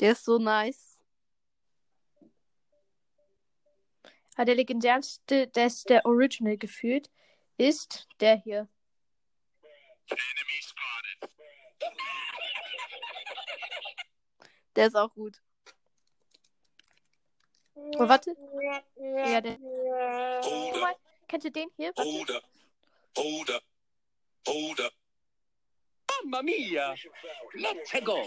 Der 0.00 0.12
ist 0.12 0.24
so 0.24 0.38
nice. 0.38 0.98
Aber 4.34 4.46
der 4.46 4.54
legendärste, 4.54 5.48
der 5.48 5.66
ist 5.66 5.90
der 5.90 6.06
Original 6.06 6.56
gefühlt, 6.56 7.10
ist 7.56 8.08
der 8.20 8.36
hier. 8.36 8.68
Der 14.74 14.86
ist 14.86 14.94
auch 14.94 15.12
gut. 15.14 15.40
Oh, 17.74 18.08
warte. 18.08 18.34
Ja, 18.96 19.40
der. 19.40 19.56
Guck 19.56 20.80
mal, 20.80 20.94
kennt 21.28 21.44
ihr 21.44 21.52
den 21.52 21.70
hier? 21.76 21.92
Warte. 21.96 22.10
Hold 22.10 22.30
up. 22.30 22.44
Hold 23.16 23.50
up. 23.50 23.62
Hold 24.46 24.80
up. 24.80 24.92
Mamma 26.24 26.42
mia! 26.42 26.94
Let's 27.54 27.92
go! 28.04 28.18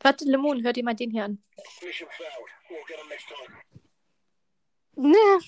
Warte, 0.00 0.24
Lemon, 0.24 0.62
hört 0.62 0.76
ihr 0.76 0.84
mal 0.84 0.94
den 0.94 1.10
hier 1.10 1.24
an. 1.24 1.42
Ne. 4.96 5.38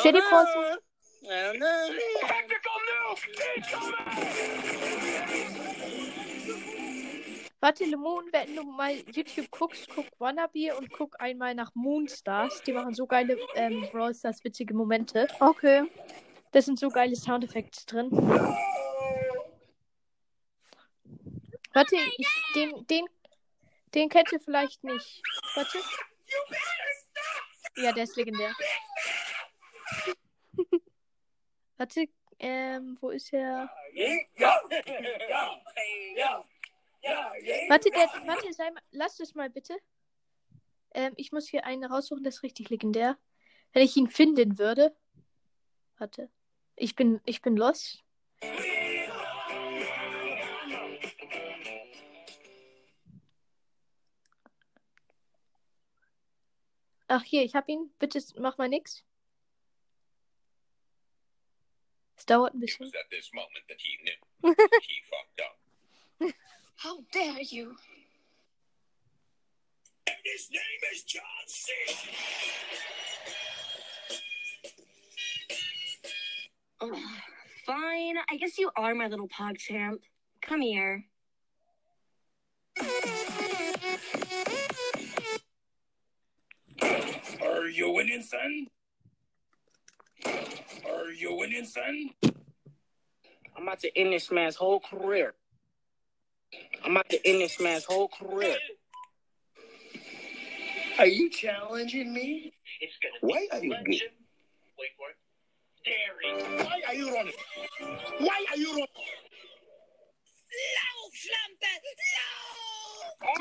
Stell 0.00 0.12
dir 0.12 0.22
vor, 0.22 0.46
so. 0.46 0.60
Warte, 7.60 7.84
Lemon, 7.84 8.24
wenn 8.30 8.54
du 8.54 8.62
mal 8.62 8.94
YouTube 8.94 9.50
guckst, 9.50 9.88
guck 9.92 10.06
Wannabe 10.18 10.76
und 10.76 10.92
guck 10.92 11.20
einmal 11.20 11.54
nach 11.54 11.74
Moonstars. 11.74 12.62
Die 12.62 12.72
machen 12.72 12.94
so 12.94 13.06
geile 13.06 13.36
ähm, 13.54 13.88
Brawl 13.90 14.14
Stars 14.14 14.44
witzige 14.44 14.74
Momente. 14.74 15.26
Okay. 15.40 15.90
Da 16.52 16.62
sind 16.62 16.78
so 16.78 16.88
geile 16.88 17.16
Soundeffekte 17.16 17.84
drin. 17.86 18.10
Warte, 21.72 21.96
ich, 21.96 22.28
den, 22.54 22.86
den, 22.86 23.06
den 23.94 24.08
kennt 24.08 24.32
ihr 24.32 24.40
vielleicht 24.40 24.82
nicht. 24.84 25.20
Warte. 25.54 25.78
Ja, 27.76 27.92
der 27.92 28.04
ist 28.04 28.16
legendär. 28.16 28.54
Warte, 31.76 32.08
ähm, 32.38 32.98
wo 33.00 33.10
ist 33.10 33.32
er? 33.32 33.70
Warte, 37.68 37.90
der, 37.90 38.08
warte, 38.26 38.52
sei 38.52 38.70
mal, 38.70 38.82
lass 38.90 39.20
es 39.20 39.34
mal 39.34 39.50
bitte. 39.50 39.76
Ähm, 40.92 41.12
ich 41.16 41.32
muss 41.32 41.48
hier 41.48 41.64
einen 41.64 41.84
raussuchen, 41.84 42.22
der 42.22 42.30
ist 42.30 42.42
richtig 42.42 42.70
legendär. 42.70 43.16
Wenn 43.72 43.84
ich 43.84 43.96
ihn 43.96 44.08
finden 44.08 44.58
würde. 44.58 44.96
Warte. 45.98 46.30
Ich 46.76 46.96
bin, 46.96 47.20
ich 47.24 47.42
bin 47.42 47.56
lost. 47.56 48.02
Ach 57.08 57.22
hier, 57.22 57.42
ich 57.42 57.54
hab 57.54 57.68
ihn. 57.68 57.92
Bitte 57.98 58.20
mach 58.38 58.58
mal 58.58 58.68
nix. 58.68 59.04
Dauert 62.26 62.54
ein 62.54 62.62
It 62.62 62.76
was 62.80 62.92
at 62.94 63.10
this 63.10 63.30
moment 63.34 63.64
that 63.68 63.78
he 63.80 63.98
knew 64.04 64.54
he 64.82 65.02
fucked 65.10 65.40
up. 65.40 66.34
How 66.76 66.98
dare 67.12 67.42
you? 67.42 67.76
And 70.06 70.16
his 70.24 70.48
name 70.50 70.82
is 70.92 71.02
John 71.02 71.22
C. 71.46 71.72
Ugh, 76.80 76.96
fine. 77.66 78.16
I 78.30 78.36
guess 78.36 78.58
you 78.58 78.70
are 78.76 78.94
my 78.94 79.08
little 79.08 79.28
pog 79.28 79.58
champ. 79.58 80.00
Come 80.40 80.60
here. 80.60 81.04
Are 87.42 87.68
you 87.68 87.90
winning, 87.90 88.22
son? 88.22 88.68
Are 90.26 91.10
you 91.14 91.36
winning, 91.36 91.64
son? 91.64 92.10
I'm 93.56 93.62
about 93.62 93.80
to 93.80 93.98
end 93.98 94.12
this 94.12 94.30
man's 94.30 94.56
whole 94.56 94.80
career. 94.80 95.34
I'm 96.84 96.92
about 96.92 97.08
to 97.10 97.28
end 97.28 97.40
this 97.40 97.60
man's 97.60 97.84
whole 97.84 98.08
career. 98.08 98.56
Are 100.98 101.06
you 101.06 101.30
challenging 101.30 102.12
me? 102.12 102.52
It's 102.80 102.94
gonna 103.02 103.32
Why 103.32 103.46
be 103.50 103.58
are 103.58 103.64
you 103.64 103.70
legend. 103.70 104.00
Wait 104.78 104.90
for 104.96 105.10
it. 105.10 105.16
Dairy. 105.84 106.64
Why 106.64 106.80
are 106.88 106.94
you 106.94 107.14
running? 107.14 107.32
Why 108.18 108.44
are 108.50 108.56
you 108.56 108.70
running? 108.70 108.86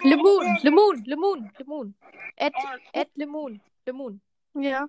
Lemon, 0.04 0.58
Lemon, 0.64 1.04
Lemon, 1.08 1.52
Lemon. 1.60 1.94
Ed, 2.38 2.54
Ed 2.94 3.08
Lemon, 3.18 3.60
Lemon. 3.86 4.22
Ja. 4.56 4.88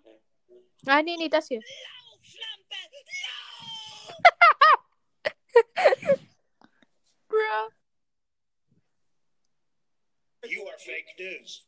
Nein, 0.82 1.04
nee, 1.04 1.16
nee, 1.18 1.28
das 1.28 1.48
hier. 1.48 1.60
Bruh. 7.28 7.70
You 10.46 10.68
are 10.68 10.78
fake 10.78 11.14
news. 11.18 11.66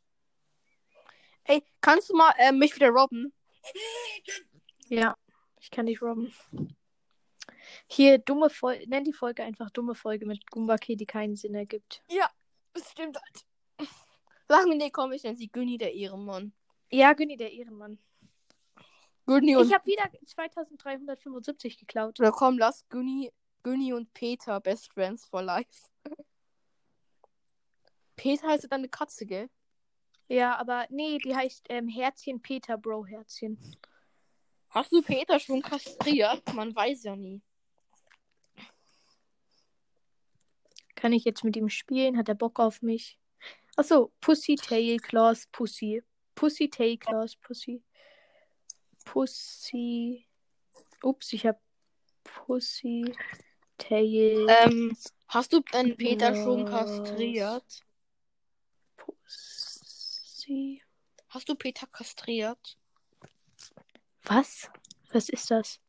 Ey, 1.45 1.63
kannst 1.81 2.11
du 2.11 2.17
mal 2.17 2.33
äh, 2.39 2.53
mich 2.53 2.75
wieder 2.77 2.91
robben? 2.91 3.33
Ja, 4.89 5.17
ich 5.61 5.71
kann 5.71 5.87
dich 5.87 6.01
robben. 6.01 6.33
Hier, 7.87 8.19
dumme 8.19 8.51
Folge. 8.51 8.89
Nenn 8.89 9.05
die 9.05 9.13
Folge 9.13 9.43
einfach 9.43 9.71
dumme 9.71 9.95
Folge 9.95 10.27
mit 10.27 10.51
Gumbake, 10.51 10.97
die 10.97 11.07
keinen 11.07 11.37
Sinn 11.37 11.55
ergibt. 11.55 12.03
Das 12.73 12.91
stimmt 12.91 13.17
halt. 13.17 13.89
Sagen 14.49 14.71
wir, 14.71 14.77
nee, 14.77 14.91
komm, 14.91 15.13
ich 15.13 15.23
nenne 15.23 15.37
sie 15.37 15.49
Günni, 15.49 15.79
der 15.79 15.95
Ehrenmann. 15.95 16.53
Ja, 16.91 17.13
Günni, 17.13 17.37
der 17.37 17.53
Ehrenmann. 17.53 17.99
Günni 19.31 19.55
und... 19.55 19.69
Ich 19.69 19.73
habe 19.73 19.87
wieder 19.87 20.11
2375 20.27 21.79
geklaut. 21.79 22.19
Oder 22.19 22.33
komm, 22.33 22.59
lass 22.59 22.85
Günni, 22.89 23.33
Günni 23.63 23.93
und 23.93 24.13
Peter 24.13 24.61
Best 24.61 24.93
Friends 24.93 25.25
for 25.25 25.41
Life. 25.41 25.89
Peter 28.17 28.49
heißt 28.49 28.65
ja 28.65 28.69
dann 28.69 28.81
eine 28.81 28.89
Katze, 28.89 29.27
gell? 29.27 29.49
Ja, 30.27 30.57
aber 30.59 30.87
nee, 30.91 31.19
die 31.19 31.35
heißt 31.35 31.67
ähm, 31.69 31.87
Herzchen 31.89 32.43
Peter, 32.43 32.77
Bro, 32.77 33.07
Herzchen. 33.07 33.57
Hast 34.71 34.91
du 34.91 35.01
Peter 35.01 35.39
schon 35.39 35.63
kastriert? 35.63 36.53
Man 36.53 36.75
weiß 36.75 37.05
ja 37.05 37.15
nie. 37.15 37.41
Kann 40.97 41.13
ich 41.13 41.25
jetzt 41.25 41.45
mit 41.45 41.57
ihm 41.57 41.69
spielen? 41.69 42.17
Hat 42.17 42.29
er 42.29 42.35
Bock 42.35 42.59
auf 42.59 42.83
mich? 42.83 43.17
Achso, 43.77 44.13
Pussy, 44.21 44.57
Tail, 44.57 44.99
Claws, 44.99 45.47
Pussy. 45.53 46.03
Pussy, 46.35 46.69
Tail, 46.69 46.99
Claws, 46.99 47.37
Pussy. 47.37 47.83
Pussy. 49.11 50.25
Ups, 51.03 51.33
ich 51.33 51.45
hab 51.45 51.61
Pussy, 52.23 53.13
Tail, 53.77 54.47
Ähm, 54.49 54.97
hast 55.27 55.53
du 55.53 55.61
denn 55.73 55.97
Peter 55.97 56.33
schon 56.33 56.65
kastriert? 56.65 57.85
Pussy. 58.97 60.85
Hast 61.29 61.49
du 61.49 61.57
Peter 61.57 61.89
kastriert? 61.89 62.79
Was? 64.23 64.71
Was 65.11 65.29
ist 65.29 65.51
das? 65.51 65.81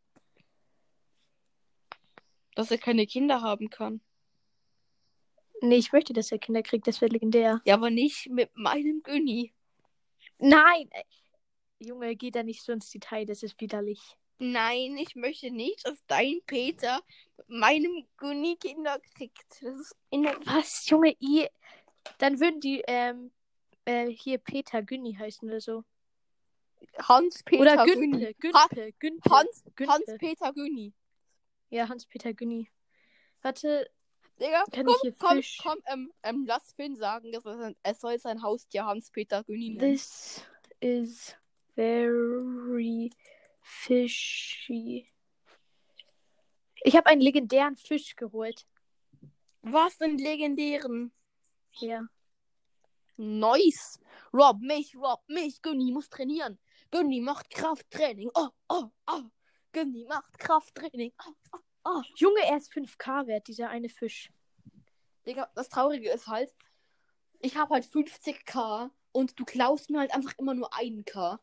Dass 2.55 2.71
er 2.71 2.79
keine 2.79 3.05
Kinder 3.05 3.41
haben 3.43 3.69
kann. 3.69 4.01
Nee, 5.61 5.75
ich 5.75 5.91
möchte, 5.91 6.13
dass 6.13 6.31
er 6.31 6.39
Kinder 6.39 6.63
kriegt, 6.63 6.87
das 6.87 7.01
wäre 7.01 7.11
legendär. 7.11 7.61
Ja, 7.65 7.75
aber 7.75 7.91
nicht 7.91 8.29
mit 8.31 8.49
meinem 8.55 9.03
Günni. 9.03 9.53
Nein! 10.39 10.89
Junge, 11.81 12.15
geh 12.15 12.31
da 12.31 12.43
nicht 12.43 12.63
so 12.63 12.71
ins 12.71 12.89
Detail, 12.89 13.25
das 13.25 13.43
ist 13.43 13.59
widerlich. 13.59 13.99
Nein, 14.37 14.97
ich 14.97 15.15
möchte 15.15 15.51
nicht, 15.51 15.85
dass 15.85 16.03
dein 16.07 16.41
Peter 16.45 17.01
meinem 17.47 18.07
Günni 18.17 18.55
Kinder 18.57 18.99
kriegt. 19.15 19.61
Das 19.61 19.79
ist 19.79 19.95
Was, 20.45 20.87
Junge, 20.89 21.15
i. 21.19 21.47
Dann 22.17 22.39
würden 22.39 22.59
die, 22.59 22.83
ähm, 22.87 23.31
äh, 23.85 24.07
hier 24.07 24.37
Peter 24.39 24.81
Günni 24.81 25.13
heißen 25.13 25.47
oder 25.47 25.61
so. 25.61 25.83
Hans-Peter 26.97 27.61
oder 27.61 27.85
Günni. 27.85 28.33
Günpe, 28.39 28.93
Günpe. 28.99 29.29
Hans, 29.29 29.63
Günpe. 29.75 29.91
Hans-Peter 29.93 30.53
Günni. 30.53 30.93
Ja, 31.69 31.87
Hans-Peter 31.89 32.33
Günni. 32.33 32.69
Warte, 33.41 33.89
Digga, 34.39 34.63
Kann 34.71 34.85
komm, 34.85 34.95
ich 34.95 35.01
hier 35.01 35.15
komm, 35.19 35.37
Fisch? 35.37 35.57
komm, 35.61 35.77
ähm, 35.87 36.11
ähm, 36.23 36.45
lass 36.47 36.73
Finn 36.73 36.95
sagen, 36.95 37.31
dass 37.31 37.43
sein- 37.43 37.75
er 37.83 37.93
soll 37.95 38.17
sein 38.19 38.41
Haustier 38.41 38.85
Hans-Peter 38.85 39.43
Günni 39.43 39.69
nennen. 39.71 39.79
this 39.93 40.43
is 40.79 41.35
very 41.81 43.09
fishy. 43.61 45.07
Ich 46.83 46.95
habe 46.95 47.07
einen 47.07 47.21
legendären 47.21 47.75
Fisch 47.75 48.15
geholt. 48.15 48.67
Was 49.63 49.97
denn 49.97 50.17
legendären? 50.17 51.11
Ja. 51.79 52.07
Nice. 53.17 53.99
Rob 54.33 54.59
mich, 54.61 54.95
Rob 54.95 55.21
mich. 55.27 55.61
Günni 55.61 55.91
muss 55.91 56.09
trainieren. 56.09 56.59
Günni 56.91 57.19
macht 57.21 57.49
Krafttraining. 57.49 58.29
Oh, 58.33 58.49
oh, 58.69 58.89
oh. 59.07 59.23
Günni 59.71 60.05
macht 60.07 60.37
Krafttraining. 60.37 61.13
Oh, 61.25 61.33
oh, 61.53 61.59
oh. 61.85 62.01
Junge, 62.15 62.41
er 62.45 62.57
ist 62.57 62.71
5k 62.73 63.27
wert, 63.27 63.47
dieser 63.47 63.69
eine 63.69 63.89
Fisch. 63.89 64.31
Digga, 65.25 65.49
das 65.55 65.69
Traurige 65.69 66.11
ist 66.11 66.27
halt, 66.27 66.53
ich 67.39 67.55
habe 67.55 67.75
halt 67.75 67.85
50k 67.85 68.91
und 69.11 69.39
du 69.39 69.45
klaust 69.45 69.89
mir 69.89 69.99
halt 69.99 70.13
einfach 70.13 70.37
immer 70.37 70.53
nur 70.53 70.73
1k. 70.73 71.39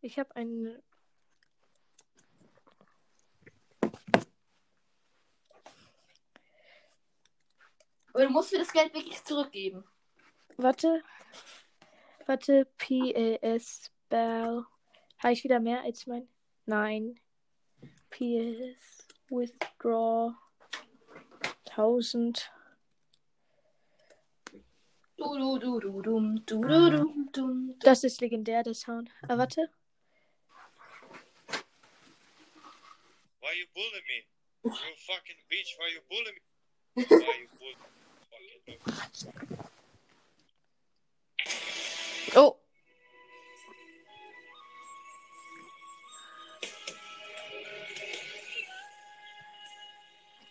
Ich 0.00 0.18
habe 0.18 0.34
einen. 0.36 0.82
Aber 8.12 8.24
du 8.24 8.30
musst 8.30 8.52
mir 8.52 8.58
das 8.58 8.72
Geld 8.72 8.92
wirklich 8.94 9.22
zurückgeben. 9.24 9.84
Warte. 10.56 11.02
Warte, 12.26 12.66
PLS 12.78 13.90
Bell. 14.08 14.64
Habe 15.18 15.32
ich 15.32 15.44
wieder 15.44 15.60
mehr 15.60 15.82
als 15.82 16.06
mein? 16.06 16.28
Nein. 16.66 17.20
PLS 18.10 19.06
Withdraw 19.28 20.34
1000. 21.70 22.50
Du, 24.50 24.58
du, 24.58 24.58
du, 24.58 24.58
du, 24.58 24.58
dum, 24.58 24.58
du, 24.58 24.58
du, 24.58 24.58
dum, 24.58 24.58
dum. 24.58 25.09
Das 27.80 28.04
ist 28.04 28.20
legendär, 28.20 28.62
der 28.62 28.74
Sound. 28.74 29.10
Aber 29.22 29.38
warte. 29.38 29.68
Why 33.40 33.58
you 33.58 33.66
bully 33.74 34.02
me? 34.08 34.24
You 34.64 34.70
fucking 34.70 35.36
bitch, 35.48 35.76
why 35.78 35.88
you 35.92 36.00
bully 36.08 36.32
me? 36.32 36.40
Why 37.08 37.40
you 37.40 37.48
bully 37.58 37.76
Fucking 38.30 39.56
dog. 39.56 39.66
Oh. 42.36 42.56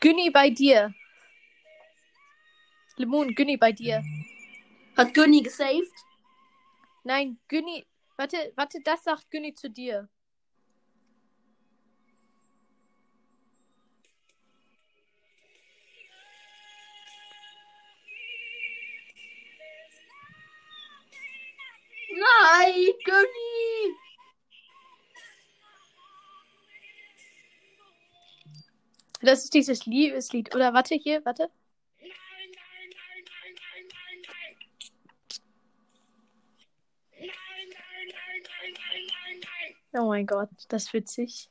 Günni 0.01 0.29
bei 0.29 0.49
dir. 0.49 0.93
Lemon, 2.97 3.33
Günni 3.33 3.57
bei 3.57 3.71
dir. 3.71 4.03
Hat 4.99 5.13
Günni 5.13 5.41
gesaved? 5.41 5.87
Nein, 7.05 7.39
Günni. 7.47 7.85
Warte, 8.17 8.51
warte, 8.57 8.81
das 8.83 9.01
sagt 9.05 9.31
Günni 9.31 9.53
zu 9.53 9.69
dir. 9.69 10.09
Nein, 22.11 22.93
Günni! 23.05 23.95
Das 29.21 29.45
ist 29.45 29.53
dieses 29.53 29.85
Liebeslied. 29.85 30.53
Oder 30.53 30.73
warte 30.73 30.95
hier, 30.95 31.23
warte. 31.23 31.49
Oh 39.93 40.07
mein 40.07 40.25
Gott, 40.25 40.49
das 40.69 40.85
ist 40.85 40.93
witzig. 40.93 41.49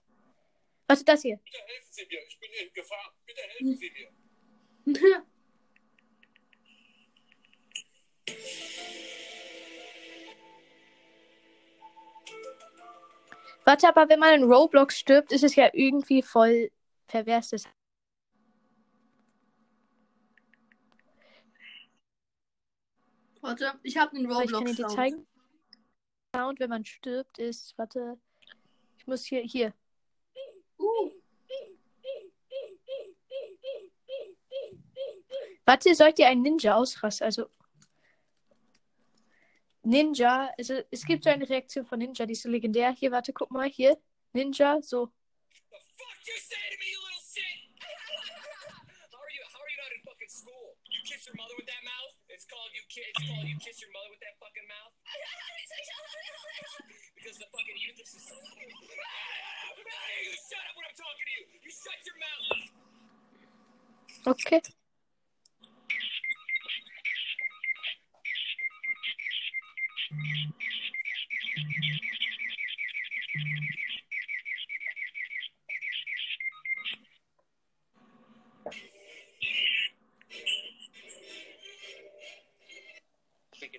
Was 0.87 1.01
ist 1.01 1.09
das 1.09 1.23
hier? 1.23 1.37
Bitte 1.39 1.59
helfen 1.67 1.89
Sie 1.91 2.07
mir, 2.09 2.21
ich 2.27 2.39
bin 2.39 2.51
in 2.63 2.73
Gefahr. 2.73 3.15
Bitte 3.27 3.41
helfen 3.43 3.77
Sie 3.77 3.91
mir. 3.91 5.23
Warte, 13.65 13.87
aber 13.89 14.09
wenn 14.09 14.19
man 14.19 14.33
in 14.33 14.51
Roblox 14.51 14.99
stirbt, 14.99 15.31
ist 15.31 15.45
es 15.45 15.55
ja 15.55 15.69
irgendwie 15.75 16.23
voll 16.23 16.71
pervers. 17.07 17.51
Das 17.51 17.65
Warte, 23.43 23.79
ich 23.83 23.97
habe 23.99 24.17
den 24.17 24.31
Aber 24.31 24.43
ich 24.43 24.51
kann 24.51 24.61
Roblox 24.61 24.77
dir 24.77 24.83
Sound. 24.85 24.95
zeigen. 24.95 25.27
Sound, 26.35 26.61
wenn 26.61 26.71
man 26.71 26.85
stirbt, 26.85 27.39
ist. 27.39 27.77
Warte. 27.77 28.19
Muss 29.09 29.25
hier. 29.25 29.41
Hier. 29.41 29.73
Uh, 30.79 31.11
Warte, 35.65 35.95
soll 35.95 36.09
ich 36.09 36.15
dir 36.17 36.29
einen 36.29 36.43
Ninja 36.43 36.75
ausrasten? 36.75 37.25
Also. 37.25 37.49
Ninja, 39.83 40.53
also 40.59 40.83
es 40.91 41.07
gibt 41.07 41.25
so 41.25 41.31
eine 41.31 41.49
Reaktion 41.49 41.87
von 41.87 41.99
Ninja, 41.99 42.27
die 42.27 42.35
ist 42.35 42.43
so 42.43 42.51
legendär. 42.51 42.91
Hier, 42.93 43.11
warte, 43.11 43.33
guck 43.33 43.51
mal, 43.51 43.71
hier. 43.71 43.99
Ninja, 44.35 44.83
so. 44.83 45.11
because 57.29 57.41
the 57.41 57.47
fucking 57.53 57.77
is 58.01 58.09
so. 58.09 58.33
You 58.33 58.41
shut 60.49 60.65
up 60.65 60.73
when 60.81 60.89
I'm 60.89 60.97
talking 60.97 61.29
to 61.29 61.33
you. 61.37 61.45
You 61.61 61.69
shut 61.69 62.01
your 62.09 62.17
mouth. 62.25 62.73
Okay. 64.41 64.65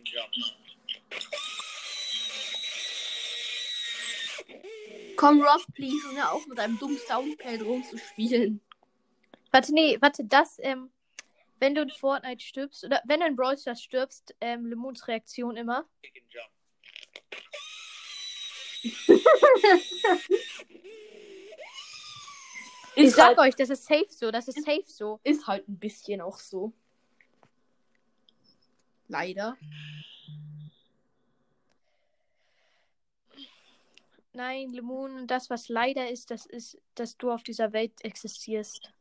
Jump. 0.06 0.69
Komm, 5.20 5.42
Rob, 5.42 5.62
please, 5.74 6.08
und 6.08 6.16
hör 6.16 6.32
auf 6.32 6.48
mit 6.48 6.58
einem 6.60 6.80
dummen 6.80 6.98
Soundpad 6.98 7.62
rumzuspielen. 7.62 8.62
Warte, 9.52 9.74
nee, 9.74 9.98
warte, 10.00 10.24
das, 10.24 10.60
ähm, 10.62 10.90
wenn 11.60 11.76
du 11.76 11.82
in 11.82 11.90
Fortnite 11.90 12.42
stirbst, 12.42 12.86
oder 12.86 13.02
wenn 13.04 13.20
du 13.20 13.26
in 13.26 13.36
Brawl 13.36 13.58
Stars 13.58 13.82
stirbst, 13.82 14.34
ähm, 14.40 14.66
Lemons 14.68 15.08
Reaktion 15.08 15.58
immer. 15.58 15.86
Ich 22.96 23.12
sag 23.12 23.38
halt, 23.38 23.40
euch, 23.40 23.56
das 23.56 23.70
ist 23.70 23.86
safe 23.86 24.08
so, 24.10 24.30
das 24.30 24.50
ist 24.50 24.66
safe 24.66 24.84
so. 24.86 25.22
ist 25.24 25.48
halt 25.48 25.66
ein 25.70 25.78
bisschen 25.80 26.20
auch 26.20 26.38
so. 26.38 26.74
Leider. 29.08 29.56
Nein, 34.34 34.72
Lemon, 34.74 35.26
das, 35.28 35.50
was 35.50 35.70
leider 35.70 36.10
ist, 36.10 36.30
das 36.32 36.46
ist, 36.46 36.78
dass 36.96 37.18
du 37.18 37.32
auf 37.32 37.44
dieser 37.44 37.74
Welt 37.74 37.94
existierst. 38.04 38.94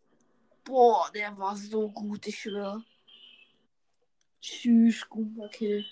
Boah, 0.65 1.11
der 1.15 1.37
war 1.39 1.57
so 1.57 1.91
gut, 1.91 2.27
ich 2.27 2.39
schwöre. 2.39 2.85
Tschüss, 4.41 5.09
Goomba 5.09 5.49
Kill. 5.49 5.85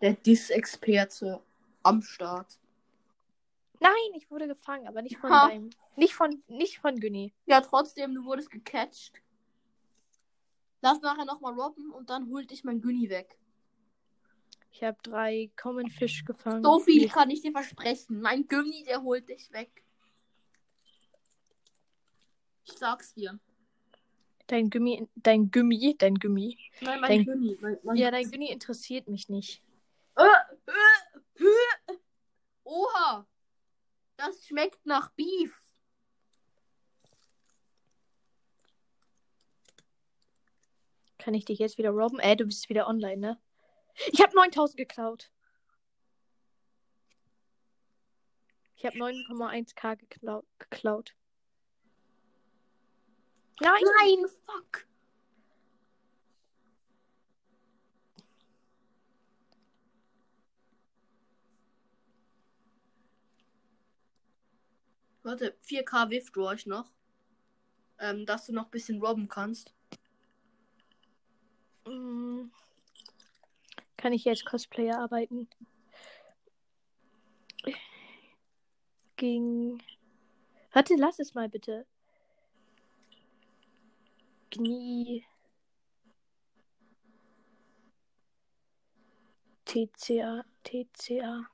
Der 0.00 0.14
Dis-Experte 0.14 1.42
am 1.82 2.02
Start. 2.02 2.58
Nein, 3.80 3.92
ich 4.14 4.30
wurde 4.30 4.46
gefangen, 4.46 4.86
aber 4.86 5.02
nicht 5.02 5.18
von 5.18 5.30
Ha. 5.30 5.48
deinem. 5.48 5.70
Nicht 5.96 6.14
von, 6.14 6.42
nicht 6.48 6.78
von 6.78 6.98
Günni. 6.98 7.32
Ja, 7.46 7.60
trotzdem, 7.60 8.14
du 8.14 8.24
wurdest 8.24 8.50
gecatcht. 8.50 9.20
Lass 10.80 11.00
nachher 11.00 11.24
nochmal 11.24 11.54
robben 11.58 11.90
und 11.92 12.10
dann 12.10 12.28
holt 12.30 12.50
dich 12.50 12.64
mein 12.64 12.80
Günni 12.80 13.08
weg. 13.08 13.38
Ich 14.74 14.82
habe 14.82 14.98
drei 15.04 15.52
Common 15.56 15.88
Fish 15.88 16.24
gefangen. 16.24 16.64
So 16.64 16.80
viel 16.80 17.08
kann 17.08 17.30
ich 17.30 17.42
dir 17.42 17.52
versprechen. 17.52 18.20
Mein 18.20 18.48
Günni, 18.48 18.82
der 18.82 19.02
holt 19.04 19.28
dich 19.28 19.52
weg. 19.52 19.84
Ich 22.64 22.72
sag's 22.72 23.14
dir. 23.14 23.38
Dein 24.48 24.70
Gummi, 24.70 25.08
dein 25.14 25.52
Gummi, 25.52 25.94
dein 25.96 26.16
Gummi. 26.16 26.58
Nein, 26.80 27.00
mein 27.00 27.08
Dein- 27.10 27.24
Günni. 27.24 27.58
Mein, 27.60 27.78
mein 27.84 27.96
Ja, 27.96 28.10
dein 28.10 28.28
Günni 28.28 28.50
interessiert 28.50 29.06
mich 29.08 29.28
nicht. 29.28 29.62
Äh, 30.16 30.24
äh, 30.24 31.44
äh. 31.44 31.98
Oha! 32.64 33.28
Das 34.16 34.44
schmeckt 34.44 34.84
nach 34.84 35.12
Beef. 35.12 35.56
Kann 41.18 41.34
ich 41.34 41.44
dich 41.44 41.60
jetzt 41.60 41.78
wieder 41.78 41.90
robben? 41.90 42.18
Äh, 42.18 42.34
du 42.36 42.44
bist 42.44 42.68
wieder 42.68 42.88
online, 42.88 43.16
ne? 43.18 43.40
Ich 44.12 44.20
habe 44.20 44.34
9000 44.34 44.76
geklaut. 44.76 45.30
Ich 48.76 48.84
habe 48.84 48.96
9,1k 48.98 49.96
geklau 49.96 50.44
geklaut. 50.58 51.14
Nein! 53.60 53.82
Nein, 54.00 54.26
fuck. 54.44 54.86
Warte, 65.22 65.56
4K 65.62 66.10
withdraw 66.10 66.54
ich 66.54 66.66
noch. 66.66 66.92
Ähm, 67.98 68.26
dass 68.26 68.46
du 68.46 68.52
noch 68.52 68.66
ein 68.66 68.70
bisschen 68.70 69.00
robben 69.00 69.28
kannst. 69.28 69.73
Kann 74.04 74.12
ich 74.12 74.26
jetzt 74.26 74.44
Cosplayer 74.44 74.98
arbeiten? 74.98 75.48
Gegen. 79.16 79.82
Warte, 80.72 80.96
lass 80.96 81.20
es 81.20 81.32
mal 81.32 81.48
bitte. 81.48 81.86
Gnie. 84.50 85.24
TCA. 89.64 90.44
TCA. 90.64 91.48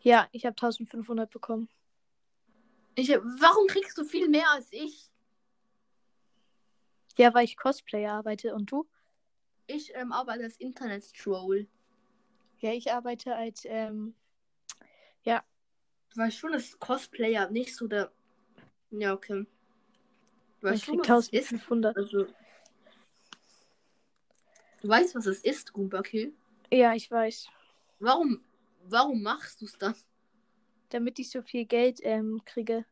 Ja, 0.00 0.28
ich 0.32 0.46
habe 0.46 0.56
1500 0.56 1.30
bekommen. 1.30 1.68
Ich, 2.96 3.10
warum 3.10 3.68
kriegst 3.68 3.96
du 3.98 4.04
viel 4.04 4.28
mehr 4.28 4.50
als 4.50 4.66
ich? 4.72 5.12
Ja, 7.16 7.32
weil 7.34 7.44
ich 7.44 7.56
Cosplayer 7.56 8.14
arbeite. 8.14 8.52
Und 8.52 8.72
du? 8.72 8.88
Ich 9.66 9.94
ähm, 9.94 10.12
arbeite 10.12 10.44
als 10.44 10.56
Internet-Troll. 10.58 11.66
Ja, 12.58 12.72
ich 12.72 12.92
arbeite 12.92 13.34
als, 13.34 13.64
ähm, 13.64 14.14
Du 16.16 16.22
weißt 16.22 16.38
schon, 16.38 16.52
dass 16.52 16.78
Cosplayer 16.78 17.50
nicht 17.50 17.76
so 17.76 17.86
der. 17.86 18.10
Ja, 18.90 19.12
okay. 19.12 19.44
Du 19.44 19.46
ich 20.56 20.62
weißt 20.62 20.84
schon, 20.84 20.96
krieg 21.02 21.10
was 21.10 21.26
es 21.26 21.32
ist. 21.32 21.52
1500. 21.52 21.94
Also. 21.94 22.26
Du 24.80 24.88
weißt, 24.88 25.14
was 25.14 25.26
es 25.26 25.40
ist, 25.40 25.74
Goomba-Kill? 25.74 26.32
Ja, 26.72 26.94
ich 26.94 27.10
weiß. 27.10 27.48
Warum, 27.98 28.42
warum 28.84 29.22
machst 29.22 29.60
du 29.60 29.66
es 29.66 29.76
dann? 29.76 29.94
Damit 30.88 31.18
ich 31.18 31.28
so 31.28 31.42
viel 31.42 31.66
Geld, 31.66 32.00
ähm, 32.02 32.40
kriege. 32.46 32.86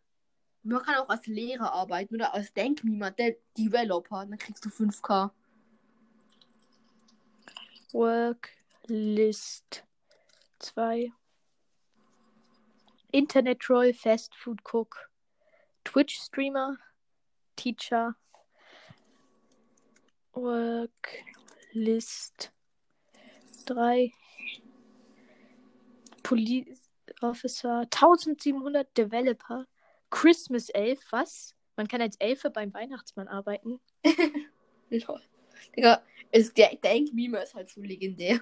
Man 0.62 0.82
kann 0.82 0.96
auch 0.96 1.08
als 1.08 1.26
Lehrer 1.26 1.72
arbeiten 1.72 2.16
oder 2.16 2.34
als 2.34 2.52
Denkmima, 2.52 3.10
der 3.10 3.36
Developer, 3.56 4.26
dann 4.26 4.36
kriegst 4.36 4.66
du 4.66 4.68
5k. 4.68 5.30
Work 7.94 8.50
List 8.88 9.84
2. 10.58 11.12
Internet 13.12 13.60
Troll, 13.60 13.92
Fast 13.92 14.34
Food 14.34 14.64
Cook, 14.64 14.96
Twitch 15.84 16.18
Streamer, 16.18 16.76
Teacher. 17.54 18.16
Work 20.34 21.22
List 21.72 22.50
3. 23.66 24.12
Police 26.24 26.90
Officer, 27.22 27.86
1700 27.92 28.88
Developer, 28.96 29.66
Christmas 30.10 30.68
Elf, 30.70 30.98
was? 31.12 31.54
Man 31.76 31.86
kann 31.86 32.02
als 32.02 32.16
Elfe 32.16 32.50
beim 32.50 32.74
Weihnachtsmann 32.74 33.28
arbeiten. 33.28 33.78
Lol. 34.90 35.22
Digga, 35.76 36.02
ist 36.34 36.56
der 36.58 36.74
Denkmima 36.76 37.38
ist 37.38 37.54
halt 37.54 37.68
so 37.68 37.80
legendär. 37.80 38.40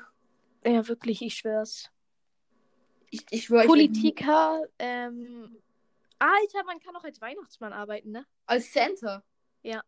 Ja, 0.65 0.87
wirklich, 0.89 1.23
ich 1.23 1.35
schwör's. 1.35 1.91
Ich, 3.11 3.27
ich 3.31 3.45
schwöre, 3.45 3.63
ich 3.63 3.69
Politiker, 3.69 4.63
ähm, 4.79 5.61
Alter, 6.19 6.65
man 6.65 6.79
kann 6.79 6.97
auch 6.97 7.05
als 7.05 7.21
Weihnachtsmann 7.21 7.73
arbeiten, 7.73 8.13
ne? 8.13 8.25
Als 8.47 8.73
Santa? 8.73 9.23
Ja. 9.63 9.83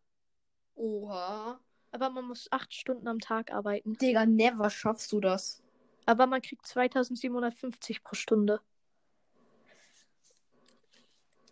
Oha. 0.75 1.59
Aber 1.91 2.09
man 2.09 2.25
muss 2.25 2.51
acht 2.51 2.73
Stunden 2.73 3.07
am 3.07 3.19
Tag 3.19 3.51
arbeiten. 3.51 3.93
Digga, 3.93 4.25
never 4.25 4.69
schaffst 4.69 5.11
du 5.13 5.21
das. 5.21 5.63
Aber 6.05 6.27
man 6.27 6.41
kriegt 6.41 6.67
2750 6.67 8.03
pro 8.03 8.15
Stunde. 8.15 8.59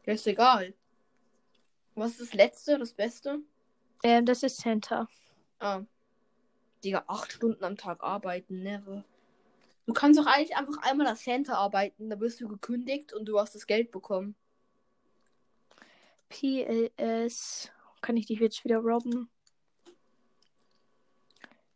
Ja, 0.06 0.14
ist 0.14 0.28
egal. 0.28 0.74
Was 1.96 2.12
ist 2.12 2.22
das 2.22 2.34
letzte, 2.34 2.78
das 2.78 2.94
Beste? 2.94 3.40
Ähm, 4.04 4.26
das 4.26 4.44
ist 4.44 4.58
Santa. 4.58 5.08
Ah. 5.60 5.84
Digga, 6.84 7.06
acht 7.08 7.32
Stunden 7.32 7.64
am 7.64 7.78
Tag 7.78 8.04
arbeiten, 8.04 8.62
never. 8.62 9.04
Du 9.86 9.94
kannst 9.94 10.20
doch 10.20 10.26
eigentlich 10.26 10.56
einfach 10.56 10.82
einmal 10.82 11.08
als 11.08 11.24
Santa 11.24 11.56
arbeiten, 11.56 12.10
da 12.10 12.20
wirst 12.20 12.42
du 12.42 12.48
gekündigt 12.48 13.14
und 13.14 13.26
du 13.26 13.40
hast 13.40 13.56
das 13.56 13.68
Geld 13.68 13.92
bekommen. 13.92 14.36
PLS. 16.30 17.72
Kann 18.02 18.18
ich 18.18 18.26
dich 18.26 18.40
jetzt 18.40 18.64
wieder 18.64 18.78
robben? 18.78 19.30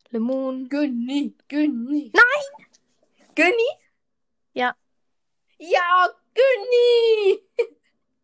Lemon. 0.10 0.70
Günni, 0.70 1.36
Günni. 1.48 2.12
Nein! 2.14 2.68
Günni? 3.36 3.70
Ja. 4.54 4.76
Ja, 5.60 6.10
Günni! 6.34 7.44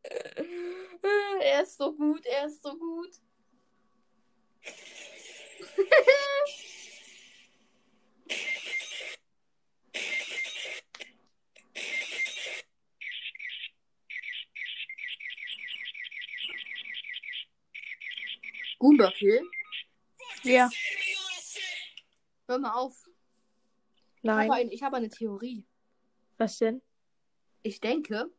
er 1.42 1.64
ist 1.64 1.78
so 1.78 1.94
gut, 1.94 2.26
er 2.26 2.48
ist 2.48 2.64
so 2.64 2.78
gut. 2.78 3.12
Goomba 18.84 19.12
Kill? 19.12 19.50
Ja. 20.44 20.70
Hör 22.50 22.60
mal 22.60 22.74
auf. 22.74 23.10
Ich 24.18 24.24
Nein. 24.24 24.50
habe, 24.50 24.60
ein, 24.60 24.72
ich 24.72 24.84
habe 24.84 24.98
eine 24.98 25.08
Theorie. 25.08 25.66
Was 26.38 26.58
denn? 26.58 26.82
Ich 27.62 27.80
denke, 27.80 28.30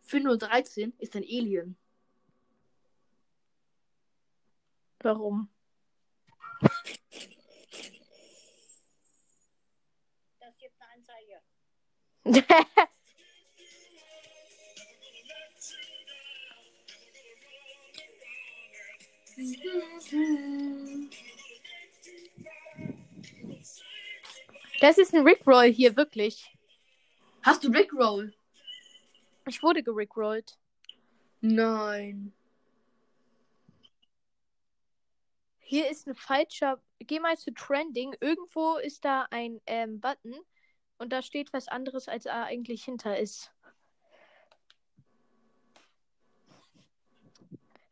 513 0.00 0.94
ist 0.98 1.14
ein 1.14 1.22
Alien. 1.22 1.76
Warum? 4.98 5.48
Das 10.40 10.58
gibt 10.58 10.74
eine 10.80 10.90
Anzeige. 10.92 11.40
das 24.80 24.98
ist 24.98 25.14
ein 25.14 25.26
Rickroll 25.26 25.72
hier, 25.72 25.96
wirklich. 25.96 26.56
Hast 27.42 27.64
du 27.64 27.68
Rickroll? 27.68 28.34
Ich 29.46 29.62
wurde 29.62 29.82
gerickrollt. 29.82 30.58
Nein. 31.40 32.32
Hier 35.60 35.90
ist 35.90 36.06
ein 36.08 36.14
falscher. 36.14 36.82
Geh 36.98 37.20
mal 37.20 37.36
zu 37.38 37.52
Trending. 37.54 38.14
Irgendwo 38.20 38.76
ist 38.76 39.04
da 39.04 39.26
ein 39.30 39.60
ähm, 39.66 40.00
Button 40.00 40.34
und 40.98 41.12
da 41.12 41.22
steht 41.22 41.52
was 41.52 41.68
anderes, 41.68 42.08
als 42.08 42.26
er 42.26 42.44
eigentlich 42.44 42.84
hinter 42.84 43.18
ist. 43.18 43.52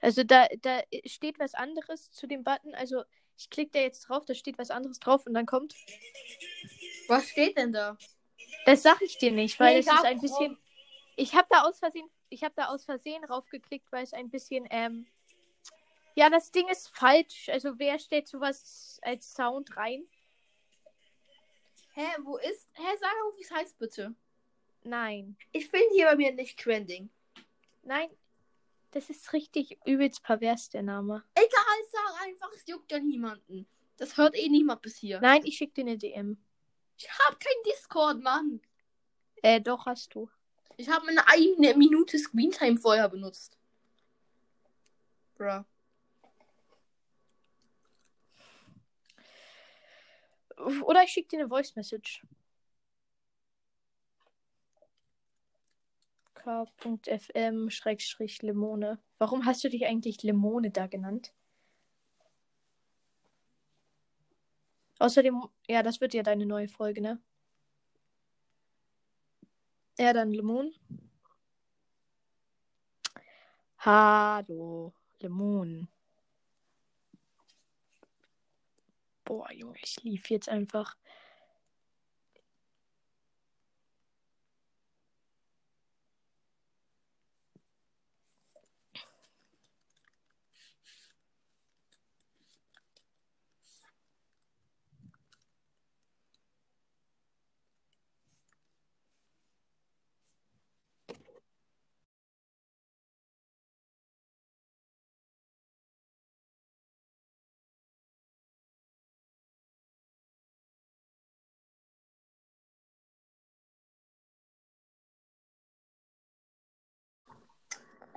Also 0.01 0.25
da, 0.25 0.47
da 0.61 0.83
steht 1.05 1.39
was 1.39 1.55
anderes 1.55 2.11
zu 2.11 2.27
dem 2.27 2.45
Button. 2.45 2.75
Also 2.75 3.03
ich 3.39 3.51
klicke 3.51 3.73
da 3.73 3.81
jetzt 3.81 4.03
drauf, 4.03 4.25
da 4.25 4.35
steht 4.35 4.59
was 4.59 4.71
anderes 4.71 4.99
drauf 4.99 5.27
und 5.27 5.35
dann 5.35 5.47
kommt. 5.47 5.75
Was 7.09 7.29
steht 7.29 7.57
denn 7.57 7.73
da? 7.73 7.97
Das 8.65 8.83
sag 8.83 9.01
ich 9.03 9.19
dir 9.19 9.33
nicht, 9.33 9.59
weil 9.61 9.75
Nee, 9.75 9.81
es 9.81 9.87
ist 9.87 10.05
ein 10.05 10.21
bisschen. 10.21 10.59
Ich 11.17 11.35
habe 11.35 11.47
da 11.51 11.63
aus 11.63 11.79
Versehen, 11.79 12.09
ich 12.29 12.45
habe 12.45 12.55
da 12.57 12.67
aus 12.67 12.85
Versehen 12.85 13.25
raufgeklickt, 13.25 13.91
weil 13.91 14.05
es 14.05 14.13
ein 14.13 14.29
bisschen, 14.29 14.67
ähm, 14.71 15.07
ja, 16.15 16.29
das 16.31 16.51
Ding 16.51 16.69
ist 16.69 16.89
falsch. 16.97 17.49
Also 17.49 17.79
wer 17.79 17.99
stellt 17.99 18.29
sowas 18.29 18.99
als 19.03 19.33
Sound 19.33 19.77
rein? 19.77 20.07
Hä, 21.95 22.07
wo 22.25 22.37
ist. 22.37 22.69
Hä, 22.75 22.83
sag 23.01 23.11
mal, 23.11 23.37
wie 23.39 23.43
es 23.43 23.51
heißt, 23.51 23.79
bitte. 23.79 24.15
Nein, 24.83 25.37
Ich 25.53 25.69
finde 25.69 25.89
hier 25.95 26.07
bei 26.07 26.17
mir 26.17 26.33
nicht 26.33 26.59
Trending. 26.61 27.11
nein, 27.83 28.09
das 28.97 29.11
ist 29.11 29.31
richtig 29.35 29.79
übelst 29.85 30.23
pervers 30.23 30.71
der 30.71 30.83
Name. 30.83 31.23
Egal, 31.35 31.51
sag 31.93 32.23
einfach, 32.23 32.51
es 32.55 32.67
juckt 32.67 32.91
ja 32.91 32.99
niemanden. 32.99 33.69
Das 33.99 34.17
hört 34.17 34.35
eh 34.35 34.49
niemand 34.49 34.81
bis 34.81 34.97
hier. 34.97 35.21
Nein, 35.21 35.43
ich 35.45 35.59
schick 35.59 35.75
dir 35.75 35.83
eine 35.83 35.99
DM. 35.99 36.39
Ich 36.97 37.07
hab 37.07 37.39
kein 37.39 37.63
Discord, 37.67 38.23
Mann. 38.23 38.63
Äh, 39.43 39.61
doch 39.61 39.85
hast 39.85 40.15
du. 40.15 40.31
Ich 40.79 40.89
habe 40.89 41.09
eine 41.09 41.29
eine 41.29 41.77
Minute 41.77 42.19
Screentime 42.19 42.79
vorher 42.79 43.11
benutzt. 43.11 43.59
Bruh. 45.37 45.65
Oder 50.85 51.03
ich 51.05 51.11
schick 51.11 51.29
dir 51.29 51.41
eine 51.41 51.49
Voice 51.51 51.77
Message. 51.77 52.23
Limone. 58.43 59.01
Warum 59.19 59.45
hast 59.45 59.65
du 59.65 59.69
dich 59.69 59.85
eigentlich 59.85 60.23
Limone 60.23 60.71
da 60.71 60.87
genannt? 60.87 61.33
Außerdem, 64.99 65.43
ja, 65.69 65.83
das 65.83 66.01
wird 66.01 66.15
ja 66.15 66.23
deine 66.23 66.47
neue 66.47 66.69
Folge, 66.69 67.03
ne? 67.03 67.21
Ja, 69.99 70.13
dann 70.13 70.31
Limon. 70.31 70.73
Hallo, 73.79 74.93
Limon. 75.21 75.89
Boah, 79.25 79.51
Junge, 79.53 79.79
ich 79.83 80.03
lief 80.05 80.31
jetzt 80.31 80.49
einfach. 80.49 80.97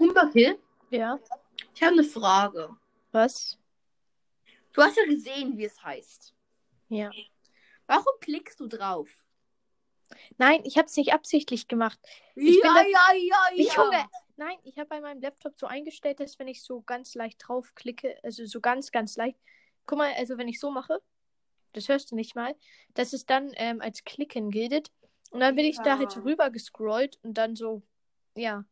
Humberkill, 0.10 0.60
Ja. 0.90 1.20
ich 1.76 1.84
habe 1.84 1.94
eine 1.94 2.04
Frage. 2.04 2.76
Was? 3.12 3.58
Du 4.74 4.82
hast 4.82 4.98
ja 4.98 5.06
gesehen, 5.06 5.58
wie 5.58 5.66
es 5.66 5.82
heißt. 5.84 6.34
Ja. 6.90 7.12
Warum 7.86 8.14
klickst 8.20 8.60
du 8.60 8.68
drauf? 8.68 9.10
Nein, 10.38 10.62
ich 10.64 10.78
habe 10.78 10.88
es 10.88 10.98
nicht 10.98 11.14
absichtlich 11.14 11.68
gemacht. 11.68 12.00
Ich 12.36 12.60
bin 12.60 12.72
ja, 12.76 12.82
ja, 12.82 13.14
ja, 13.16 13.38
Ich, 13.56 13.68
ja. 13.68 13.84
Junge, 13.84 14.06
nein, 14.38 14.58
ich 14.64 14.78
habe 14.80 14.90
bei 14.90 15.02
meinem 15.02 15.22
Laptop 15.22 15.54
so 15.60 15.68
eingestellt, 15.68 16.20
dass 16.20 16.40
wenn 16.40 16.48
ich 16.48 16.64
so 16.64 16.82
ganz 16.82 17.14
leicht 17.14 17.44
draufklicke, 17.48 18.18
also 18.24 18.46
so 18.46 18.60
ganz, 18.60 18.92
ganz 18.92 19.16
leicht. 19.18 19.38
Guck 19.86 20.00
mal, 20.00 20.12
also 20.14 20.38
wenn 20.40 20.48
ich 20.48 20.60
so 20.60 20.72
mache, 20.72 21.02
das 21.74 21.88
hörst 21.88 22.12
du 22.12 22.16
nicht 22.16 22.36
mal, 22.36 22.56
dass 22.96 23.14
es 23.14 23.28
dann 23.28 23.52
ähm, 23.56 23.82
als 23.82 24.04
Klicken 24.04 24.50
gilt. 24.50 24.92
Und 25.30 25.42
dann 25.42 25.56
bin 25.56 25.66
ich 25.66 25.78
da 25.78 26.00
halt 26.00 26.12
so 26.12 26.22
rüber 26.22 26.50
gescrollt 26.50 27.20
und 27.22 27.36
dann 27.36 27.56
so, 27.56 27.84
ja. 28.34 28.66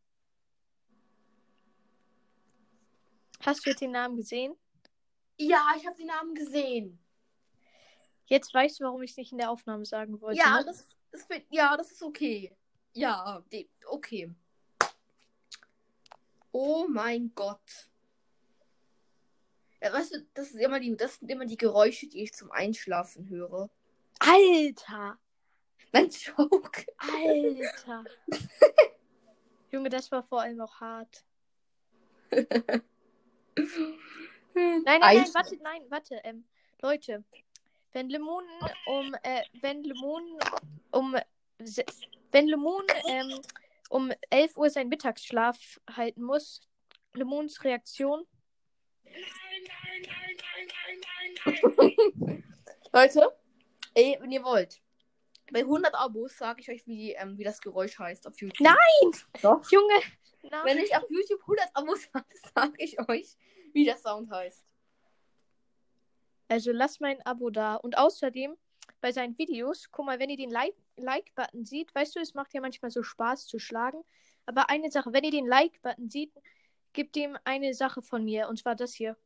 Hast 3.45 3.65
du 3.65 3.69
jetzt 3.69 3.81
den 3.81 3.91
Namen 3.91 4.15
gesehen? 4.15 4.55
Ja, 5.37 5.73
ich 5.77 5.85
habe 5.85 5.95
den 5.95 6.07
Namen 6.07 6.33
gesehen. 6.33 6.99
Jetzt 8.25 8.53
weißt 8.53 8.79
du, 8.79 8.85
warum 8.85 9.01
ich 9.03 9.11
es 9.11 9.17
nicht 9.17 9.31
in 9.31 9.37
der 9.37 9.49
Aufnahme 9.49 9.85
sagen 9.85 10.19
wollte. 10.19 10.39
Ja, 10.39 10.59
ne? 10.59 10.65
das, 10.65 10.89
das, 11.11 11.27
ja, 11.49 11.77
das 11.77 11.91
ist 11.91 12.03
okay. 12.03 12.55
Ja, 12.93 13.43
die, 13.51 13.69
okay. 13.85 14.33
Oh 16.51 16.87
mein 16.89 17.31
Gott. 17.35 17.89
Ja, 19.81 19.93
weißt 19.93 20.15
du, 20.15 20.27
das, 20.33 20.49
ist 20.49 20.59
immer 20.59 20.79
die, 20.79 20.97
das 20.97 21.17
sind 21.17 21.29
immer 21.29 21.45
die 21.45 21.57
Geräusche, 21.57 22.07
die 22.07 22.23
ich 22.23 22.33
zum 22.33 22.51
Einschlafen 22.51 23.29
höre. 23.29 23.69
Alter! 24.19 25.19
Mein 25.93 26.09
Joke. 26.09 26.85
Alter! 26.97 28.03
Junge, 29.71 29.89
das 29.89 30.11
war 30.11 30.23
vor 30.23 30.41
allem 30.41 30.59
auch 30.61 30.81
hart. 30.81 31.23
Nein, 34.53 34.83
nein, 34.83 34.99
nein, 35.01 35.25
warte, 35.33 35.57
nein, 35.57 35.81
warte. 35.89 36.21
Ähm, 36.23 36.45
Leute, 36.81 37.23
wenn 37.93 38.09
Lemon 38.09 38.43
um, 38.85 39.15
äh, 39.23 39.43
wenn 39.61 39.83
Lemon 39.83 40.39
um, 40.91 41.15
wenn 42.31 42.47
Lemon 42.47 42.83
ähm, 43.07 43.41
um 43.89 44.11
11 44.29 44.57
Uhr 44.57 44.69
seinen 44.69 44.89
Mittagsschlaf 44.89 45.79
halten 45.95 46.23
muss, 46.23 46.61
Lemons 47.13 47.63
Reaktion. 47.63 48.25
Leute, 52.93 53.31
ey, 53.93 54.17
wenn 54.19 54.31
ihr 54.31 54.43
wollt, 54.43 54.81
bei 55.51 55.59
100 55.59 55.95
Abos 55.95 56.37
sage 56.37 56.61
ich 56.61 56.69
euch, 56.69 56.85
wie, 56.87 57.13
ähm, 57.13 57.37
wie 57.37 57.43
das 57.43 57.61
Geräusch 57.61 57.97
heißt 57.97 58.27
auf 58.27 58.39
YouTube. 58.39 58.59
Nein! 58.59 59.11
Doch. 59.41 59.69
Junge! 59.71 59.95
Nein. 60.43 60.61
Wenn 60.63 60.77
ich 60.79 60.95
auf 60.95 61.09
YouTube 61.09 61.41
100 61.41 61.69
Abos 61.73 62.09
habe, 62.13 62.25
sage 62.55 62.73
ich 62.77 62.99
euch, 63.09 63.35
wie 63.73 63.85
der 63.85 63.97
Sound 63.97 64.29
heißt. 64.31 64.65
Also 66.47 66.71
lasst 66.71 67.01
mein 67.01 67.21
Abo 67.25 67.49
da. 67.49 67.75
Und 67.75 67.97
außerdem 67.97 68.55
bei 69.01 69.11
seinen 69.11 69.37
Videos, 69.37 69.89
guck 69.91 70.05
mal, 70.05 70.19
wenn 70.19 70.29
ihr 70.29 70.37
den 70.37 70.51
Like- 70.51 70.75
Like-Button 70.95 71.65
seht, 71.65 71.93
weißt 71.93 72.15
du, 72.15 72.19
es 72.19 72.33
macht 72.33 72.53
ja 72.53 72.61
manchmal 72.61 72.89
so 72.91 73.03
Spaß 73.03 73.47
zu 73.47 73.59
schlagen. 73.59 74.03
Aber 74.45 74.69
eine 74.69 74.89
Sache, 74.89 75.11
wenn 75.13 75.23
ihr 75.23 75.31
den 75.31 75.45
Like-Button 75.45 76.09
seht, 76.09 76.31
gebt 76.93 77.15
ihm 77.17 77.37
eine 77.43 77.73
Sache 77.73 78.01
von 78.01 78.23
mir. 78.23 78.47
Und 78.47 78.57
zwar 78.57 78.75
das 78.75 78.93
hier. 78.93 79.17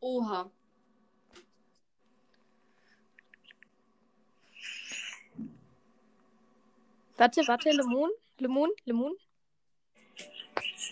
Oha. 0.00 0.50
Warte, 7.18 7.46
warte, 7.48 7.70
Lemon, 7.70 8.10
Lemon, 8.38 8.70
Lemon. 8.84 9.12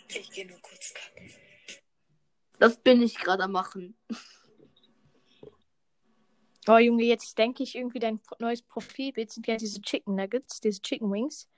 Ich 0.08 0.30
gehe 0.32 0.46
nur 0.46 0.60
kurz 0.60 0.92
kacken. 0.92 1.30
Das 2.58 2.76
bin 2.78 3.00
ich 3.00 3.16
gerade 3.16 3.44
am 3.44 3.52
machen. 3.52 3.96
Oh 6.68 6.78
Junge, 6.78 7.04
jetzt 7.04 7.38
denke 7.38 7.62
ich 7.62 7.76
irgendwie, 7.76 8.00
dein 8.00 8.20
neues 8.40 8.62
Profilbild 8.62 9.30
sind 9.30 9.46
ja 9.46 9.56
diese 9.56 9.80
Chicken 9.80 10.16
Nuggets, 10.16 10.60
diese 10.60 10.82
Chicken 10.82 11.12
Wings. 11.12 11.48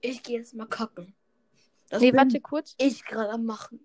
Ich 0.00 0.22
gehe 0.22 0.38
jetzt 0.38 0.54
mal 0.54 0.66
kacken. 0.66 1.16
Das 1.88 2.00
nee, 2.00 2.12
bin 2.12 2.20
warte 2.20 2.40
kurz. 2.40 2.76
ich 2.78 3.04
gerade 3.04 3.30
am 3.30 3.44
machen. 3.44 3.84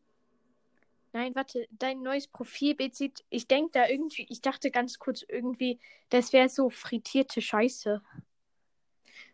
Nein, 1.13 1.33
warte, 1.33 1.67
dein 1.71 2.03
neues 2.03 2.27
Profilbild 2.27 2.95
sieht, 2.95 3.25
ich 3.31 3.47
denke 3.47 3.71
da 3.71 3.87
irgendwie, 3.87 4.27
ich 4.29 4.41
dachte 4.41 4.69
ganz 4.69 4.99
kurz 4.99 5.25
irgendwie, 5.27 5.79
das 6.09 6.31
wäre 6.31 6.49
so 6.49 6.69
frittierte 6.69 7.41
Scheiße. 7.41 8.03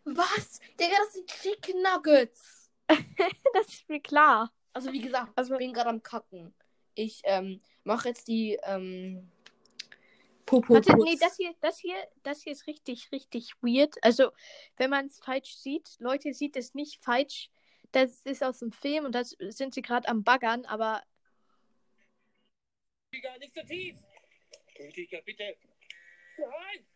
Was? 0.04 0.60
Digga, 0.78 0.96
das 0.98 1.12
sind 1.14 1.28
Chicken 1.30 1.82
Nuggets. 1.82 2.70
das 2.88 3.66
ist 3.68 3.88
mir 3.88 4.00
klar. 4.00 4.52
Also 4.72 4.92
wie 4.92 5.00
gesagt, 5.00 5.32
Also- 5.36 5.54
ich 5.54 5.58
bin 5.58 5.72
gerade 5.72 5.90
am 5.90 6.02
kacken. 6.02 6.54
Ich 6.94 7.20
ähm, 7.24 7.60
mache 7.84 8.08
jetzt 8.08 8.26
die 8.28 8.58
ähm, 8.62 9.30
Popo. 10.46 10.74
Warte, 10.74 10.96
nee, 10.96 11.16
das 11.20 11.36
hier, 11.36 11.54
das 11.60 11.78
hier, 11.78 11.96
das 12.22 12.42
hier 12.42 12.52
ist 12.52 12.66
richtig, 12.66 13.10
richtig 13.12 13.52
weird. 13.60 13.96
Also, 14.02 14.30
wenn 14.76 14.90
man 14.90 15.06
es 15.06 15.18
falsch 15.18 15.56
sieht, 15.56 15.96
Leute 15.98 16.32
sieht 16.32 16.56
es 16.56 16.74
nicht 16.74 17.02
falsch. 17.02 17.50
Das 17.92 18.20
ist 18.24 18.42
aus 18.42 18.60
dem 18.60 18.72
Film 18.72 19.04
und 19.04 19.12
das 19.12 19.30
sind 19.38 19.74
sie 19.74 19.82
gerade 19.82 20.08
am 20.08 20.22
Baggern, 20.24 20.64
aber 20.66 21.02
Rüdiger, 23.12 23.38
nicht 23.38 23.54
so 23.54 23.62
tief. 23.62 23.96
Rüdiger, 24.78 25.22
bitte. 25.22 25.56
Nein! 26.38 26.86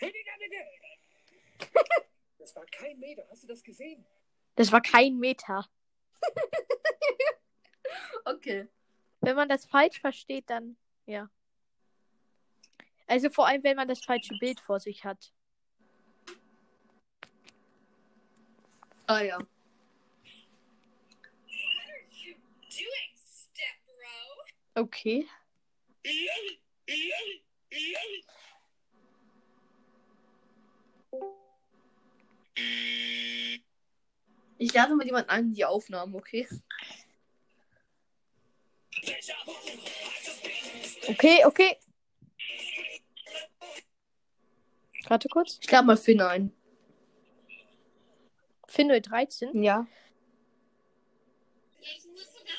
Rüdiger, 0.00 0.32
bitte! 0.38 1.70
Das 2.40 2.56
war 2.56 2.64
kein 2.66 2.98
Meter. 2.98 3.22
Hast 3.30 3.42
du 3.42 3.46
das 3.46 3.62
gesehen? 3.62 4.04
das 4.56 4.72
war 4.72 4.80
kein 4.80 5.18
Meter. 5.18 5.68
Okay. 8.24 8.68
Wenn 9.20 9.34
man 9.34 9.48
das 9.48 9.66
falsch 9.66 10.00
versteht, 10.00 10.48
dann 10.48 10.76
ja. 11.06 11.28
Also 13.06 13.30
vor 13.30 13.48
allem, 13.48 13.64
wenn 13.64 13.76
man 13.76 13.88
das 13.88 14.04
falsche 14.04 14.34
Bild 14.38 14.60
vor 14.60 14.78
sich 14.78 15.04
hat. 15.04 15.32
Ah 19.06 19.22
ja. 19.22 19.38
Okay. 24.74 25.26
Ich 34.58 34.74
lade 34.74 34.94
mal 34.94 35.06
jemanden 35.06 35.30
in 35.38 35.52
die 35.54 35.64
Aufnahmen, 35.64 36.14
okay? 36.14 36.46
Okay, 41.08 41.44
okay. 41.44 41.76
Warte 45.08 45.28
kurz. 45.28 45.58
Ich 45.62 45.70
lade 45.70 45.86
mal 45.86 45.96
Finn 45.96 46.20
ein. 46.20 46.52
Finde 48.68 49.00
13. 49.00 49.62
Ja. 49.62 49.86
Ich 51.80 52.04
muss 52.06 52.32
sogar 52.32 52.54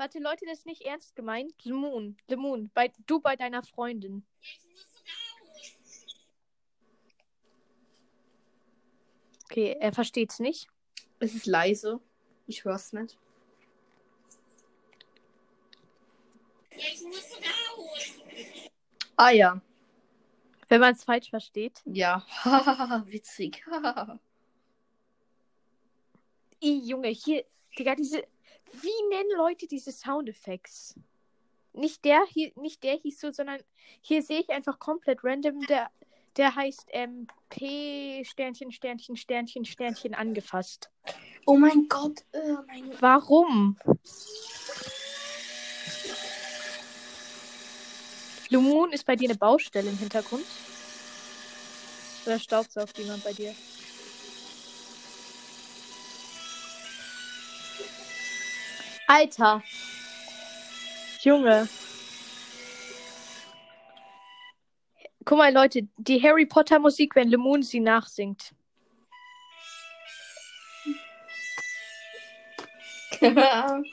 Warte, 0.02 0.18
Leute, 0.18 0.46
das 0.48 0.58
ist 0.58 0.66
nicht 0.66 0.82
ernst 0.82 1.16
gemeint. 1.16 1.54
Lemon, 1.64 2.18
Lemon, 2.26 2.72
bei, 2.74 2.92
du 3.06 3.20
bei 3.20 3.36
deiner 3.36 3.62
Freundin. 3.62 4.26
Okay, 9.44 9.78
er 9.80 9.94
versteht's 9.94 10.40
nicht. 10.40 10.68
Es 11.20 11.36
ist 11.36 11.46
leise. 11.46 12.00
Ich 12.48 12.66
hör's 12.66 12.94
nicht. 12.94 13.16
Ah 19.18 19.30
ja. 19.30 19.62
Wenn 20.68 20.82
man 20.82 20.96
es 20.96 21.04
falsch 21.04 21.30
versteht. 21.30 21.80
Ja. 21.86 22.26
Witzig. 23.06 23.64
I, 26.60 26.90
Junge, 26.90 27.10
hier, 27.10 27.46
Digga, 27.78 27.94
diese. 27.94 28.24
Wie 28.74 29.10
nennen 29.10 29.30
Leute 29.36 29.68
diese 29.68 29.92
Soundeffekte? 29.92 30.96
Nicht 31.74 32.04
der 32.04 32.26
hier, 32.28 32.52
nicht 32.56 32.84
der 32.84 32.96
hieß 32.96 33.20
so, 33.20 33.32
sondern 33.32 33.62
hier 34.02 34.22
sehe 34.22 34.40
ich 34.42 34.50
einfach 34.50 34.80
komplett 34.80 35.24
random, 35.24 35.62
der, 35.68 35.90
der 36.38 36.56
heißt 36.56 36.88
ähm, 36.90 37.28
P 37.50 38.24
Sternchen, 38.26 38.72
Sternchen, 38.72 39.16
Sternchen, 39.16 39.66
Sternchen 39.66 40.14
angefasst. 40.14 40.90
oh 41.46 41.58
mein 41.58 41.88
Gott. 41.88 42.24
Oh 42.34 42.58
mein 42.68 42.90
Gott. 42.90 43.02
Warum? 43.02 43.78
Lumun 48.50 48.92
ist 48.92 49.06
bei 49.06 49.16
dir 49.16 49.30
eine 49.30 49.38
Baustelle 49.38 49.90
im 49.90 49.98
Hintergrund? 49.98 50.46
Oder 52.26 52.38
staubsaugt 52.38 52.98
jemand 52.98 53.24
bei 53.24 53.32
dir? 53.32 53.56
Alter! 59.14 59.62
Junge! 61.20 61.68
Guck 65.26 65.38
mal, 65.38 65.54
Leute, 65.54 65.90
die 65.98 66.24
Harry 66.24 66.46
Potter 66.46 66.80
Musik, 66.80 67.14
wenn 67.16 67.28
Lemon 67.28 67.62
sie 67.62 67.82
nachsingt. 67.82 68.56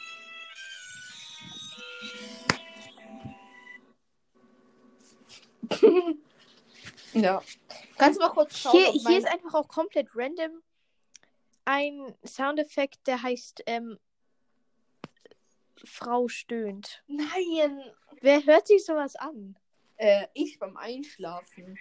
ja. 7.13 7.43
Kannst 7.99 8.21
du 8.21 8.25
mal 8.25 8.31
kurz 8.31 8.57
schauen? 8.57 8.79
Hier, 8.79 8.93
hier 8.93 9.19
ist 9.19 9.27
einfach 9.27 9.55
auch 9.55 9.67
komplett 9.67 10.11
random 10.15 10.63
ein 11.65 12.15
Soundeffekt, 12.25 13.07
der 13.07 13.23
heißt 13.23 13.65
ähm, 13.67 13.99
Frau 15.85 16.29
stöhnt. 16.29 17.03
Nein. 17.07 17.83
Wer 18.21 18.45
hört 18.45 18.67
sich 18.67 18.85
sowas 18.85 19.17
an? 19.17 19.57
Äh, 19.97 20.27
ich 20.35 20.59
beim 20.59 20.77
Einschlafen. 20.77 21.79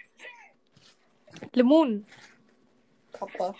Lemon. 1.52 2.06
Papa. 3.12 3.54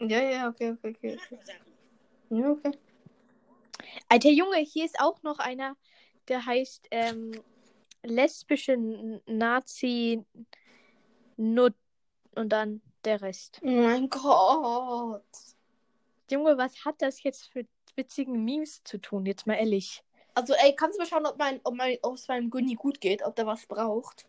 Ja, 0.00 0.22
ja, 0.22 0.48
okay, 0.48 0.70
okay, 0.70 0.96
okay. 0.96 1.18
okay. 1.30 1.38
Ja, 2.30 2.50
okay. 2.50 2.72
Alter 4.08 4.30
Junge, 4.30 4.56
hier 4.58 4.86
ist 4.86 4.98
auch 4.98 5.22
noch 5.22 5.38
einer, 5.38 5.76
der 6.28 6.46
heißt 6.46 6.88
ähm, 6.90 7.32
lesbische 8.02 8.76
Nazi 9.26 10.24
Nut 11.36 11.74
und 12.34 12.50
dann 12.50 12.80
der 13.04 13.20
Rest. 13.22 13.60
Oh 13.62 13.66
mein 13.66 14.08
Gott. 14.08 15.22
Junge, 16.30 16.56
was 16.58 16.84
hat 16.84 16.96
das 17.02 17.22
jetzt 17.22 17.50
für 17.52 17.66
witzigen 17.96 18.44
Memes 18.44 18.82
zu 18.84 18.98
tun? 18.98 19.26
Jetzt 19.26 19.46
mal 19.46 19.54
ehrlich. 19.54 20.02
Also, 20.34 20.54
ey, 20.54 20.74
kannst 20.76 20.96
du 20.96 21.02
mal 21.02 21.06
schauen, 21.08 21.26
ob 21.26 21.38
mein, 21.38 21.60
ob 21.64 21.74
mein, 21.74 21.98
ob 22.02 22.14
es 22.14 22.28
meinem 22.28 22.50
Günni 22.50 22.74
gut 22.74 23.00
geht, 23.00 23.22
ob 23.22 23.34
der 23.36 23.46
was 23.46 23.66
braucht? 23.66 24.26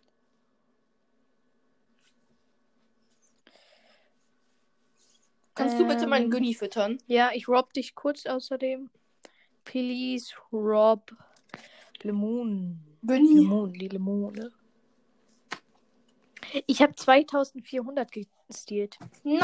Kannst 5.53 5.79
du 5.79 5.87
bitte 5.87 6.07
meinen 6.07 6.25
Ähm, 6.25 6.31
Günni 6.31 6.53
füttern? 6.55 6.97
Ja, 7.07 7.31
ich 7.33 7.47
rob 7.47 7.71
dich 7.73 7.93
kurz 7.93 8.25
außerdem. 8.25 8.89
Please 9.63 10.33
rob 10.51 11.11
Lemon. 12.01 12.90
Günni. 13.01 13.41
Lemon, 13.41 13.73
die 13.73 13.87
Lemone. 13.87 14.51
Ich 16.67 16.81
habe 16.81 16.95
2400 16.95 18.11
gestealt. 18.11 18.97
Nein, 19.23 19.39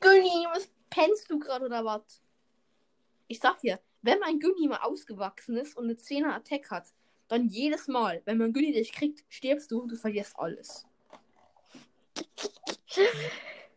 Günni, 0.00 0.46
was 0.52 0.68
pennst 0.88 1.30
du 1.30 1.38
gerade 1.38 1.66
oder 1.66 1.84
was? 1.84 2.22
Ich 3.26 3.40
sag 3.40 3.60
dir, 3.60 3.80
wenn 4.02 4.20
mein 4.20 4.38
Günni 4.38 4.68
mal 4.68 4.78
ausgewachsen 4.78 5.56
ist 5.56 5.76
und 5.76 5.84
eine 5.84 5.94
10er 5.94 6.32
Attack 6.34 6.70
hat, 6.70 6.92
dann 7.28 7.48
jedes 7.48 7.88
Mal, 7.88 8.22
wenn 8.24 8.38
mein 8.38 8.52
Günni 8.52 8.72
dich 8.72 8.92
kriegt, 8.92 9.24
stirbst 9.28 9.70
du 9.70 9.82
und 9.82 9.88
du 9.88 9.96
verlierst 9.96 10.38
alles. 10.38 10.86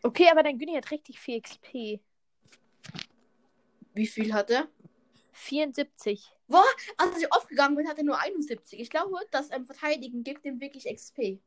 Okay, 0.04 0.30
aber 0.32 0.44
dein 0.44 0.58
Günni 0.58 0.74
hat 0.76 0.90
richtig 0.92 1.20
viel 1.20 1.42
XP. 1.42 2.00
Wie 3.94 4.08
viel 4.08 4.34
hat 4.34 4.50
er? 4.50 4.68
74. 5.34 6.32
Als 6.98 7.18
ich 7.18 7.32
aufgegangen 7.32 7.76
bin, 7.76 7.88
hat 7.88 7.98
er 7.98 8.04
nur 8.04 8.20
71. 8.20 8.80
Ich 8.80 8.90
glaube, 8.90 9.16
das 9.32 9.52
ähm, 9.52 9.66
Verteidigen 9.66 10.24
gibt 10.24 10.46
ihm 10.46 10.60
wirklich 10.60 10.86
XP. 10.86 11.40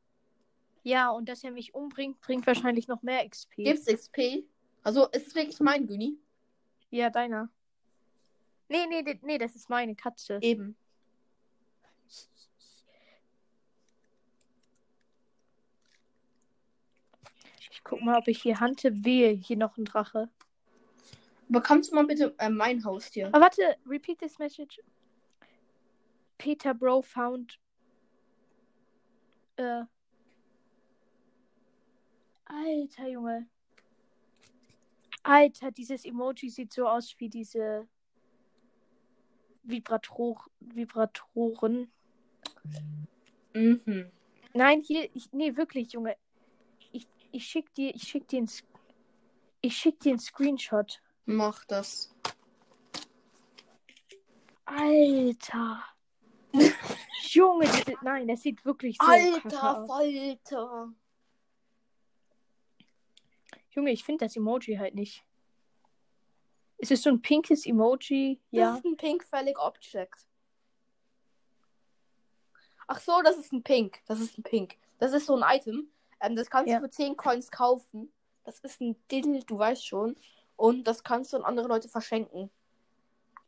Ja, 0.82 1.10
und 1.10 1.28
dass 1.28 1.42
er 1.42 1.50
mich 1.50 1.74
umbringt, 1.74 2.20
bringt 2.20 2.46
wahrscheinlich 2.46 2.88
noch 2.88 3.02
mehr 3.02 3.28
XP. 3.28 3.56
Gibt's 3.56 3.86
XP? 3.86 4.44
Also, 4.82 5.08
ist 5.08 5.28
es 5.28 5.34
wirklich 5.34 5.58
mein 5.60 5.86
Günni? 5.86 6.18
Ja, 6.90 7.08
deiner. 7.10 7.48
Nee, 8.68 8.86
nee, 8.86 9.02
nee, 9.02 9.18
nee, 9.22 9.38
das 9.38 9.56
ist 9.56 9.70
meine 9.70 9.94
Katze. 9.94 10.38
Eben. 10.42 10.76
Ich 17.70 17.82
guck 17.82 18.02
mal, 18.02 18.18
ob 18.18 18.28
ich 18.28 18.42
hier 18.42 18.60
Hante 18.60 19.04
wehe. 19.04 19.30
Hier 19.30 19.56
noch 19.56 19.76
ein 19.76 19.84
Drache. 19.84 20.28
Aber 21.48 21.60
kannst 21.60 21.90
du 21.90 21.94
mal 21.94 22.06
bitte 22.06 22.34
äh, 22.38 22.48
mein 22.48 22.84
Haustier? 22.84 23.28
Aber 23.28 23.40
warte, 23.40 23.76
repeat 23.86 24.18
this 24.18 24.38
message. 24.38 24.80
Peter 26.44 26.74
Bro 26.74 27.00
found. 27.00 27.58
Äh. 29.56 29.84
Alter 32.44 33.08
Junge. 33.08 33.48
Alter, 35.22 35.70
dieses 35.70 36.04
Emoji 36.04 36.50
sieht 36.50 36.74
so 36.74 36.86
aus 36.86 37.14
wie 37.16 37.30
diese 37.30 37.88
Vibrator 39.62 40.44
Vibratoren. 40.60 41.90
Mhm. 43.54 44.12
Nein, 44.52 44.82
hier, 44.82 45.08
ich, 45.16 45.32
nee, 45.32 45.56
wirklich, 45.56 45.92
Junge. 45.92 46.14
Ich, 46.92 47.08
ich 47.32 47.46
schick 47.46 47.72
dir, 47.72 47.94
ich 47.94 48.02
schick 48.02 48.28
dir 48.28 48.42
ein, 48.42 48.50
ich 49.62 49.74
schick 49.74 49.98
dir 50.00 50.10
einen 50.10 50.18
Screenshot. 50.18 51.00
Mach 51.24 51.64
das. 51.64 52.14
Alter. 54.66 55.93
Junge, 57.34 57.66
diese, 57.66 57.96
nein, 58.02 58.28
das 58.28 58.42
sieht 58.42 58.64
wirklich 58.64 58.96
so 59.00 59.06
Alter. 59.06 59.86
Falter. 59.86 60.92
Junge, 63.70 63.90
ich 63.90 64.04
finde 64.04 64.24
das 64.26 64.36
Emoji 64.36 64.76
halt 64.76 64.94
nicht. 64.94 65.24
Ist 66.78 66.90
es 66.92 67.02
so 67.02 67.10
ein 67.10 67.20
pinkes 67.22 67.66
Emoji? 67.66 68.40
Das 68.52 68.58
Ja. 68.58 68.76
ist 68.76 68.84
ein 68.84 68.96
Pink-Fällig 68.96 69.58
Object. 69.58 70.26
Ach 72.86 73.00
so, 73.00 73.20
das 73.22 73.36
ist 73.38 73.52
ein 73.52 73.62
Pink. 73.62 74.00
Das 74.06 74.20
ist 74.20 74.36
ein 74.38 74.42
Pink. 74.42 74.76
Das 74.98 75.12
ist 75.12 75.26
so 75.26 75.34
ein 75.36 75.56
Item. 75.58 75.88
Ähm, 76.20 76.36
das 76.36 76.50
kannst 76.50 76.70
Ja. 76.70 76.78
du 76.78 76.84
für 76.84 76.90
10 76.90 77.16
Coins 77.16 77.50
kaufen. 77.50 78.12
Das 78.44 78.60
ist 78.60 78.80
ein 78.80 78.96
Diddle, 79.10 79.40
du 79.44 79.58
weißt 79.58 79.86
schon. 79.86 80.16
Und 80.56 80.84
das 80.84 81.02
kannst 81.02 81.32
du 81.32 81.38
an 81.38 81.44
andere 81.44 81.66
Leute 81.66 81.88
verschenken. 81.88 82.50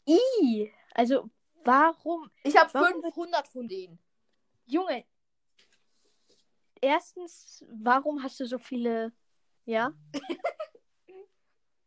I. 0.09 0.73
Also, 0.95 1.29
warum? 1.67 2.31
Ich 2.45 2.57
habe 2.57 2.73
Warum 2.75 3.03
500 3.03 3.49
von 3.49 3.69
denen. 3.69 3.99
Junge. 4.67 5.05
Erstens, 6.81 7.65
warum 7.69 8.23
hast 8.23 8.39
du 8.41 8.47
so 8.47 8.59
viele. 8.59 9.13
Ja? 9.65 9.93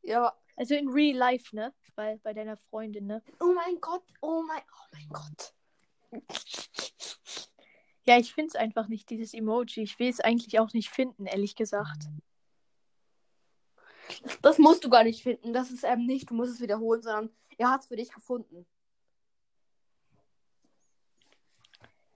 Ja. 0.01 0.33
Also 0.55 0.73
in 0.73 0.89
real 0.89 1.15
life, 1.15 1.55
ne? 1.55 1.71
Bei, 1.95 2.17
bei 2.23 2.33
deiner 2.33 2.57
Freundin, 2.57 3.05
ne? 3.05 3.21
Oh 3.39 3.53
mein 3.53 3.79
Gott. 3.79 4.03
Oh 4.21 4.41
mein, 4.41 4.61
oh 4.61 4.87
mein 4.91 5.07
Gott. 5.09 5.53
Ja, 8.05 8.17
ich 8.17 8.33
finde 8.33 8.47
es 8.47 8.55
einfach 8.55 8.87
nicht, 8.87 9.09
dieses 9.11 9.35
Emoji. 9.35 9.83
Ich 9.83 9.99
will 9.99 10.09
es 10.09 10.19
eigentlich 10.19 10.59
auch 10.59 10.73
nicht 10.73 10.89
finden, 10.89 11.27
ehrlich 11.27 11.55
gesagt. 11.55 12.09
Das 14.41 14.57
musst 14.57 14.83
du 14.83 14.89
gar 14.89 15.03
nicht 15.03 15.21
finden. 15.21 15.53
Das 15.53 15.69
ist 15.69 15.83
ähm 15.83 16.07
nicht, 16.07 16.31
du 16.31 16.33
musst 16.33 16.55
es 16.55 16.61
wiederholen, 16.61 17.03
sondern 17.03 17.29
er 17.57 17.69
hat 17.69 17.81
es 17.81 17.87
für 17.87 17.95
dich 17.95 18.11
gefunden. 18.11 18.65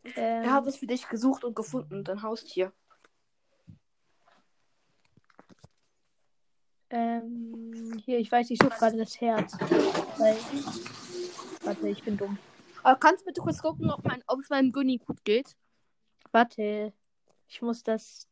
Ähm, 0.03 0.43
Er 0.43 0.53
hat 0.53 0.67
es 0.67 0.77
für 0.77 0.87
dich 0.87 1.07
gesucht 1.07 1.43
und 1.43 1.55
gefunden, 1.55 2.03
dein 2.03 2.21
Haustier. 2.21 2.71
ähm, 6.93 7.99
hier, 8.05 8.19
ich 8.19 8.31
weiß, 8.31 8.51
ich 8.51 8.59
suche 8.61 8.77
gerade 8.77 8.97
das 8.97 9.19
Herz. 9.19 9.53
Weil. 10.17 10.37
Warte, 11.63 11.89
ich 11.89 12.03
bin 12.03 12.17
dumm. 12.17 12.37
Aber 12.83 12.99
kannst 12.99 13.21
du 13.21 13.25
bitte 13.25 13.41
kurz 13.41 13.61
gucken, 13.61 13.89
ob, 13.89 14.03
mein, 14.05 14.21
ob 14.27 14.39
es 14.41 14.49
meinem 14.49 14.71
Günni 14.71 14.99
gut 14.99 15.23
geht? 15.25 15.55
Warte. 16.31 16.93
Ich 17.47 17.61
muss 17.61 17.81
das. 17.81 18.27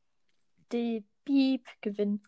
Die 0.71 1.03
Beep 1.25 1.65
gewinnen. 1.81 2.23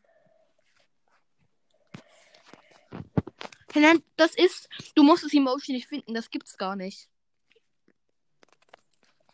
Nein, 3.76 4.04
das 4.18 4.36
ist, 4.36 4.70
du 4.96 5.04
musst 5.04 5.24
das 5.24 5.34
Emoji 5.34 5.74
nicht 5.74 5.88
finden, 5.88 6.14
das 6.14 6.30
gibt's 6.30 6.58
gar 6.58 6.76
nicht. 6.76 7.10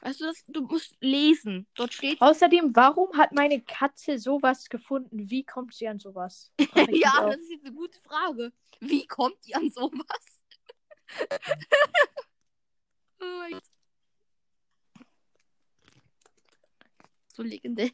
Weißt 0.02 0.22
du, 0.22 0.26
das, 0.26 0.44
du 0.48 0.62
musst 0.62 0.96
lesen. 1.02 1.68
Dort 1.76 1.94
steht. 1.94 2.22
Außerdem, 2.22 2.76
warum 2.76 3.18
hat 3.18 3.34
meine 3.34 3.62
Katze 3.62 4.18
sowas 4.18 4.70
gefunden? 4.70 5.30
Wie 5.30 5.44
kommt 5.44 5.74
sie 5.74 5.88
an 5.88 6.00
sowas? 6.00 6.52
Ja, 6.92 7.26
das 7.28 7.40
ist 7.40 7.52
jetzt 7.52 7.66
eine 7.66 7.76
gute 7.76 8.00
Frage. 8.00 8.54
Wie 8.80 9.06
kommt 9.06 9.46
ihr 9.46 9.58
an 9.58 9.70
sowas? 9.70 10.40
oh 13.20 13.26
mein 13.40 13.52
Gott. 13.52 13.64
So 17.34 17.44
legendär. 17.44 17.92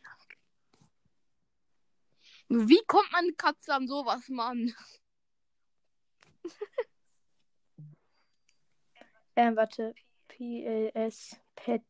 Wie 2.48 2.84
kommt 2.86 3.12
meine 3.12 3.34
Katze 3.34 3.74
an 3.74 3.88
sowas, 3.88 4.30
Mann? 4.30 4.74
Ähm, 9.36 9.56
warte. 9.56 9.94
PLS 10.28 11.38
Pet. 11.56 11.84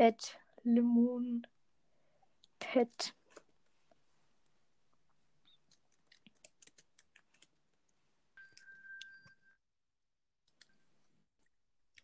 Pet. 0.00 0.38
Lemon. 0.64 1.46
Pet. 2.58 3.12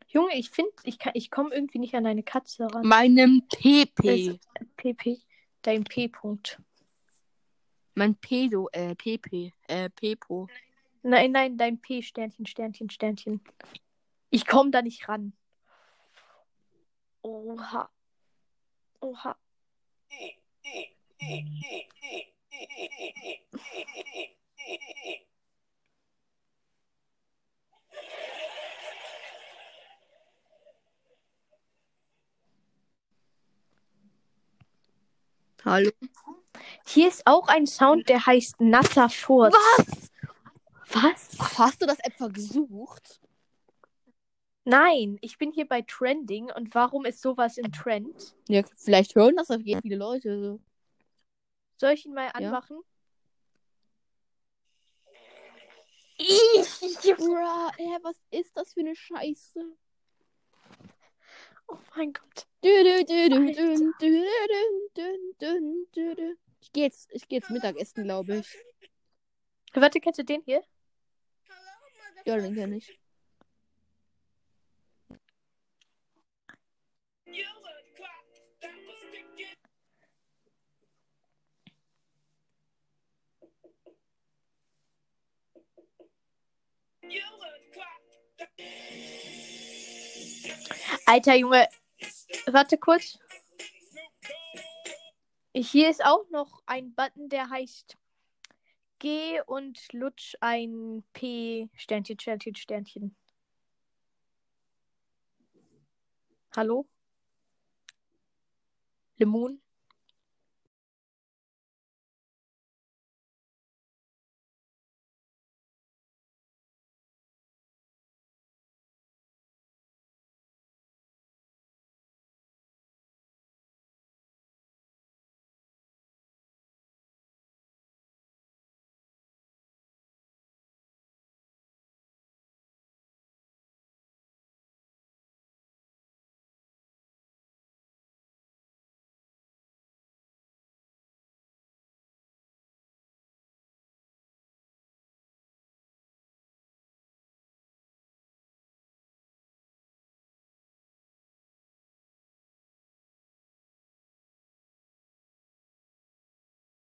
Junge, 0.09 0.35
ich 0.35 0.51
finde, 0.51 0.73
ich 0.83 0.99
kann, 0.99 1.13
ich 1.15 1.31
komme 1.31 1.55
irgendwie 1.55 1.79
nicht 1.79 1.95
an 1.95 2.05
deine 2.05 2.23
Katze 2.23 2.67
ran. 2.71 2.87
Meinem 2.87 3.49
PP. 3.49 4.41
PP. 4.77 5.23
Dein 5.63 5.85
P-Punkt. 5.85 6.61
Mein 7.95 8.15
Pedo, 8.17 8.69
äh, 8.73 8.95
PP, 8.95 9.55
äh, 9.69 9.89
Pepo. 9.89 10.49
Nein, 11.03 11.33
nein, 11.33 11.57
dein 11.57 11.81
P, 11.81 12.03
Sternchen, 12.03 12.45
Sternchen, 12.45 12.91
Sternchen. 12.91 13.41
Ich 14.29 14.47
komme 14.47 14.71
da 14.71 14.83
nicht 14.83 15.09
ran. 15.09 15.33
Oha. 17.27 17.89
Oha. 19.01 19.37
Hallo. 35.65 35.91
Hier 36.87 37.09
ist 37.09 37.27
auch 37.27 37.49
ein 37.49 37.67
Sound, 37.67 38.09
der 38.09 38.25
heißt 38.25 38.61
nasser 38.61 39.09
Furz. 39.09 39.53
Was? 39.53 40.11
Was? 40.93 41.59
Hast 41.59 41.83
du 41.83 41.87
das 41.87 41.99
etwa 42.05 42.29
gesucht? 42.29 43.21
Nein, 44.69 45.17
ich 45.21 45.39
bin 45.39 45.53
hier 45.53 45.69
bei 45.69 45.83
Trending 45.83 46.51
und 46.51 46.75
warum 46.75 47.05
ist 47.05 47.23
sowas 47.23 47.57
im 47.57 47.71
Trend? 47.71 48.35
Ja, 48.49 48.65
vielleicht 48.75 49.15
hören 49.15 49.37
das 49.37 49.49
auf 49.53 49.61
jeden 49.61 49.81
viele 49.81 49.95
Leute. 49.95 50.41
So. 50.41 50.61
Soll 51.77 51.93
ich 51.93 52.05
ihn 52.05 52.15
mal 52.15 52.31
anmachen? 52.35 52.81
Bruh, 56.19 57.71
ey, 57.79 57.99
was 58.03 58.17
ist 58.33 58.57
das 58.57 58.73
für 58.73 58.81
eine 58.81 58.97
Scheiße? 58.97 59.77
Oh 61.69 61.79
mein 61.95 62.13
Gott. 62.13 62.49
Ich 66.61 66.73
gehe 66.73 66.85
jetzt, 66.85 67.09
ich 67.13 67.29
geh 67.29 67.37
jetzt 67.37 67.51
Mittagessen, 67.51 68.03
glaube 68.03 68.39
ich. 68.39 68.59
Warte, 69.75 70.01
kennst 70.01 70.19
du 70.19 70.25
den 70.25 70.43
hier? 70.43 70.65
Ja, 72.25 72.37
den 72.37 72.53
kenn 72.57 72.73
ich. 72.73 72.99
Alter 91.07 91.37
Junge. 91.37 91.69
Warte 92.47 92.79
kurz. 92.79 93.19
Hier 95.55 95.89
ist 95.89 96.05
auch 96.05 96.29
noch 96.31 96.63
ein 96.67 96.95
Button, 96.95 97.29
der 97.29 97.49
heißt 97.49 97.97
G 98.99 99.41
und 99.47 99.93
lutsch 99.93 100.35
ein 100.41 101.05
P 101.13 101.69
Sternchen, 101.77 102.19
Sternchen, 102.19 102.55
Sternchen. 102.55 103.17
Hallo? 106.57 106.87
Lemon? 109.19 109.61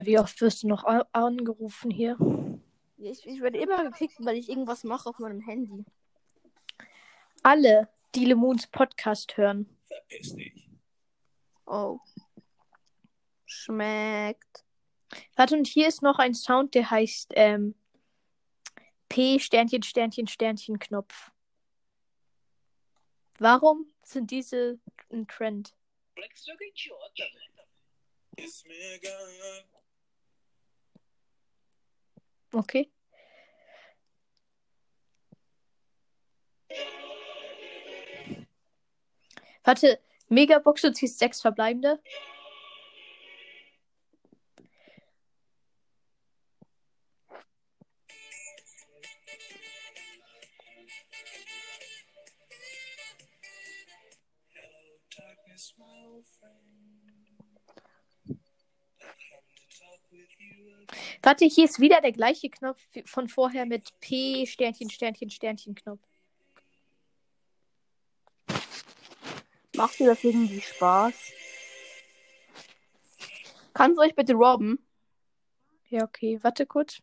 Wie 0.05 0.19
oft 0.19 0.41
wirst 0.41 0.62
du 0.62 0.69
noch 0.69 0.85
angerufen 1.12 1.91
hier? 1.91 2.16
Ich, 2.97 3.27
ich 3.27 3.41
werde 3.41 3.59
immer 3.59 3.85
gekickt, 3.85 4.16
weil 4.19 4.37
ich 4.37 4.49
irgendwas 4.49 4.85
mache 4.85 5.09
auf 5.09 5.19
meinem 5.19 5.41
Handy. 5.41 5.85
Alle, 7.43 7.89
die 8.15 8.24
Lemons 8.24 8.66
Podcast 8.66 9.37
hören. 9.37 9.69
Verpiss 9.87 10.35
dich. 10.35 10.69
Oh. 11.66 11.99
Schmeckt. 13.45 14.65
Warte, 15.37 15.57
und 15.57 15.66
hier 15.66 15.89
ist 15.89 16.03
noch 16.03 16.19
ein 16.19 16.35
Sound, 16.35 16.74
der 16.74 16.91
heißt 16.91 17.33
ähm, 17.35 17.74
P 19.09 19.39
Sternchen, 19.39 19.83
Sternchen, 19.83 20.27
Sternchen 20.27 20.79
Knopf. 20.79 21.31
Warum 23.39 23.87
sind 24.03 24.31
diese 24.31 24.79
ein 25.11 25.27
Trend? 25.29 25.77
Ist 28.37 28.66
mir 28.66 28.95
egal. 28.95 29.65
Okay. 32.55 32.91
Warte, 39.65 39.99
Megabox, 40.29 40.83
du 40.83 40.93
ziehst 40.93 41.19
sechs 41.19 41.41
verbleibende. 41.41 42.01
Warte, 61.23 61.45
hier 61.47 61.65
ist 61.65 61.81
wieder 61.81 62.01
der 62.01 62.13
gleiche 62.13 62.51
Knopf 62.51 62.81
von 63.05 63.29
vorher 63.29 63.67
mit 63.67 63.99
P 64.01 64.47
Sternchen, 64.47 64.91
Sternchen, 64.91 65.31
Sternchen 65.31 65.75
Knopf. 65.75 66.03
Macht 69.75 69.99
dir 69.99 70.09
das 70.09 70.23
irgendwie 70.23 70.61
Spaß? 70.61 71.15
Kannst 73.73 73.97
du 73.97 74.03
euch 74.03 74.15
bitte 74.15 74.35
robben? 74.35 74.79
Ja, 75.89 76.05
okay. 76.05 76.39
Warte 76.43 76.67
kurz. 76.67 77.01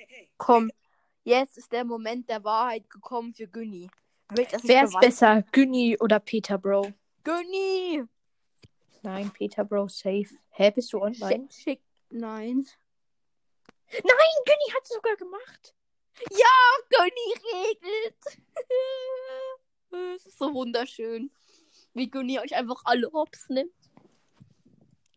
hey, 0.06 0.28
Komm, 0.36 0.70
jetzt 1.24 1.56
ist 1.56 1.72
der 1.72 1.84
Moment 1.84 2.28
der 2.28 2.44
Wahrheit 2.44 2.90
gekommen 2.90 3.32
für 3.32 3.46
Günni. 3.46 3.88
Wer 4.32 4.84
ist 4.84 5.00
besser, 5.00 5.42
Günni 5.52 5.96
oder 5.98 6.20
Peter 6.20 6.56
Bro? 6.56 6.92
Günni! 7.24 8.04
Nein, 9.02 9.30
Peter 9.30 9.64
Bro, 9.64 9.88
safe. 9.88 10.28
Hä, 10.50 10.70
bist 10.70 10.92
du 10.92 11.00
online? 11.00 11.48
Schick. 11.50 11.80
Nein. 12.10 12.66
Nein, 13.92 14.32
Günni 14.44 14.72
hat 14.74 14.86
sogar 14.86 15.16
gemacht. 15.16 15.74
Günni 16.90 17.34
regelt. 17.54 18.14
Es 20.14 20.24
ist 20.24 20.38
so 20.38 20.54
wunderschön. 20.54 21.32
Wie 21.94 22.08
Günni 22.08 22.38
euch 22.38 22.54
einfach 22.54 22.82
alle 22.84 23.10
hops 23.12 23.48
nimmt. 23.48 23.72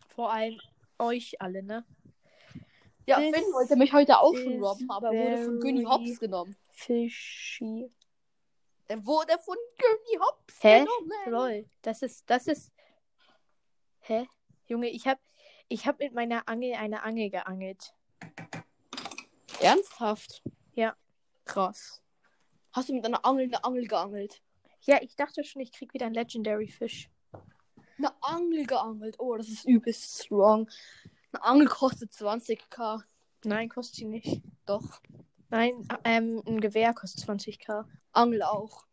Vor 0.07 0.31
allem 0.31 0.59
euch 0.97 1.39
alle, 1.39 1.61
ne? 1.61 1.85
Ja, 3.05 3.17
Finn 3.17 3.33
wollte 3.53 3.75
mich 3.75 3.93
heute 3.93 4.17
auch 4.19 4.35
schon 4.35 4.63
robben, 4.63 4.89
aber 4.89 5.13
er 5.13 5.23
wurde 5.23 5.45
von 5.45 5.59
Günni 5.59 5.83
hops 5.83 6.19
genommen. 6.19 6.55
Fishy. 6.71 7.91
Er 8.87 9.05
wurde 9.05 9.37
von 9.39 9.57
Günni 9.77 10.19
hops 10.19 10.61
Hä? 10.61 10.79
genommen. 10.79 11.11
Lol. 11.27 11.69
Das 11.81 12.01
ist, 12.01 12.29
das 12.29 12.47
ist. 12.47 12.71
Hä? 14.01 14.27
Junge, 14.65 14.89
ich 14.89 15.07
hab, 15.07 15.19
ich 15.69 15.87
hab 15.87 15.99
mit 15.99 16.13
meiner 16.13 16.47
Angel 16.47 16.73
eine 16.75 17.03
Angel 17.03 17.29
geangelt. 17.29 17.93
Ernsthaft? 19.59 20.43
Ja. 20.73 20.95
Krass. 21.45 22.01
Hast 22.71 22.89
du 22.89 22.93
mit 22.93 23.05
einer 23.05 23.23
Angel 23.25 23.45
eine 23.45 23.63
Angel 23.63 23.87
geangelt? 23.87 24.41
Ja, 24.81 25.01
ich 25.01 25.15
dachte 25.15 25.43
schon, 25.43 25.61
ich 25.61 25.71
krieg 25.71 25.93
wieder 25.93 26.05
einen 26.05 26.15
Legendary 26.15 26.67
Fisch. 26.67 27.09
Eine 27.97 28.11
Angel 28.21 28.65
geangelt. 28.65 29.15
Oh, 29.19 29.37
das 29.37 29.47
ist 29.47 29.65
übelst 29.65 30.23
strong. 30.25 30.69
Eine 31.31 31.43
Angel 31.43 31.67
kostet 31.67 32.11
20k. 32.11 33.01
Nein, 33.45 33.69
kostet 33.69 33.95
sie 33.95 34.05
nicht. 34.05 34.41
Doch. 34.65 35.01
Nein, 35.49 35.87
ähm, 36.03 36.41
ein 36.45 36.59
Gewehr 36.59 36.93
kostet 36.93 37.29
20k. 37.29 37.85
Angel 38.13 38.43
auch. 38.43 38.85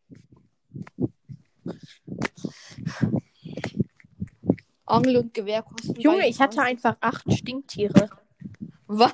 Angel 4.86 5.16
und 5.18 5.34
Gewehr 5.34 5.62
kosten. 5.62 6.00
Junge, 6.00 6.28
ich 6.28 6.40
hatte 6.40 6.56
20. 6.56 6.70
einfach 6.70 6.96
acht 7.00 7.32
Stinktiere. 7.32 8.10
Was? 8.86 9.12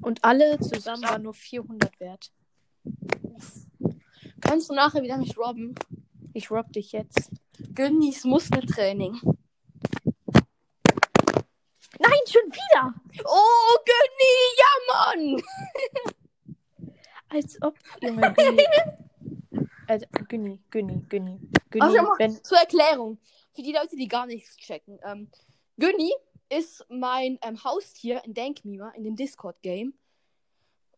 Und 0.00 0.24
alle 0.24 0.58
zusammen 0.60 1.02
waren 1.02 1.22
nur 1.22 1.34
400 1.34 2.00
wert. 2.00 2.32
Kannst 4.40 4.70
du 4.70 4.74
nachher 4.74 5.02
wieder 5.02 5.18
mich 5.18 5.36
robben? 5.36 5.74
Ich 6.32 6.50
rob 6.50 6.72
dich 6.72 6.92
jetzt. 6.92 7.30
Günnis 7.74 8.24
Muskeltraining. 8.24 9.20
Nein, 11.98 12.20
schon 12.26 12.50
wieder! 12.50 12.94
Oh, 13.24 13.76
Günni, 13.84 14.36
ja, 14.56 14.72
Mann! 14.94 15.42
Als 17.28 17.60
ob. 17.62 17.78
Junge. 18.00 18.34
Also, 19.90 20.06
Günni, 20.28 20.60
Günni, 20.70 21.02
Günni. 21.08 21.40
Günni, 21.68 21.84
Also, 21.84 21.98
wenn. 22.18 22.44
zur 22.44 22.58
Erklärung. 22.58 23.18
Für 23.52 23.62
die 23.62 23.72
Leute, 23.72 23.96
die 23.96 24.06
gar 24.06 24.24
nichts 24.24 24.56
checken. 24.56 25.00
Ähm, 25.04 25.28
Günni 25.78 26.12
ist 26.48 26.86
mein 26.88 27.40
ähm, 27.42 27.64
Haustier 27.64 28.22
in 28.24 28.32
Denkmima, 28.32 28.90
in 28.90 29.02
dem 29.02 29.16
Discord-Game. 29.16 29.94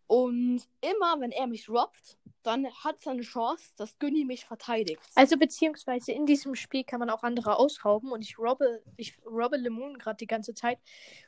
Und 0.09 0.60
immer, 0.82 1.19
wenn 1.20 1.31
er 1.31 1.47
mich 1.47 1.70
robbt, 1.70 2.19
dann 2.43 2.66
hat 2.85 2.98
es 2.98 3.06
eine 3.06 3.23
Chance, 3.23 3.73
dass 3.78 3.98
Günni 3.98 4.27
mich 4.27 4.44
verteidigt. 4.44 5.01
Also 5.14 5.39
beziehungsweise 5.39 6.12
in 6.12 6.27
diesem 6.27 6.55
Spiel 6.55 6.85
kann 6.85 7.01
man 7.01 7.09
auch 7.09 7.23
andere 7.23 7.56
ausrauben 7.56 8.12
und 8.12 8.20
ich 8.20 8.39
robbe, 8.39 8.82
ich 8.98 9.16
robbe 9.24 9.56
Lemon 9.56 9.97
gerade 9.97 10.19
die 10.19 10.27
ganze 10.27 10.52
Zeit. 10.52 10.78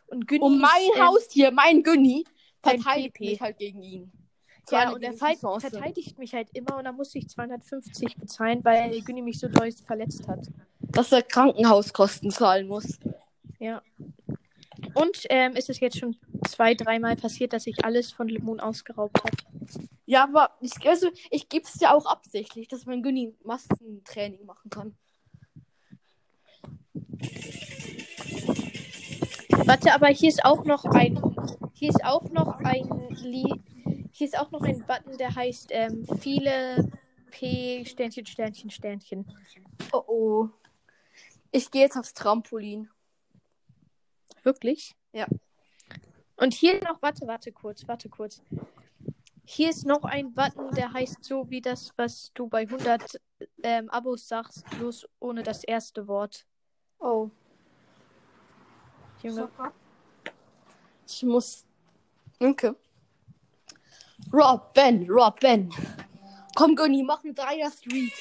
Und 0.09 0.29
Günni 0.29 0.45
Und 0.45 0.61
mein 0.61 0.91
ist, 0.95 1.01
Haustier, 1.01 1.51
mein 1.51 1.83
Günni, 1.83 2.27
verteidigt 2.63 3.21
mich 3.21 3.41
halt 3.41 3.57
gegen 3.57 3.83
ihn. 3.83 4.13
Ja, 4.71 4.91
und 4.93 5.03
er 5.03 5.13
feit- 5.13 5.41
Chance. 5.41 5.69
verteidigt 5.71 6.19
mich 6.19 6.35
halt 6.35 6.49
immer 6.55 6.79
und 6.79 6.85
dann 6.85 6.97
muss 6.97 7.15
ich 7.15 7.29
250 7.29 8.17
bezahlen, 8.17 8.65
weil 8.65 9.01
Günni 9.03 9.23
mich 9.23 9.39
so 9.39 9.49
doll 9.49 9.71
verletzt 9.73 10.27
hat. 10.29 10.47
Dass 10.81 11.13
er 11.13 11.23
Krankenhauskosten 11.23 12.31
zahlen 12.31 12.67
muss. 12.69 12.99
Ja. 13.59 13.83
Und 14.95 15.27
ähm, 15.31 15.55
ist 15.57 15.71
es 15.71 15.81
jetzt 15.81 15.99
schon 15.99 16.17
zwei, 16.49 16.75
dreimal 16.75 17.17
passiert, 17.17 17.53
dass 17.53 17.67
ich 17.67 17.85
alles 17.85 18.13
von 18.13 18.29
Lemon 18.29 18.61
ausgeraubt 18.61 19.19
habe. 19.23 19.37
Ja, 20.07 20.25
aber 20.25 20.51
ich, 20.61 20.73
also, 20.87 21.09
ich 21.31 21.49
gebe 21.49 21.65
es 21.65 21.81
ja 21.81 21.95
auch 21.95 22.07
absichtlich, 22.07 22.69
dass 22.69 22.85
mein 22.87 23.03
Günni 23.03 23.35
Massentraining 23.43 24.45
machen 24.45 24.71
kann. 24.71 24.95
Warte, 29.67 29.95
aber 29.95 30.09
hier 30.09 30.29
ist 30.29 30.45
auch 30.45 30.65
noch 30.65 30.85
ein. 30.85 31.21
Hier 31.73 31.89
ist 31.89 32.05
auch 32.05 32.31
noch 32.31 32.61
ein 32.61 32.89
Li 33.23 33.45
Hier 34.17 34.29
ist 34.29 34.39
auch 34.39 34.53
noch 34.53 34.63
ein 34.63 34.87
Button, 34.87 35.19
der 35.19 35.35
heißt 35.35 35.71
ähm, 35.73 36.07
viele 36.21 36.89
P 37.33 37.85
Sternchen, 37.85 38.25
Sternchen, 38.25 38.71
Sternchen. 38.71 39.27
Oh 39.93 40.05
oh. 40.07 40.49
Ich 41.51 41.69
gehe 41.69 41.83
jetzt 41.83 41.97
aufs 41.97 42.15
Trampolin. 42.15 42.89
Wirklich? 44.45 44.95
Ja. 45.13 45.27
Und 46.37 46.55
hier 46.55 46.81
noch, 46.85 47.03
warte, 47.03 47.27
warte 47.27 47.51
kurz, 47.51 47.89
warte 47.89 48.09
kurz. 48.09 48.41
Hier 49.45 49.71
ist 49.71 49.85
noch 49.85 50.05
ein 50.05 50.33
Button, 50.33 50.71
der 50.77 50.93
heißt 50.93 51.25
so 51.25 51.51
wie 51.51 51.61
das, 51.61 51.93
was 51.97 52.31
du 52.35 52.47
bei 52.47 52.61
100 52.61 53.21
ähm, 53.65 53.91
Abos 53.91 54.29
sagst, 54.29 54.65
bloß 54.79 55.09
ohne 55.19 55.43
das 55.43 55.65
erste 55.65 56.07
Wort. 56.07 56.47
Oh. 57.01 57.31
Junge. 59.25 59.51
Ich 61.05 61.25
muss. 61.25 61.67
Okay. 62.39 62.75
Robin, 64.33 65.07
Robin. 65.09 65.71
Komm, 66.55 66.77
Günni, 66.77 67.03
mach 67.03 67.25
einen 67.25 67.35
Dreier-Streak. 67.35 68.13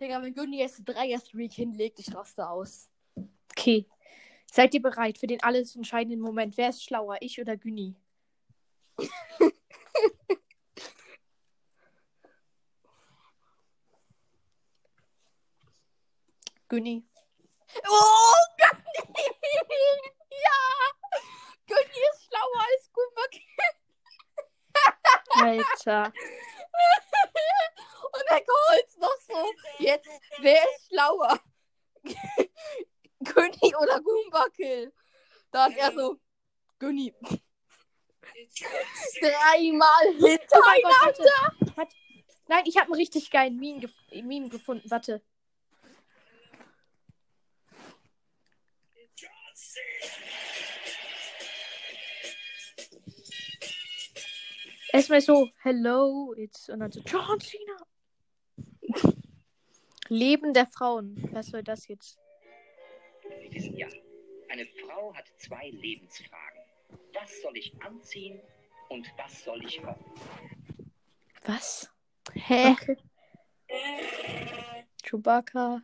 Digga, 0.00 0.22
wenn 0.22 0.34
Günni 0.34 0.58
jetzt 0.58 0.76
einen 0.76 0.84
Dreier-Streak 0.86 1.52
hinlegt, 1.52 1.98
ich 1.98 2.14
raste 2.14 2.48
aus. 2.48 2.88
Okay. 3.50 3.86
Seid 4.50 4.74
ihr 4.74 4.82
bereit 4.82 5.18
für 5.18 5.26
den 5.26 5.42
alles 5.42 5.76
entscheidenden 5.76 6.20
Moment? 6.20 6.56
Wer 6.56 6.68
ist 6.70 6.84
schlauer, 6.84 7.16
ich 7.20 7.40
oder 7.40 7.56
Günni? 7.56 7.96
Günni. 16.68 17.04
Oh, 17.88 18.34
Günni! 18.58 19.24
ja! 20.30 20.60
Günni 21.66 22.02
ist 22.12 22.24
schlauer 22.24 22.60
als 22.70 22.91
Gumba 23.30 23.82
Alter. 25.34 26.12
Und 28.12 28.24
er 28.28 28.36
holt 28.36 28.98
noch 28.98 29.18
so. 29.26 29.52
Jetzt, 29.78 30.08
wer 30.40 30.62
ist 30.62 30.88
schlauer? 30.88 31.40
Günni 33.20 33.74
oder 33.76 34.00
Goomba 34.00 34.48
Kill? 34.50 34.92
Da 35.50 35.64
hat 35.64 35.76
er 35.76 35.92
so. 35.92 36.20
Günni. 36.78 37.14
Dreimal 39.20 40.06
Oh 40.06 40.26
hintereinander. 40.26 40.82
Gott, 40.82 41.18
warte. 41.18 41.76
warte. 41.76 41.96
Nein, 42.48 42.64
ich 42.66 42.76
habe 42.76 42.86
einen 42.86 42.94
richtig 42.94 43.30
geilen 43.30 43.56
Meme, 43.56 43.80
gef 43.80 43.92
Meme 44.10 44.48
gefunden. 44.48 44.90
Warte. 44.90 45.22
Erstmal 54.92 55.22
so, 55.22 55.48
hello, 55.62 56.34
it's 56.36 56.68
und 56.68 56.80
dann 56.80 56.92
so, 56.92 57.00
John 57.00 57.40
Cena. 57.40 57.78
Leben 60.08 60.52
der 60.52 60.66
Frauen. 60.66 61.30
Was 61.32 61.46
soll 61.46 61.62
das 61.62 61.88
jetzt? 61.88 62.18
Sie 63.22 63.54
wissen 63.54 63.78
ja, 63.78 63.88
eine 64.50 64.66
Frau 64.66 65.14
hat 65.14 65.24
zwei 65.38 65.70
Lebensfragen. 65.70 66.60
Was 67.14 67.40
soll 67.40 67.56
ich 67.56 67.72
anziehen 67.80 68.42
und 68.90 69.10
was 69.16 69.42
soll 69.42 69.64
ich 69.64 69.80
kochen? 69.80 70.04
Was? 71.46 71.90
Hä? 72.34 72.72
Okay. 72.72 72.96
Chewbacca. 75.02 75.82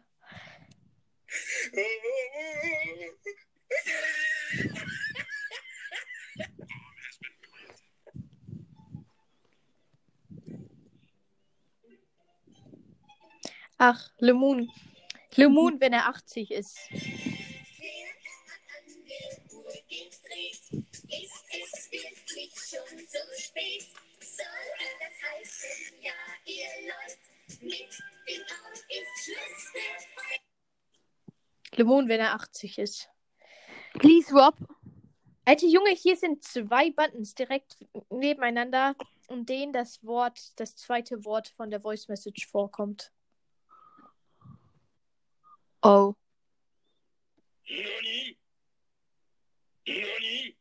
Ach, 13.81 14.11
Lemon. 14.19 14.69
Lemon, 15.37 15.81
wenn 15.81 15.93
er 15.93 16.09
80 16.09 16.51
ist. 16.51 16.77
Lemon, 31.77 32.09
wenn 32.09 32.19
er 32.19 32.35
80 32.35 32.79
ist. 32.79 33.09
Please, 33.95 34.35
Rob. 34.35 34.57
Alter 35.45 35.69
Junge, 35.69 35.91
hier 35.91 36.17
sind 36.17 36.43
zwei 36.43 36.91
Buttons 36.91 37.37
direkt 37.37 37.77
nebeneinander, 38.11 38.97
in 39.29 39.47
denen 39.47 39.73
das 39.73 40.05
Wort, 40.05 40.59
das 40.59 40.75
zweite 40.75 41.25
Wort 41.25 41.47
von 41.57 41.71
der 41.71 41.81
Voice 41.81 42.09
Message 42.09 42.49
vorkommt. 42.49 43.13
Oh. 45.83 46.15
Nani? 47.69 48.39
Nani? 49.87 50.57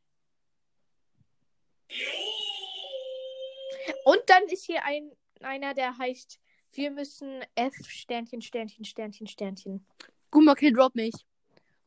Und 4.05 4.21
dann 4.27 4.43
ist 4.45 4.65
hier 4.65 4.83
ein 4.83 5.11
einer, 5.41 5.73
der 5.73 5.97
heißt, 5.97 6.39
wir 6.73 6.91
müssen 6.91 7.43
F 7.55 7.73
Sternchen, 7.87 8.41
Sternchen, 8.41 8.85
Sternchen, 8.85 9.27
Sternchen. 9.27 9.85
Goomba 10.31 10.55
Kill 10.55 10.73
drop 10.73 10.95
mich. 10.95 11.13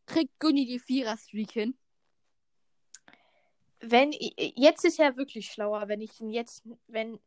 Kriegt 0.07 0.39
Günni 0.40 0.66
die 0.66 0.78
Vierer-Streak 0.81 1.52
hin? 1.52 1.77
Wenn 3.81 4.12
jetzt 4.12 4.85
ist 4.85 4.98
er 4.98 5.16
wirklich 5.16 5.51
schlauer, 5.51 5.89
wenn 5.89 6.01
ich 6.01 6.20
ihn 6.20 6.31
jetzt, 6.31 6.65
wenn 6.86 7.19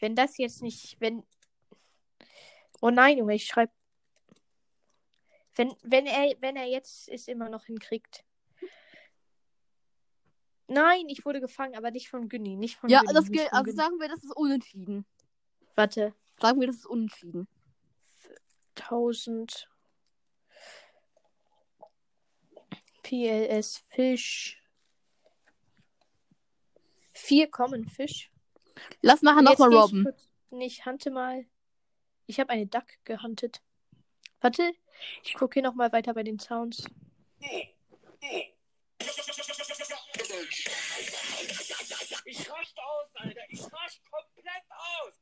wenn 0.00 0.16
das 0.16 0.36
jetzt 0.38 0.62
nicht, 0.62 0.96
wenn 1.00 1.24
Oh 2.80 2.90
nein, 2.90 3.18
Junge, 3.18 3.36
ich 3.36 3.46
schreibe 3.46 3.72
wenn 5.54 5.74
wenn 5.82 6.06
er 6.06 6.34
wenn 6.40 6.56
er 6.56 6.66
jetzt 6.66 7.08
es 7.08 7.28
immer 7.28 7.48
noch 7.48 7.64
hinkriegt. 7.66 8.24
Nein, 10.68 11.08
ich 11.08 11.24
wurde 11.26 11.40
gefangen, 11.40 11.74
aber 11.76 11.90
nicht 11.90 12.08
von 12.08 12.28
Günni, 12.28 12.56
nicht 12.56 12.76
von 12.76 12.88
Ja, 12.88 13.00
Günni, 13.00 13.14
das 13.14 13.30
gilt. 13.30 13.52
Also 13.52 13.64
Günni. 13.64 13.76
sagen 13.76 14.00
wir, 14.00 14.08
das 14.08 14.24
ist 14.24 14.34
unentschieden. 14.34 15.04
Warte, 15.74 16.14
Sagen 16.42 16.58
wir, 16.58 16.66
das 16.66 16.78
ist 16.78 16.86
unentschieden. 16.86 17.46
1000 18.76 19.68
PLS 23.04 23.84
Fisch. 23.88 24.60
Vier 27.12 27.48
kommen 27.48 27.86
Fisch. 27.86 28.32
Lass 29.02 29.22
nachher 29.22 29.42
nochmal 29.42 29.72
robben. 29.72 30.08
ich 30.50 30.84
hante 30.84 31.12
mal. 31.12 31.46
Ich 32.26 32.40
habe 32.40 32.50
eine 32.50 32.66
Duck 32.66 32.86
gehuntet. 33.04 33.62
Warte, 34.40 34.72
ich 35.24 35.34
gucke 35.34 35.54
hier 35.54 35.62
nochmal 35.62 35.92
weiter 35.92 36.14
bei 36.14 36.22
den 36.22 36.38
Sounds. 36.38 36.84
Ich 42.24 42.50
raste 42.50 42.80
aus, 42.82 43.08
Alter. 43.14 43.40
Ich 43.48 43.60
raste 43.60 44.00
komplett 44.10 44.64
aus. 44.70 45.14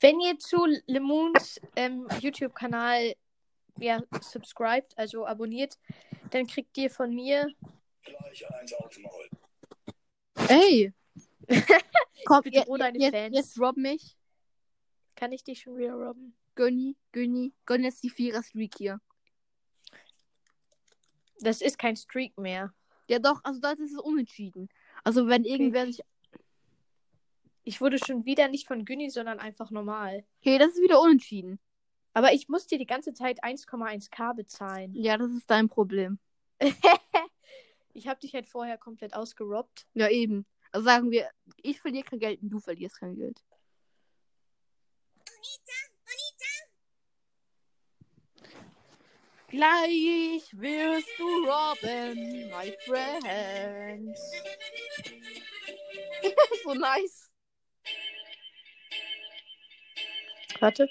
Wenn 0.00 0.20
ihr 0.20 0.38
zu 0.38 0.66
Lemons 0.86 1.60
ähm, 1.76 2.08
YouTube-Kanal 2.20 3.14
ja, 3.78 4.02
subscribt, 4.20 4.96
also 4.96 5.26
abonniert, 5.26 5.78
dann 6.30 6.46
kriegt 6.46 6.76
ihr 6.78 6.90
von 6.90 7.14
mir 7.14 7.48
Ey! 10.48 10.92
Komm, 12.26 12.42
Bitte 12.42 12.58
je, 12.58 12.64
roh 12.64 12.76
deine 12.76 12.98
jetzt, 12.98 13.14
Fans. 13.14 13.36
jetzt 13.36 13.60
rob 13.60 13.76
mich. 13.76 14.16
Kann 15.16 15.32
ich 15.32 15.44
dich 15.44 15.60
schon 15.60 15.76
wieder 15.76 15.94
robben? 15.94 16.36
Gönni, 16.54 16.96
Gönni, 17.12 17.52
gönn 17.66 17.84
jetzt 17.84 18.02
die 18.02 18.10
Vierer-Streak 18.10 18.74
hier. 18.76 19.00
Das 21.40 21.60
ist 21.60 21.78
kein 21.78 21.96
Streak 21.96 22.36
mehr. 22.38 22.72
Ja 23.08 23.18
doch, 23.18 23.40
also 23.44 23.60
das 23.60 23.78
ist 23.78 23.92
es 23.92 23.98
unentschieden. 23.98 24.68
Also 25.04 25.26
wenn 25.26 25.44
irgendwer 25.44 25.86
sich... 25.86 26.00
Ich 27.70 27.80
wurde 27.80 27.98
schon 28.04 28.24
wieder 28.24 28.48
nicht 28.48 28.66
von 28.66 28.84
Günni, 28.84 29.10
sondern 29.10 29.38
einfach 29.38 29.70
normal. 29.70 30.24
Okay, 30.40 30.58
das 30.58 30.70
ist 30.70 30.82
wieder 30.82 31.00
unentschieden. 31.00 31.60
Aber 32.14 32.32
ich 32.32 32.48
muss 32.48 32.66
dir 32.66 32.78
die 32.78 32.86
ganze 32.86 33.14
Zeit 33.14 33.44
1,1k 33.44 34.34
bezahlen. 34.34 34.92
Ja, 34.96 35.16
das 35.16 35.30
ist 35.30 35.48
dein 35.48 35.68
Problem. 35.68 36.18
ich 37.94 38.08
habe 38.08 38.18
dich 38.18 38.34
halt 38.34 38.48
vorher 38.48 38.76
komplett 38.76 39.14
ausgerobbt. 39.14 39.86
Ja, 39.94 40.08
eben. 40.08 40.46
Also 40.72 40.84
sagen 40.84 41.12
wir, 41.12 41.30
ich 41.62 41.80
verliere 41.80 42.02
kein 42.02 42.18
Geld 42.18 42.42
und 42.42 42.50
du 42.50 42.58
verlierst 42.58 42.98
kein 42.98 43.14
Geld. 43.14 43.40
Gleich 49.46 50.42
wirst 50.58 51.08
du 51.18 51.44
robben, 51.44 52.50
my 52.50 52.76
friends. 52.84 54.20
so 56.64 56.74
nice. 56.74 57.19
Warte. 60.60 60.88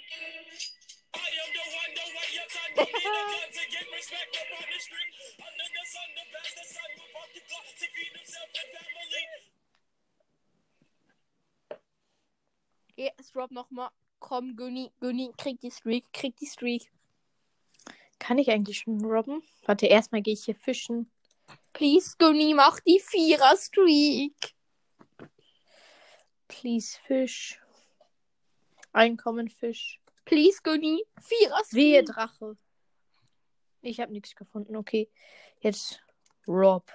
Jetzt 12.96 13.36
rob 13.36 13.52
nochmal. 13.52 13.90
Komm, 14.20 14.58
Günni, 14.58 14.92
Günni, 15.00 15.32
krieg 15.38 15.62
die 15.62 15.72
Streak, 15.72 16.12
krieg 16.12 16.36
die 16.38 16.46
Streak. 16.46 16.92
Kann 18.20 18.38
ich 18.38 18.52
eigentlich 18.52 18.80
schon 18.80 19.04
robben? 19.06 19.42
Warte, 19.66 19.86
erstmal 19.86 20.22
gehe 20.22 20.34
ich 20.34 20.44
hier 20.44 20.56
fischen. 20.56 21.10
Please, 21.72 22.16
Günni, 22.18 22.54
mach 22.54 22.80
die 22.82 23.00
Vierer-Streak. 23.00 24.54
Please, 26.50 27.00
Fisch. 27.08 27.62
Einkommen, 28.92 29.50
Fisch. 29.50 30.00
Please, 30.26 30.60
Günni, 30.64 31.04
Vierer-Streak. 31.20 31.74
Wehe, 31.74 32.04
Drache. 32.04 32.58
Ich 33.82 34.00
habe 34.00 34.12
nichts 34.12 34.36
gefunden. 34.36 34.76
Okay, 34.76 35.10
jetzt 35.62 36.02
Rob. 36.48 36.92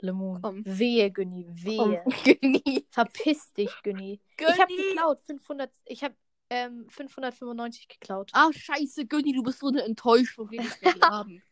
Lemon. 0.00 0.42
Komm. 0.42 0.62
Wehe, 0.64 1.10
Günni, 1.10 1.46
wehe. 1.48 2.02
Komm, 2.02 2.12
Günni. 2.24 2.86
Verpiss 2.90 3.52
dich, 3.52 3.72
Günni. 3.82 4.20
Ich 4.38 4.60
habe 4.60 4.74
geklaut. 4.74 5.20
500, 5.20 5.70
ich 5.84 6.02
habe 6.02 6.14
ähm, 6.50 6.86
595 6.90 7.88
geklaut. 7.88 8.30
Ah, 8.34 8.50
scheiße, 8.52 9.06
Günni, 9.06 9.32
du 9.32 9.42
bist 9.42 9.60
so 9.60 9.68
eine 9.68 9.82
Enttäuschung 9.82 10.50
das 10.52 10.78
haben. 11.02 11.42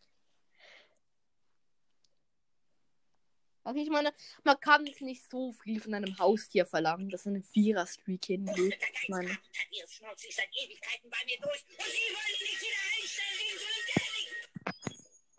Okay, 3.70 3.82
ich 3.82 3.88
meine, 3.88 4.12
man 4.42 4.58
kann 4.58 4.84
jetzt 4.84 5.00
nicht 5.00 5.22
so 5.30 5.52
viel 5.52 5.80
von 5.80 5.94
einem 5.94 6.18
Haustier 6.18 6.66
verlangen, 6.66 7.08
dass 7.08 7.24
er 7.24 7.30
eine 7.30 7.42
Vierer-Streak 7.44 8.24
hinlegt. 8.24 8.82
Ich 9.00 9.08
meine, 9.08 9.38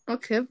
okay. 0.08 0.48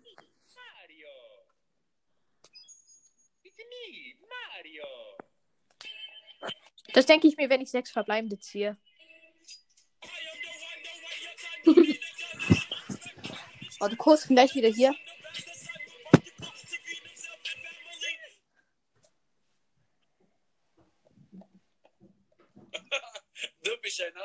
Das 6.93 7.07
denke 7.07 7.29
ich 7.29 7.39
mir, 7.39 7.49
wenn 7.49 7.63
ich 7.63 7.71
sechs 7.71 7.91
Verbleibende 7.91 8.39
ziehe. 8.39 8.77
Warte 13.79 13.97
kurz, 13.97 14.29
gleich 14.29 14.55
wieder 14.55 14.69
hier. 14.69 14.95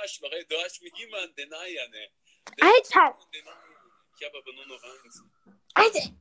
Ey. 0.06 0.45
Du 0.48 0.56
hast 0.64 0.82
mir 0.82 0.91
immer 1.03 1.27
den 1.27 1.53
Eier, 1.53 1.88
ne? 1.90 2.10
Alter! 2.61 3.18
Ich 4.18 4.26
habe 4.26 4.38
aber 4.38 4.53
nur 4.53 4.68
noch 4.68 4.84
eins. 4.84 5.23
Alter! 5.73 6.15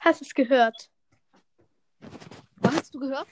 Hast 0.00 0.20
du 0.20 0.24
es 0.24 0.34
gehört? 0.34 0.90
Was 2.56 2.74
hast 2.74 2.94
du 2.94 2.98
gehört? 2.98 3.28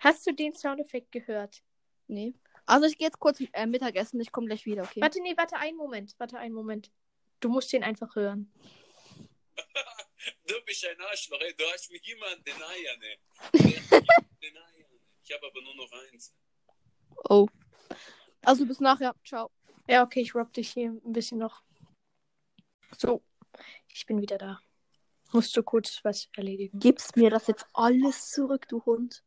Hast 0.00 0.26
du 0.26 0.32
den 0.32 0.54
Soundeffekt 0.54 1.12
gehört? 1.12 1.62
Nee. 2.06 2.34
Also 2.66 2.86
ich 2.86 2.98
gehe 2.98 3.06
jetzt 3.06 3.18
kurz 3.18 3.40
äh, 3.52 3.66
Mittagessen, 3.66 4.20
ich 4.20 4.30
komme 4.30 4.46
gleich 4.46 4.66
wieder, 4.66 4.82
okay? 4.82 5.00
Warte, 5.00 5.22
nee, 5.22 5.34
warte 5.36 5.56
einen 5.56 5.76
Moment. 5.76 6.14
Warte 6.18 6.38
einen 6.38 6.54
Moment. 6.54 6.90
Du 7.40 7.48
musst 7.48 7.72
den 7.72 7.84
einfach 7.84 8.14
hören. 8.14 8.52
Du 10.44 10.60
bist 10.64 10.84
ein 10.84 11.00
Arschloch, 11.00 11.40
ey. 11.40 11.54
Du 11.54 11.64
hast 11.72 11.90
mir 11.90 12.00
immer 12.04 12.34
den 12.36 12.60
Eier, 12.60 12.96
ne? 12.98 13.18
den 14.42 14.56
Eier. 14.56 14.86
Ich 15.22 15.32
habe 15.32 15.46
aber 15.46 15.62
nur 15.62 15.76
noch 15.76 15.92
eins. 15.92 16.34
Oh. 17.24 17.46
Also 18.42 18.66
bis 18.66 18.80
nachher. 18.80 19.14
Ciao. 19.24 19.50
Ja, 19.88 20.02
okay, 20.02 20.20
ich 20.20 20.34
rob 20.34 20.52
dich 20.52 20.70
hier 20.70 20.90
ein 20.90 21.12
bisschen 21.12 21.38
noch. 21.38 21.62
So, 22.96 23.22
ich 23.88 24.06
bin 24.06 24.20
wieder 24.20 24.38
da. 24.38 24.60
Musst 25.32 25.56
du 25.56 25.62
kurz 25.62 26.00
was 26.04 26.28
erledigen? 26.36 26.78
Gibst 26.78 27.16
mir 27.16 27.30
das 27.30 27.46
jetzt 27.46 27.66
alles 27.74 28.30
zurück, 28.30 28.66
du 28.68 28.84
Hund? 28.84 29.22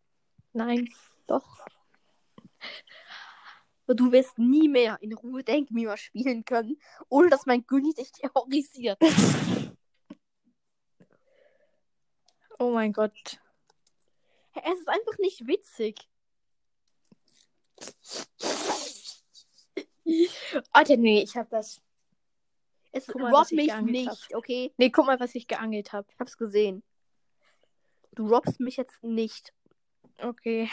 Nein. 0.53 0.89
Doch. 1.27 1.65
Du 3.88 4.11
wirst 4.11 4.38
nie 4.38 4.69
mehr 4.69 4.97
in 5.01 5.13
Ruhe 5.13 5.43
Denkmima 5.43 5.97
spielen 5.97 6.45
können, 6.45 6.77
ohne 7.09 7.30
dass 7.30 7.45
mein 7.45 7.65
Günni 7.65 7.93
dich 7.93 8.11
terrorisiert. 8.11 8.97
Oh 12.57 12.72
mein 12.72 12.93
Gott. 12.93 13.39
Es 14.53 14.80
ist 14.80 14.88
einfach 14.88 15.18
nicht 15.18 15.47
witzig. 15.47 16.10
Alter, 20.72 20.98
nee, 20.98 21.22
ich 21.22 21.36
hab 21.36 21.49
das. 21.49 21.82
Es 22.91 23.08
mal, 23.14 23.34
rob 23.34 23.52
mich 23.52 23.74
nicht, 23.82 24.36
okay? 24.36 24.74
Nee, 24.78 24.90
guck 24.90 25.06
mal, 25.06 25.20
was 25.20 25.34
ich 25.36 25.48
geangelt 25.48 25.94
hab. 25.94 26.10
Ich 26.12 26.20
hab's 26.20 26.38
gesehen. 26.38 26.84
Du 28.14 28.28
robbst 28.28 28.60
mich 28.60 28.76
jetzt 28.76 29.02
nicht. 29.02 29.53
Okay. 30.18 30.70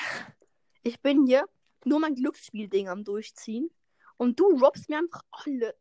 Ich 0.82 1.00
bin 1.00 1.26
hier 1.26 1.48
nur 1.84 2.00
mein 2.00 2.16
Glücksspielding 2.16 2.88
am 2.88 3.04
Durchziehen. 3.04 3.70
Und 4.16 4.40
du 4.40 4.58
robbst 4.58 4.88
mir 4.88 4.98
einfach 4.98 5.22
alle. 5.30 5.76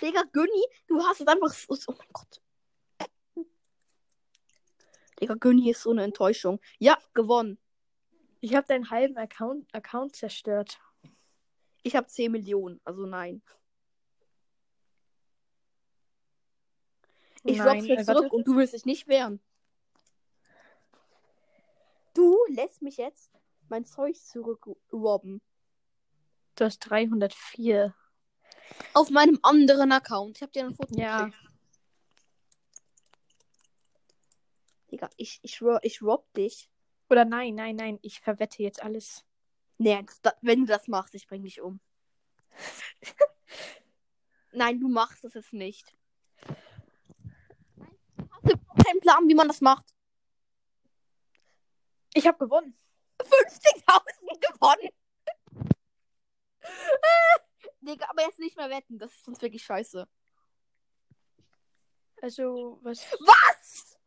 Digga, 0.00 0.22
Günni, 0.32 0.64
du 0.86 1.02
hast 1.02 1.20
es 1.20 1.26
einfach 1.26 1.50
so. 1.50 1.74
Oh 1.88 1.94
mein 1.98 2.08
Gott. 2.12 2.40
Digga, 5.20 5.34
Günni 5.34 5.70
ist 5.70 5.82
so 5.82 5.90
eine 5.90 6.04
Enttäuschung. 6.04 6.60
Ja, 6.78 6.96
gewonnen. 7.14 7.58
Ich 8.44 8.56
hab 8.56 8.66
deinen 8.66 8.90
halben 8.90 9.16
Account, 9.16 9.72
Account 9.72 10.16
zerstört. 10.16 10.80
Ich 11.84 11.94
habe 11.94 12.08
10 12.08 12.32
Millionen, 12.32 12.80
also 12.82 13.06
nein. 13.06 13.40
Ich 17.44 17.58
Nein, 17.58 17.84
jetzt 17.84 18.02
äh, 18.02 18.06
warte. 18.08 18.20
zurück 18.22 18.32
und 18.32 18.48
du 18.48 18.56
willst 18.56 18.74
dich 18.74 18.84
nicht 18.84 19.06
wehren. 19.06 19.40
Du 22.14 22.36
lässt 22.48 22.82
mich 22.82 22.96
jetzt 22.96 23.30
mein 23.68 23.84
Zeug 23.84 24.16
zurückrobben. 24.16 25.40
Du 26.56 26.64
hast 26.64 26.80
304. 26.80 27.94
Auf 28.92 29.10
meinem 29.10 29.38
anderen 29.42 29.92
Account. 29.92 30.38
Ich 30.38 30.42
hab 30.42 30.52
dir 30.52 30.64
ein 30.66 30.74
Foto 30.74 30.96
Ja. 30.96 31.26
geschickt. 31.26 31.48
Digga, 34.90 35.10
ich, 35.16 35.38
ich 35.42 35.62
ich 35.82 36.02
robb 36.02 36.32
dich. 36.34 36.71
Oder 37.12 37.26
nein, 37.26 37.54
nein, 37.56 37.76
nein. 37.76 37.98
Ich 38.00 38.20
verwette 38.22 38.62
jetzt 38.62 38.82
alles. 38.82 39.22
Nee, 39.76 40.02
das, 40.22 40.32
wenn 40.40 40.60
du 40.60 40.66
das 40.66 40.88
machst, 40.88 41.14
ich 41.14 41.26
bring 41.26 41.42
dich 41.42 41.60
um. 41.60 41.78
Nein, 44.52 44.80
du 44.80 44.88
machst 44.88 45.22
es 45.26 45.34
jetzt 45.34 45.52
nicht. 45.52 45.94
Du 48.42 48.52
überhaupt 48.52 48.86
keinen 48.86 49.00
Plan, 49.00 49.28
wie 49.28 49.34
man 49.34 49.48
das 49.48 49.60
macht? 49.60 49.94
Ich 52.14 52.26
hab 52.26 52.38
gewonnen. 52.38 52.78
50.000 53.18 54.40
gewonnen. 54.40 54.88
Digga, 57.82 58.06
aber 58.08 58.22
jetzt 58.22 58.38
nicht 58.38 58.56
mehr 58.56 58.70
wetten. 58.70 58.98
Das 58.98 59.12
ist 59.12 59.26
sonst 59.26 59.42
wirklich 59.42 59.64
scheiße. 59.64 60.08
Also, 62.22 62.78
was? 62.82 63.04
Was? 63.20 63.98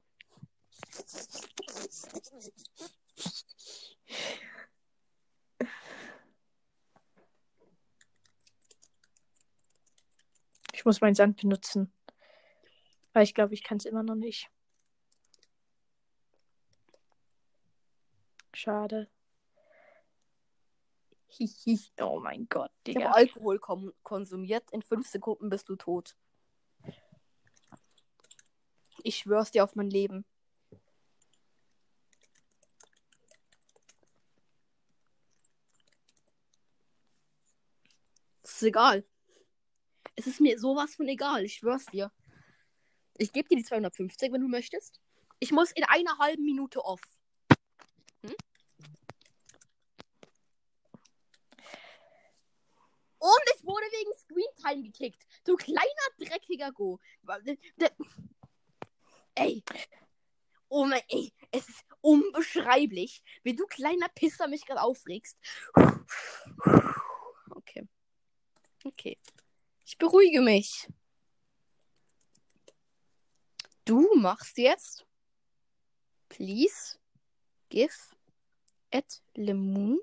Ich 10.73 10.85
muss 10.85 11.01
meinen 11.01 11.15
Sand 11.15 11.41
benutzen. 11.41 11.91
Weil 13.13 13.23
ich 13.23 13.33
glaube, 13.33 13.53
ich 13.53 13.63
kann 13.63 13.77
es 13.77 13.85
immer 13.85 14.03
noch 14.03 14.15
nicht. 14.15 14.49
Schade. 18.53 19.09
Hihi. 21.27 21.79
Oh 21.99 22.19
mein 22.19 22.47
Gott, 22.49 22.71
Ich 22.85 22.95
habe 22.95 23.05
Digga. 23.05 23.11
Alkohol 23.11 23.59
konsumiert. 24.03 24.69
In 24.71 24.81
fünf 24.81 25.07
Sekunden 25.07 25.49
bist 25.49 25.69
du 25.69 25.75
tot. 25.75 26.15
Ich 29.03 29.17
schwör's 29.17 29.51
dir 29.51 29.63
auf 29.63 29.75
mein 29.75 29.89
Leben. 29.89 30.25
Egal. 38.65 39.05
Es 40.15 40.27
ist 40.27 40.41
mir 40.41 40.59
sowas 40.59 40.95
von 40.95 41.07
egal. 41.07 41.43
Ich 41.45 41.55
schwör's 41.55 41.85
dir. 41.85 42.11
Ich 43.17 43.31
gebe 43.31 43.47
dir 43.47 43.57
die 43.57 43.63
250, 43.63 44.31
wenn 44.31 44.41
du 44.41 44.47
möchtest. 44.47 44.99
Ich 45.39 45.51
muss 45.51 45.71
in 45.71 45.83
einer 45.83 46.17
halben 46.17 46.43
Minute 46.43 46.83
off. 46.83 47.01
Hm? 48.21 48.35
Und 53.17 53.43
ich 53.55 53.63
wurde 53.65 53.85
wegen 53.85 54.13
Screentime 54.13 54.83
gekickt. 54.83 55.25
Du 55.45 55.55
kleiner 55.55 55.81
dreckiger 56.19 56.71
Go. 56.71 56.99
Ey. 59.35 59.63
Oh 60.69 60.85
mein, 60.85 61.01
ey. 61.09 61.33
Es 61.51 61.67
ist 61.67 61.83
unbeschreiblich, 62.01 63.23
wie 63.43 63.55
du 63.55 63.65
kleiner 63.65 64.09
Pisser 64.09 64.47
mich 64.47 64.65
gerade 64.65 64.81
aufregst. 64.81 65.37
Okay. 67.49 67.87
Okay. 68.85 69.17
Ich 69.83 69.97
beruhige 69.97 70.41
mich. 70.41 70.87
Du 73.83 74.15
machst 74.15 74.57
jetzt. 74.57 75.05
Please. 76.29 76.99
Give. 77.69 77.93
At 78.91 79.23
Lemon. 79.33 79.99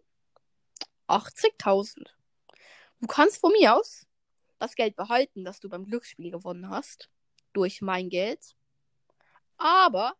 80.000. 1.08 2.06
Du 3.00 3.06
kannst 3.06 3.38
von 3.38 3.52
mir 3.52 3.76
aus 3.76 4.06
das 4.58 4.74
Geld 4.74 4.96
behalten, 4.96 5.44
das 5.44 5.60
du 5.60 5.68
beim 5.68 5.84
Glücksspiel 5.84 6.30
gewonnen 6.30 6.68
hast. 6.68 7.08
Durch 7.52 7.82
mein 7.82 8.08
Geld. 8.08 8.56
Aber 9.58 10.16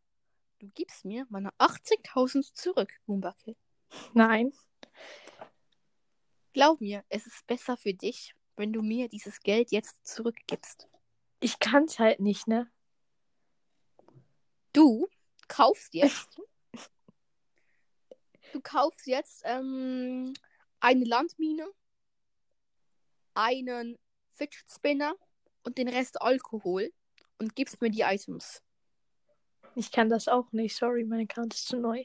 du 0.61 0.69
gibst 0.69 1.05
mir 1.05 1.27
meine 1.31 1.51
80.000 1.59 2.55
zurück, 2.55 2.93
Goombacke. 3.07 3.57
Nein. 4.15 4.53
Glaub 6.53 6.81
mir, 6.81 7.05
es 7.09 7.27
ist 7.27 7.47
besser 7.47 7.77
für 7.77 7.95
dich, 7.95 8.35
wenn 8.57 8.73
du 8.73 8.83
mir 8.83 9.09
dieses 9.09 9.41
Geld 9.41 9.71
jetzt 9.71 10.07
zurückgibst. 10.07 10.89
Ich 11.41 11.59
kann 11.59 11.85
es 11.85 11.99
halt 11.99 12.21
nicht, 12.21 12.47
ne? 12.47 12.71
Du 14.73 15.09
kaufst 15.49 15.95
jetzt. 15.95 16.41
du 18.53 18.61
kaufst 18.61 19.07
jetzt 19.07 19.43
ähm, 19.45 20.33
eine 20.81 21.05
Landmine, 21.05 21.67
einen 23.35 23.99
Fidget 24.31 24.71
Spinner 24.71 25.15
und 25.65 25.79
den 25.79 25.89
Rest 25.89 26.21
Alkohol 26.21 26.93
und 27.39 27.55
gibst 27.55 27.81
mir 27.81 27.91
die 27.91 28.03
Items. 28.03 28.63
Ich 29.75 29.91
kann 29.91 30.09
das 30.09 30.29
auch 30.29 30.53
nicht. 30.53 30.77
Sorry, 30.77 31.05
mein 31.05 31.29
Account 31.29 31.55
ist 31.55 31.67
zu 31.67 31.79
neu. 31.79 32.05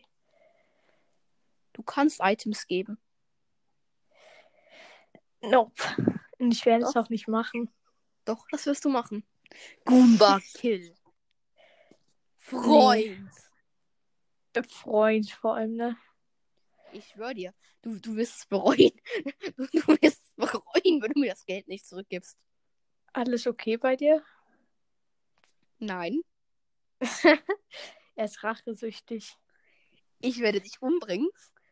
Du 1.74 1.84
kannst 1.84 2.20
Items 2.22 2.66
geben. 2.66 2.98
Nope. 5.42 5.84
Und 6.40 6.52
ich 6.52 6.66
werde 6.66 6.86
es 6.86 6.96
auch 6.96 7.10
nicht 7.10 7.28
machen. 7.28 7.70
Doch, 8.26 8.46
das 8.52 8.66
wirst 8.66 8.86
du 8.86 8.90
machen. 8.90 9.26
Goomba 9.86 10.40
Kill. 10.54 10.94
Freund. 12.38 13.30
Äh, 14.54 14.64
Freund 14.64 15.32
vor 15.32 15.56
allem, 15.56 15.76
ne? 15.76 15.98
Ich 16.94 17.06
schwör 17.10 17.34
dir, 17.34 17.54
du, 17.82 18.00
du 18.00 18.16
wirst 18.16 18.38
es 18.38 18.46
bereuen. 18.46 18.92
Du, 19.58 19.66
du 19.68 19.88
wirst 20.02 20.24
es 20.24 20.32
bereuen, 20.36 21.02
wenn 21.02 21.12
du 21.12 21.20
mir 21.20 21.32
das 21.32 21.46
Geld 21.46 21.68
nicht 21.68 21.86
zurückgibst. 21.86 22.38
Alles 23.14 23.48
okay 23.48 23.78
bei 23.78 23.96
dir? 23.96 24.24
Nein, 25.80 26.22
Er 28.16 28.26
ist 28.26 28.44
rachesüchtig. 28.44 29.36
ich 30.20 30.40
werde 30.40 30.62
dich 30.62 30.82
umbringen. 30.82 31.30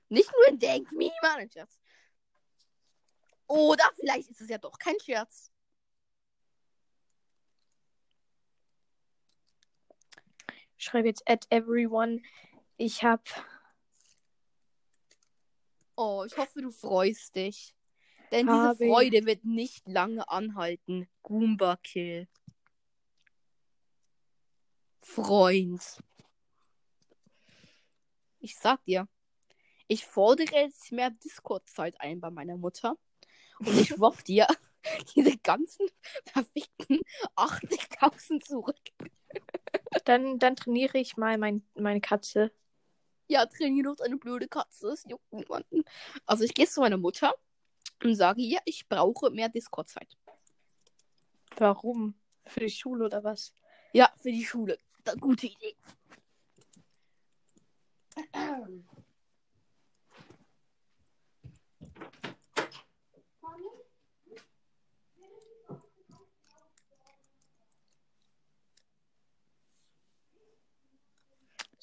Nicht 0.10 0.32
nur 0.32 0.48
in 0.50 0.60
Denk 0.60 0.92
Me, 0.92 1.12
Mann, 1.22 1.50
Scherz. 1.50 1.80
Oder 3.48 3.84
vielleicht 4.00 4.30
ist 4.30 4.42
es 4.42 4.50
ja 4.50 4.58
doch 4.58 4.78
kein 4.80 5.00
Scherz. 5.00 5.52
Ich 10.78 10.86
schreibe 10.86 11.08
jetzt 11.08 11.28
at 11.30 11.46
everyone. 11.50 12.22
Ich 12.78 13.04
hab. 13.04 13.28
Oh, 15.96 16.24
ich 16.26 16.38
hoffe, 16.38 16.62
du 16.62 16.72
freust 16.72 17.36
dich. 17.36 17.76
Denn 18.32 18.48
diese 18.48 18.60
Habe 18.60 18.86
ich. 18.86 18.92
Freude 18.92 19.26
wird 19.26 19.46
nicht 19.46 19.88
lange 19.88 20.28
anhalten. 20.28 21.08
Goomba 21.24 21.78
Kill. 21.78 22.28
Freund. 25.02 25.82
Ich 28.40 28.58
sag 28.58 28.84
dir, 28.86 29.08
ich 29.88 30.06
fordere 30.06 30.56
jetzt 30.56 30.92
mehr 30.92 31.12
Discord-Zeit 31.12 32.00
ein 32.02 32.20
bei 32.20 32.30
meiner 32.30 32.58
Mutter. 32.58 32.98
Und 33.60 33.80
ich 33.80 34.00
robb 34.00 34.24
dir 34.24 34.48
diese 35.16 35.38
ganzen 35.38 35.88
verfickten 36.26 37.00
80.000 37.36 38.44
zurück. 38.44 38.80
Dann, 40.06 40.40
dann 40.40 40.56
trainiere 40.56 40.98
ich 40.98 41.18
mal 41.18 41.38
mein, 41.38 41.64
meine 41.76 42.02
Katze. 42.02 42.52
Ja, 43.28 43.46
trainier 43.46 43.84
doch 43.84 43.96
deine 43.96 44.18
blöde 44.18 44.48
Katze. 44.48 44.90
Es 44.90 45.04
juckt 45.08 45.32
niemanden. 45.34 45.84
Also 46.26 46.44
ich 46.44 46.54
gehe 46.54 46.68
zu 46.68 46.82
meiner 46.82 46.98
Mutter 46.98 47.34
und 48.04 48.16
sage 48.16 48.42
ihr, 48.42 48.60
ich 48.66 48.88
brauche 48.88 49.32
mehr 49.32 49.50
Discord-Zeit. 49.50 50.16
Warum? 51.58 52.16
Für 52.46 52.60
die 52.60 52.70
Schule 52.70 53.06
oder 53.06 53.24
was? 53.24 53.54
Ja, 53.94 54.12
für 54.18 54.32
die 54.32 54.46
Schule. 54.46 54.78
Da, 55.04 55.16
gute 55.16 55.48
Idee. 55.48 55.76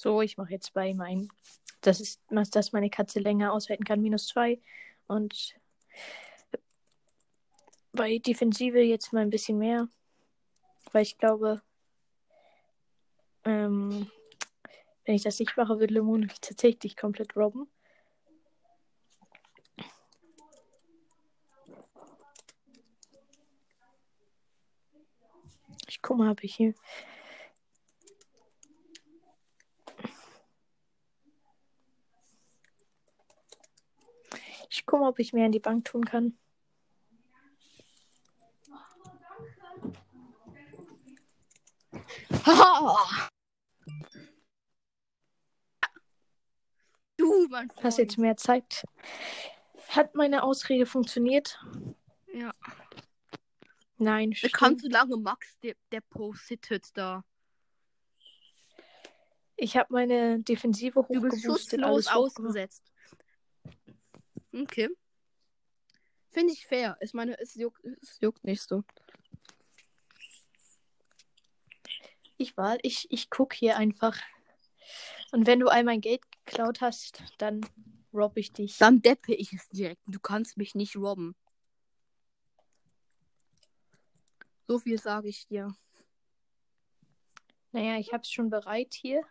So, 0.02 0.20
ich 0.20 0.36
mache 0.36 0.50
jetzt 0.50 0.72
bei 0.72 0.92
meinen. 0.94 1.28
Das 1.80 2.00
ist, 2.00 2.20
dass 2.28 2.72
meine 2.72 2.90
Katze 2.90 3.20
länger 3.20 3.52
aushalten 3.52 3.84
kann, 3.84 4.02
minus 4.02 4.26
zwei. 4.26 4.60
Und 5.06 5.54
bei 7.92 8.18
Defensive 8.18 8.80
jetzt 8.80 9.12
mal 9.12 9.20
ein 9.20 9.30
bisschen 9.30 9.58
mehr. 9.58 9.86
Weil 10.90 11.02
ich 11.02 11.18
glaube, 11.18 11.62
ähm, 13.44 14.10
wenn 15.04 15.14
ich 15.14 15.22
das 15.22 15.38
nicht 15.38 15.56
mache, 15.56 15.78
wird 15.78 15.92
Lemon 15.92 16.22
mich 16.22 16.40
tatsächlich 16.40 16.96
komplett 16.96 17.36
robben. 17.36 17.70
Ich 25.86 26.02
guck 26.02 26.18
mal, 26.18 26.32
ob 26.32 26.42
ich 26.42 26.56
hier. 26.56 26.74
Ich 34.74 34.86
guck 34.86 35.00
mal, 35.00 35.10
ob 35.10 35.18
ich 35.18 35.34
mehr 35.34 35.44
in 35.44 35.52
die 35.52 35.60
Bank 35.60 35.84
tun 35.84 36.02
kann. 36.06 36.38
Du, 47.18 47.46
mein 47.50 47.68
Freund. 47.70 47.84
Hast 47.84 47.98
jetzt 47.98 48.16
mehr 48.18 48.36
Zeit. 48.36 48.84
Hat 49.90 50.14
meine 50.14 50.42
Ausrede 50.42 50.86
funktioniert? 50.86 51.60
Ja. 52.32 52.50
Nein, 53.98 54.32
stimmt. 54.34 54.54
kannst 54.54 54.84
du 54.84 54.88
lange 54.88 55.18
Max 55.18 55.56
der, 55.60 55.74
der 55.92 56.00
postet 56.00 56.96
da. 56.96 57.22
Ich 59.56 59.76
habe 59.76 59.92
meine 59.92 60.40
Defensive 60.40 61.04
Du 61.08 61.20
bist 61.20 61.36
hochgeboostet, 61.36 61.42
schutzlos 61.42 61.84
alles 61.84 62.06
hochgemacht. 62.06 62.16
ausgesetzt. 62.16 62.91
Okay. 64.52 64.88
Finde 66.30 66.52
ich 66.52 66.66
fair. 66.66 66.96
Ich 67.00 67.14
meine, 67.14 67.38
es 67.38 67.54
juckt, 67.54 67.84
es 67.84 68.18
juckt 68.20 68.44
nicht 68.44 68.62
so. 68.62 68.84
Ich 72.38 72.56
war, 72.56 72.78
ich, 72.82 73.06
ich 73.10 73.30
guck 73.30 73.52
hier 73.54 73.76
einfach. 73.76 74.18
Und 75.30 75.46
wenn 75.46 75.60
du 75.60 75.68
all 75.68 75.84
mein 75.84 76.00
Geld 76.00 76.22
geklaut 76.44 76.80
hast, 76.80 77.22
dann 77.38 77.60
robb 78.12 78.36
ich 78.36 78.52
dich. 78.52 78.78
Dann 78.78 79.00
deppe 79.00 79.34
ich 79.34 79.52
es 79.52 79.68
direkt. 79.68 80.02
Du 80.06 80.20
kannst 80.20 80.56
mich 80.56 80.74
nicht 80.74 80.96
robben. 80.96 81.34
So 84.66 84.78
viel 84.78 84.98
sage 84.98 85.28
ich 85.28 85.46
dir. 85.46 85.74
Naja, 87.72 87.98
ich 87.98 88.12
hab's 88.12 88.30
schon 88.30 88.50
bereit 88.50 88.94
hier. 88.94 89.22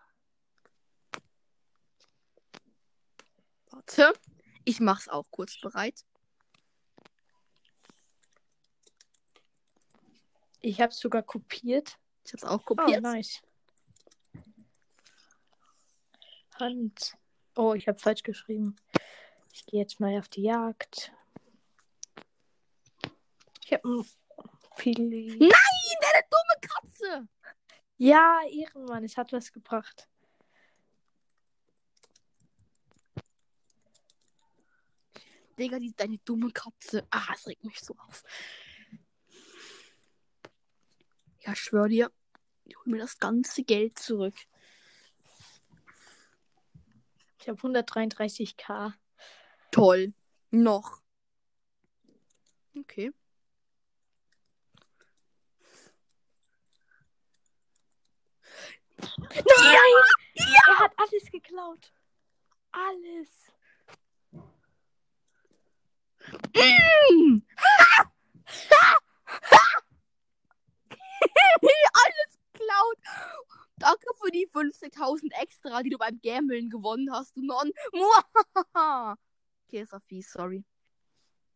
Warte. 3.70 4.14
Ich 4.64 4.80
mach's 4.80 5.08
auch 5.10 5.26
kurz 5.32 5.60
bereit. 5.60 6.06
Ich 10.60 10.80
hab's 10.80 11.00
sogar 11.00 11.24
kopiert. 11.24 11.98
Ich 12.24 12.34
hab's 12.34 12.44
auch 12.44 12.62
Oh, 12.62 12.76
kopiert. 12.76 13.02
nice. 13.02 13.42
Hand. 16.60 17.18
Oh, 17.56 17.74
ich 17.74 17.88
habe 17.88 17.98
falsch 17.98 18.22
geschrieben. 18.24 18.76
Ich 19.52 19.66
gehe 19.66 19.82
jetzt 19.82 20.00
mal 20.00 20.18
auf 20.20 20.30
die 20.30 20.44
Jagd. 20.44 21.12
Ich 23.66 23.74
habe 23.74 23.88
ein 23.88 24.06
Fili. 24.76 25.38
Nein, 25.40 25.52
deine 26.02 26.26
dumme 26.30 26.62
Katze! 26.62 27.28
Ja, 27.98 28.40
Ehrenmann, 28.50 29.04
es 29.04 29.18
hat 29.18 29.32
was 29.32 29.52
gebracht. 29.52 30.08
Digga, 35.62 35.80
die, 35.80 35.94
deine 35.96 36.18
dumme 36.20 36.52
Katze. 36.52 37.08
Ah, 37.12 37.34
es 37.34 37.48
regt 37.48 37.64
mich 37.64 37.80
so 37.80 37.96
auf. 38.08 38.24
Ja, 41.42 41.56
schwör 41.56 41.88
dir, 41.88 42.12
ich 42.66 42.78
hol 42.78 42.86
mir 42.88 43.00
das 43.00 43.18
ganze 43.18 43.64
Geld 43.64 43.98
zurück. 43.98 44.36
Ich 47.40 47.50
habe 47.50 47.60
133k. 47.60 48.94
Toll. 49.72 50.14
Noch. 50.52 51.02
Okay. 52.78 53.12
Nein! 58.98 59.96
Er 60.36 60.80
hat 60.80 60.92
alles 60.98 61.32
geklaut. 61.32 61.92
Alles. 62.72 63.51
Alles 71.94 72.40
klaut. 72.54 72.98
Danke 73.78 74.08
für 74.22 74.32
die 74.32 74.48
50.000 74.48 75.34
extra, 75.42 75.82
die 75.84 75.90
du 75.90 75.98
beim 75.98 76.20
Gambeln 76.22 76.70
gewonnen 76.70 77.12
hast, 77.12 77.36
du 77.36 77.42
Non. 77.42 77.72
Okay, 79.68 79.82
ist 79.82 79.94
auch 79.94 80.02
fies, 80.04 80.32
sorry. 80.32 80.64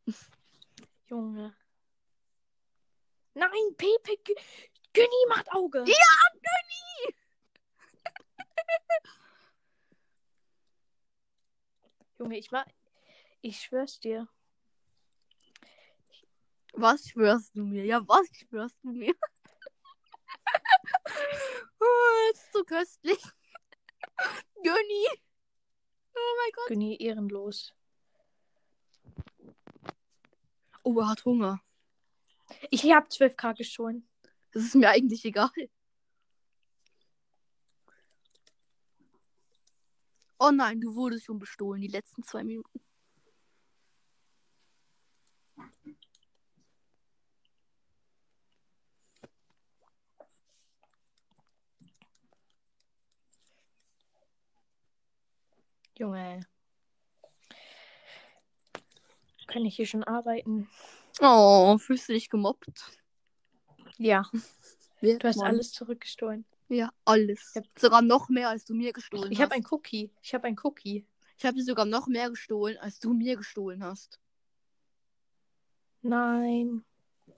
Junge. 1.07 1.55
Nein, 3.33 3.75
Pepe. 3.77 4.17
G- 4.23 4.35
Günni 4.93 5.25
macht 5.29 5.51
Auge. 5.51 5.79
Ja, 5.85 6.17
Günni! 6.33 7.15
Junge, 12.17 12.37
ich 12.37 12.49
mach. 12.51 12.65
Ich 13.41 13.61
schwör's 13.61 13.99
dir. 13.99 14.27
Was 16.77 17.07
schwörst 17.07 17.55
du 17.55 17.63
mir? 17.63 17.85
Ja, 17.85 18.05
was 18.07 18.27
schwörst 18.33 18.77
du 18.83 18.91
mir? 18.91 19.13
oh, 21.79 22.31
das 22.31 22.43
ist 22.43 22.53
so 22.53 22.63
köstlich. 22.63 23.23
Günni. 24.63 25.07
Oh 26.13 26.35
mein 26.37 26.51
Gott. 26.53 26.67
Günni 26.67 26.97
ehrenlos. 27.01 27.73
Oh, 30.83 30.99
er 30.99 31.09
hat 31.09 31.25
Hunger. 31.25 31.59
Ich 32.69 32.83
hab 32.91 33.07
12k 33.07 33.57
gestohlen. 33.57 34.07
Das 34.51 34.63
ist 34.63 34.75
mir 34.75 34.89
eigentlich 34.89 35.25
egal. 35.25 35.49
Oh 40.37 40.51
nein, 40.51 40.81
du 40.81 40.93
wurdest 40.93 41.25
schon 41.25 41.39
bestohlen, 41.39 41.81
die 41.81 41.87
letzten 41.87 42.21
zwei 42.23 42.43
Minuten. 42.43 42.84
Junge. 55.97 56.41
Kann 59.47 59.65
ich 59.65 59.75
hier 59.75 59.85
schon 59.85 60.03
arbeiten? 60.03 60.69
Oh, 61.21 61.77
fühlst 61.77 62.09
du 62.09 62.13
dich 62.13 62.29
gemobbt? 62.29 62.83
Ja. 63.97 64.29
Wer? 65.01 65.17
Du 65.19 65.27
hast 65.27 65.37
Mann. 65.37 65.47
alles 65.47 65.71
zurückgestohlen. 65.71 66.45
Ja, 66.67 66.89
alles. 67.05 67.51
Ich 67.55 67.61
hab- 67.61 67.79
Sogar 67.79 68.01
noch 68.01 68.27
mehr, 68.29 68.49
als 68.49 68.65
du 68.65 68.73
mir 68.73 68.91
gestohlen 68.91 69.31
Ich 69.31 69.37
hast. 69.39 69.45
habe 69.45 69.55
ein 69.55 69.65
Cookie. 69.71 70.11
Ich 70.21 70.33
habe 70.33 70.47
ein 70.47 70.57
Cookie. 70.63 71.05
Ich 71.37 71.45
habe 71.45 71.55
dir 71.55 71.63
sogar 71.63 71.85
noch 71.85 72.07
mehr 72.07 72.29
gestohlen, 72.29 72.77
als 72.79 72.99
du 72.99 73.13
mir 73.13 73.35
gestohlen 73.37 73.83
hast. 73.83 74.19
Nein. 76.01 76.83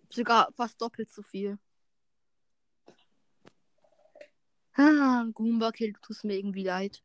Sogar 0.09 0.51
fast 0.53 0.81
doppelt 0.81 1.11
so 1.11 1.21
viel. 1.21 1.59
Ah, 4.73 5.25
Goomba 5.33 5.71
Kill, 5.71 5.93
du 5.93 5.99
tust 6.01 6.23
mir 6.23 6.35
irgendwie 6.37 6.63
leid. 6.63 7.03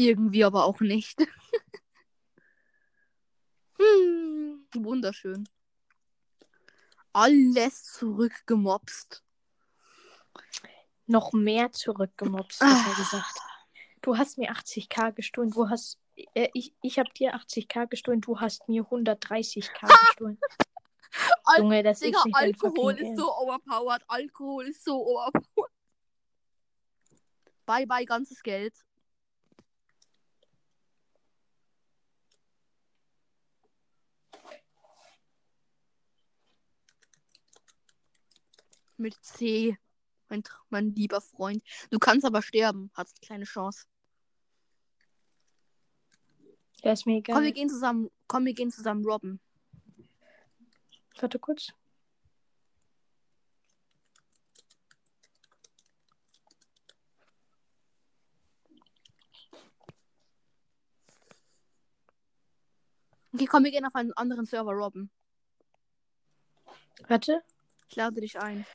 Irgendwie 0.00 0.44
aber 0.44 0.64
auch 0.64 0.80
nicht. 0.80 1.20
hm, 3.78 4.66
wunderschön. 4.74 5.46
Alles 7.12 7.84
zurückgemobst. 7.84 9.22
Noch 11.06 11.32
mehr 11.32 11.72
zurückgemobst, 11.72 12.62
hat 12.62 12.88
er 12.88 12.94
gesagt. 12.94 13.40
Du 14.00 14.16
hast 14.16 14.38
mir 14.38 14.52
80k 14.52 15.12
gestohlen. 15.12 15.50
Du 15.50 15.68
hast. 15.68 15.98
Äh, 16.34 16.48
ich 16.54 16.72
ich 16.80 16.98
habe 16.98 17.10
dir 17.10 17.34
80k 17.34 17.88
gestohlen. 17.88 18.22
Du 18.22 18.40
hast 18.40 18.68
mir 18.68 18.84
130k 18.84 19.86
gestohlen. 20.06 20.38
Junge, 21.58 21.82
das 21.82 21.98
Digga, 21.98 22.20
ist 22.20 22.26
nicht 22.26 22.36
Alkohol 22.36 22.94
ist 22.94 23.18
so 23.18 23.34
overpowered. 23.34 24.02
Alkohol 24.06 24.68
ist 24.68 24.82
so 24.82 25.04
overpowered. 25.04 25.72
Bye 27.66 27.86
bye, 27.86 28.06
ganzes 28.06 28.42
Geld. 28.42 28.74
Mit 39.00 39.14
C, 39.24 39.78
mein, 40.28 40.42
mein 40.68 40.94
lieber 40.94 41.22
Freund. 41.22 41.62
Du 41.88 41.98
kannst 41.98 42.26
aber 42.26 42.42
sterben. 42.42 42.90
Hast 42.92 43.22
kleine 43.22 43.46
Chance. 43.46 43.86
Ja, 46.82 46.92
ist 46.92 47.06
mir 47.06 47.16
egal. 47.16 47.34
Komm, 47.34 47.44
wir 47.44 47.52
gehen 47.52 47.70
zusammen. 47.70 48.10
Komm, 48.26 48.44
wir 48.44 48.52
gehen 48.52 48.70
zusammen 48.70 49.02
robben. 49.06 49.40
Warte 51.18 51.38
kurz. 51.38 51.72
Okay, 63.32 63.46
komm, 63.46 63.64
wir 63.64 63.70
gehen 63.70 63.86
auf 63.86 63.94
einen 63.94 64.12
anderen 64.12 64.44
Server 64.44 64.72
robben. 64.72 65.10
Warte. 67.08 67.42
Ich 67.88 67.96
lade 67.96 68.20
dich 68.20 68.38
ein. 68.38 68.66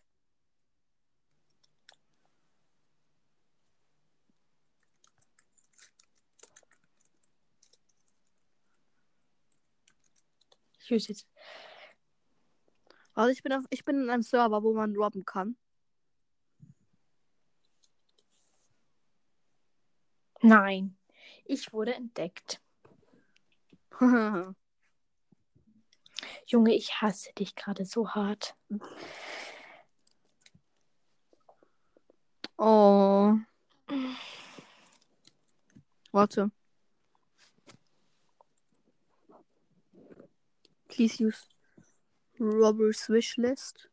Ich 10.85 10.91
will 10.91 10.99
jetzt. 10.99 11.27
Also 13.15 13.31
ich 13.31 13.41
bin, 13.41 13.53
auf, 13.53 13.63
ich 13.71 13.83
bin 13.85 14.03
in 14.03 14.09
einem 14.11 14.21
Server, 14.21 14.61
wo 14.61 14.71
man 14.73 14.95
robben 14.95 15.25
kann. 15.25 15.57
Nein. 20.43 20.95
Ich 21.45 21.73
wurde 21.73 21.95
entdeckt. 21.95 22.61
Junge, 26.45 26.75
ich 26.75 27.01
hasse 27.01 27.33
dich 27.33 27.55
gerade 27.55 27.85
so 27.85 28.09
hart. 28.11 28.55
oh. 32.57 33.33
Warte. 36.11 36.51
Please 40.95 41.19
use 41.19 41.49
Robber's 42.39 43.09
Wishlist. 43.09 43.89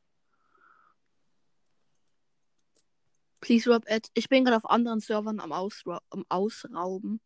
Please 3.41 3.69
rob 3.69 3.85
at. 3.89 4.09
Ich 4.15 4.29
bin 4.29 4.45
gerade 4.45 4.57
auf 4.57 4.70
anderen 4.70 5.01
Servern 5.01 5.41
am, 5.41 5.51
Ausra 5.51 6.01
am 6.11 6.24
Ausrauben. 6.29 7.20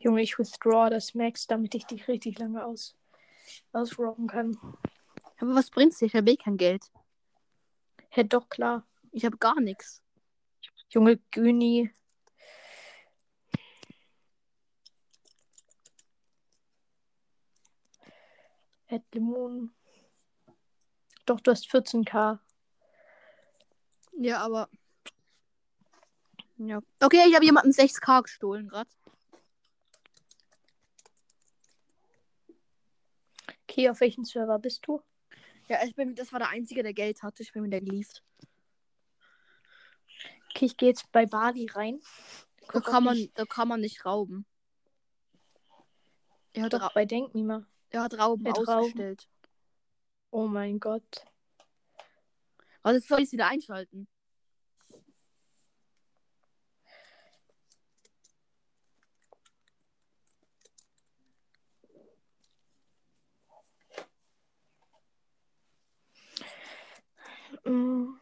Junge, 0.00 0.22
ich 0.22 0.36
withdraw 0.36 0.90
das 0.90 1.14
Max, 1.14 1.46
damit 1.46 1.76
ich 1.76 1.86
dich 1.86 2.08
richtig 2.08 2.40
lange 2.40 2.64
aus 2.64 2.96
ausrobben 3.72 4.26
kann. 4.26 4.58
Aber 5.38 5.54
was 5.54 5.70
bringt's 5.70 5.98
dir? 6.00 6.06
Ich 6.06 6.16
habe 6.16 6.32
eh 6.32 6.36
kein 6.36 6.56
Geld. 6.56 6.90
Hä, 8.08 8.24
doch, 8.24 8.48
klar. 8.48 8.84
Ich 9.12 9.24
habe 9.24 9.38
gar 9.38 9.60
nichts. 9.60 10.02
Junge 10.88 11.18
Güni. 11.30 11.92
Ed 18.94 19.02
Limon. 19.12 19.74
Doch, 21.26 21.40
du 21.40 21.50
hast 21.50 21.66
14k. 21.68 22.38
Ja, 24.18 24.38
aber. 24.38 24.68
Ja. 26.58 26.80
Okay, 27.00 27.24
ich 27.28 27.34
habe 27.34 27.44
jemanden 27.44 27.72
6k 27.72 28.22
gestohlen 28.22 28.68
gerade. 28.68 28.88
Okay, 33.68 33.90
auf 33.90 34.00
welchem 34.00 34.24
Server 34.24 34.60
bist 34.60 34.86
du? 34.86 35.02
Ja, 35.68 35.82
ich 35.84 35.96
bin, 35.96 36.14
das 36.14 36.32
war 36.32 36.38
der 36.38 36.50
Einzige, 36.50 36.84
der 36.84 36.94
Geld 36.94 37.22
hatte. 37.24 37.42
Ich 37.42 37.52
bin 37.52 37.62
mit 37.62 37.72
der 37.72 37.80
gelieft. 37.80 38.22
Okay, 40.50 40.66
ich 40.66 40.76
gehe 40.76 40.90
jetzt 40.90 41.10
bei 41.10 41.26
Bali 41.26 41.66
rein. 41.66 42.00
Da 42.60 42.66
Guck, 42.68 42.84
kann, 42.84 42.96
ob 42.98 43.04
man, 43.04 43.16
ich- 43.16 43.32
da 43.34 43.44
kann 43.44 43.66
man 43.66 43.80
nicht 43.80 44.04
rauben. 44.06 44.46
Hat, 46.56 46.72
Doch, 46.72 46.82
Ra 46.82 46.90
bei 46.94 47.04
Denkmima. 47.04 47.66
Er 47.94 48.02
hat 48.02 48.18
Rauben 48.18 48.44
er 48.44 48.52
hat 48.52 48.58
Rauben. 48.58 48.68
ausgestellt. 48.70 49.28
Oh 50.30 50.46
mein 50.46 50.80
Gott. 50.80 51.24
Was 52.82 53.06
soll 53.06 53.20
ich 53.20 53.32
wieder 53.32 53.46
einschalten? 53.46 54.08
Mm, 67.64 68.18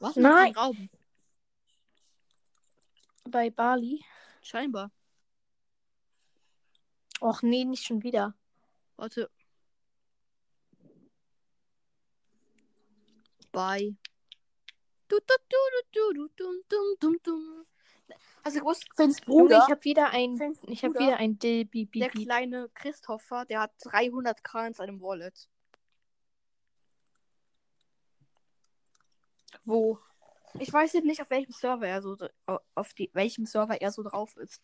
Was? 0.00 0.16
Nein. 0.16 0.54
Rauben. 0.56 0.88
Bei 3.24 3.50
Bali. 3.50 4.04
Scheinbar. 4.42 4.90
Och 7.20 7.42
nee, 7.42 7.64
nicht 7.64 7.84
schon 7.84 8.02
wieder. 8.02 8.34
Warte. 8.96 9.30
Bye. 13.52 13.96
Du, 15.08 15.18
du, 15.18 15.34
du, 15.48 15.56
du, 15.92 16.12
du, 16.12 16.28
du, 16.36 16.62
dum, 16.68 16.94
dum, 17.00 17.16
dum. 17.22 17.66
Du 18.44 18.52
gewusst, 18.52 18.88
Finns 18.96 19.20
Junge, 19.26 19.42
Bruder, 19.42 19.64
ich 19.66 19.70
habe 19.70 19.84
wieder 19.84 20.10
ein. 20.10 20.36
Finns 20.36 20.60
Ich 20.64 20.82
habe 20.82 20.94
Bruder, 20.94 21.06
wieder 21.06 21.16
ein 21.18 21.38
Dill 21.38 21.64
Beep 21.64 21.92
der 21.92 22.06
Beep 22.06 22.12
Beep. 22.12 22.24
kleine 22.24 22.68
Christopher, 22.74 23.44
der 23.44 23.60
hat 23.60 23.72
300k 23.82 24.68
in 24.68 24.74
seinem 24.74 25.00
Wallet. 25.00 25.48
Wo? 29.64 29.98
Ich 30.58 30.72
weiß 30.72 30.92
jetzt 30.94 31.04
nicht, 31.04 31.22
auf 31.22 31.30
welchem 31.30 31.52
Server 31.52 31.86
er 31.86 32.02
so 32.02 32.16
auf 32.74 32.94
die, 32.94 33.10
welchem 33.12 33.46
Server 33.46 33.80
er 33.80 33.92
so 33.92 34.02
drauf 34.02 34.36
ist. 34.36 34.60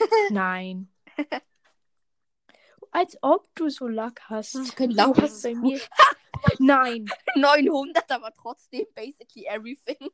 Nein. 0.30 0.88
Als 2.90 3.16
ob 3.22 3.54
du 3.54 3.68
so 3.68 3.86
Lack 3.86 4.20
hast. 4.28 4.54
Lack, 4.78 5.16
hast 5.20 5.42
bei 5.42 5.54
mir. 5.54 5.80
Nein. 6.58 7.06
900, 7.36 8.10
aber 8.10 8.32
trotzdem 8.32 8.86
basically 8.94 9.46
everything. 9.46 10.10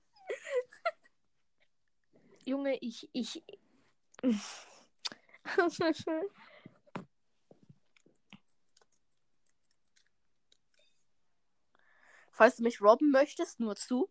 Junge, 2.45 2.77
ich. 2.81 3.09
ich... 3.13 3.43
Falls 12.33 12.57
du 12.57 12.63
mich 12.63 12.81
robben 12.81 13.11
möchtest, 13.11 13.61
nur 13.61 13.77
zu. 13.77 14.09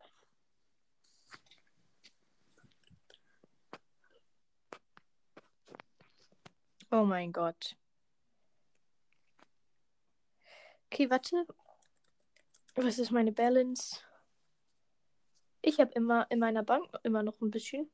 oh 6.96 7.06
mein 7.06 7.34
Gott. 7.34 7.76
Okay, 10.92 11.10
warte. 11.10 11.46
Was 12.76 13.00
ist 13.00 13.12
meine 13.12 13.32
Balance? 13.32 14.00
Ich 15.62 15.80
habe 15.80 15.92
immer 15.94 16.28
in 16.30 16.40
meiner 16.40 16.64
Bank 16.64 16.86
immer 17.04 17.24
noch 17.24 17.42
ein 17.42 17.52
bisschen. 17.52 17.90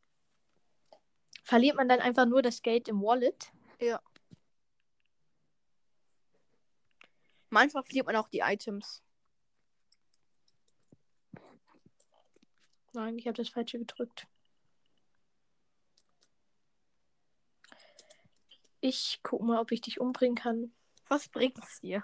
Verliert 1.44 1.76
man 1.76 1.90
dann 1.90 2.00
einfach 2.00 2.26
nur 2.26 2.42
das 2.42 2.62
Geld 2.62 2.88
im 2.88 3.02
Wallet? 3.02 3.52
Ja. 3.80 4.02
Manchmal 7.50 7.84
verliert 7.84 8.06
man 8.06 8.16
auch 8.16 8.30
die 8.30 8.40
Items. 8.40 9.04
Nein, 12.94 13.18
ich 13.18 13.28
habe 13.28 13.38
das 13.38 13.50
falsche 13.50 13.80
gedrückt. 13.80 14.28
Ich 18.82 19.20
guck 19.24 19.42
mal, 19.42 19.60
ob 19.60 19.72
ich 19.72 19.82
dich 19.82 20.00
umbringen 20.00 20.36
kann. 20.36 20.74
Was 21.08 21.28
bringt's 21.28 21.82
dir? 21.82 22.04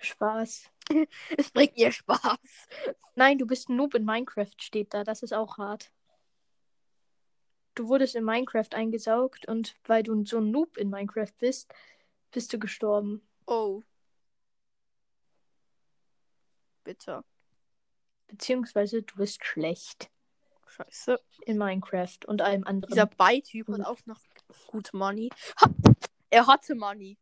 Spaß. 0.00 0.70
Es 1.36 1.50
bringt 1.50 1.76
ihr 1.76 1.92
Spaß. 1.92 2.68
Nein, 3.14 3.38
du 3.38 3.46
bist 3.46 3.68
ein 3.68 3.76
Noob 3.76 3.94
in 3.94 4.04
Minecraft, 4.04 4.54
steht 4.58 4.94
da. 4.94 5.04
Das 5.04 5.22
ist 5.22 5.34
auch 5.34 5.58
hart. 5.58 5.92
Du 7.78 7.86
wurdest 7.88 8.16
in 8.16 8.24
Minecraft 8.24 8.70
eingesaugt 8.72 9.46
und 9.46 9.76
weil 9.84 10.02
du 10.02 10.24
so 10.24 10.38
ein 10.38 10.50
Noob 10.50 10.76
in 10.78 10.90
Minecraft 10.90 11.32
bist, 11.38 11.72
bist 12.32 12.52
du 12.52 12.58
gestorben. 12.58 13.22
Oh. 13.46 13.84
Bitte. 16.82 17.22
Beziehungsweise 18.26 19.04
du 19.04 19.14
bist 19.14 19.44
schlecht 19.44 20.10
Scheiße. 20.66 21.20
in 21.46 21.56
Minecraft 21.56 22.18
und 22.26 22.42
allem 22.42 22.64
anderen. 22.64 22.90
Dieser 22.90 23.06
Beityp 23.06 23.68
hat 23.68 23.86
auch 23.86 24.04
noch 24.06 24.22
gut 24.66 24.92
Money. 24.92 25.30
Ha! 25.60 25.70
Er 26.30 26.48
hatte 26.48 26.74
Money. 26.74 27.16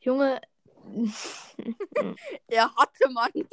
Junge. 0.00 0.40
Er 2.48 2.74
hatte 2.74 3.08
Money. 3.08 3.46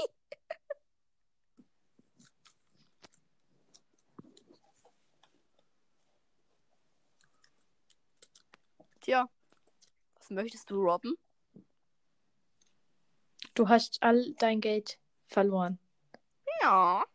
Tja. 9.03 9.29
Was 10.15 10.29
möchtest 10.29 10.69
du 10.69 10.81
robben? 10.81 11.15
du 13.53 13.69
hast 13.69 14.01
all 14.01 14.33
dein 14.39 14.61
Geld 14.61 14.99
verloren. 15.27 15.79
Ja. 16.61 17.05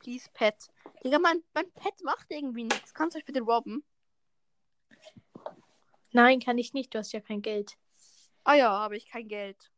Please, 0.00 0.28
Pet. 0.32 0.68
Digga, 1.04 1.18
mein, 1.18 1.42
mein 1.54 1.70
Pet 1.72 2.02
macht 2.02 2.26
irgendwie 2.30 2.64
nichts. 2.64 2.94
Kannst 2.94 3.14
du 3.14 3.18
euch 3.18 3.24
bitte 3.24 3.40
robben? 3.40 3.84
Nein, 6.12 6.40
kann 6.40 6.56
ich 6.56 6.72
nicht. 6.72 6.94
Du 6.94 6.98
hast 6.98 7.12
ja 7.12 7.20
kein 7.20 7.42
Geld. 7.42 7.76
Ah 8.44 8.54
ja, 8.54 8.70
habe 8.70 8.96
ich 8.96 9.06
kein 9.06 9.28
Geld. 9.28 9.70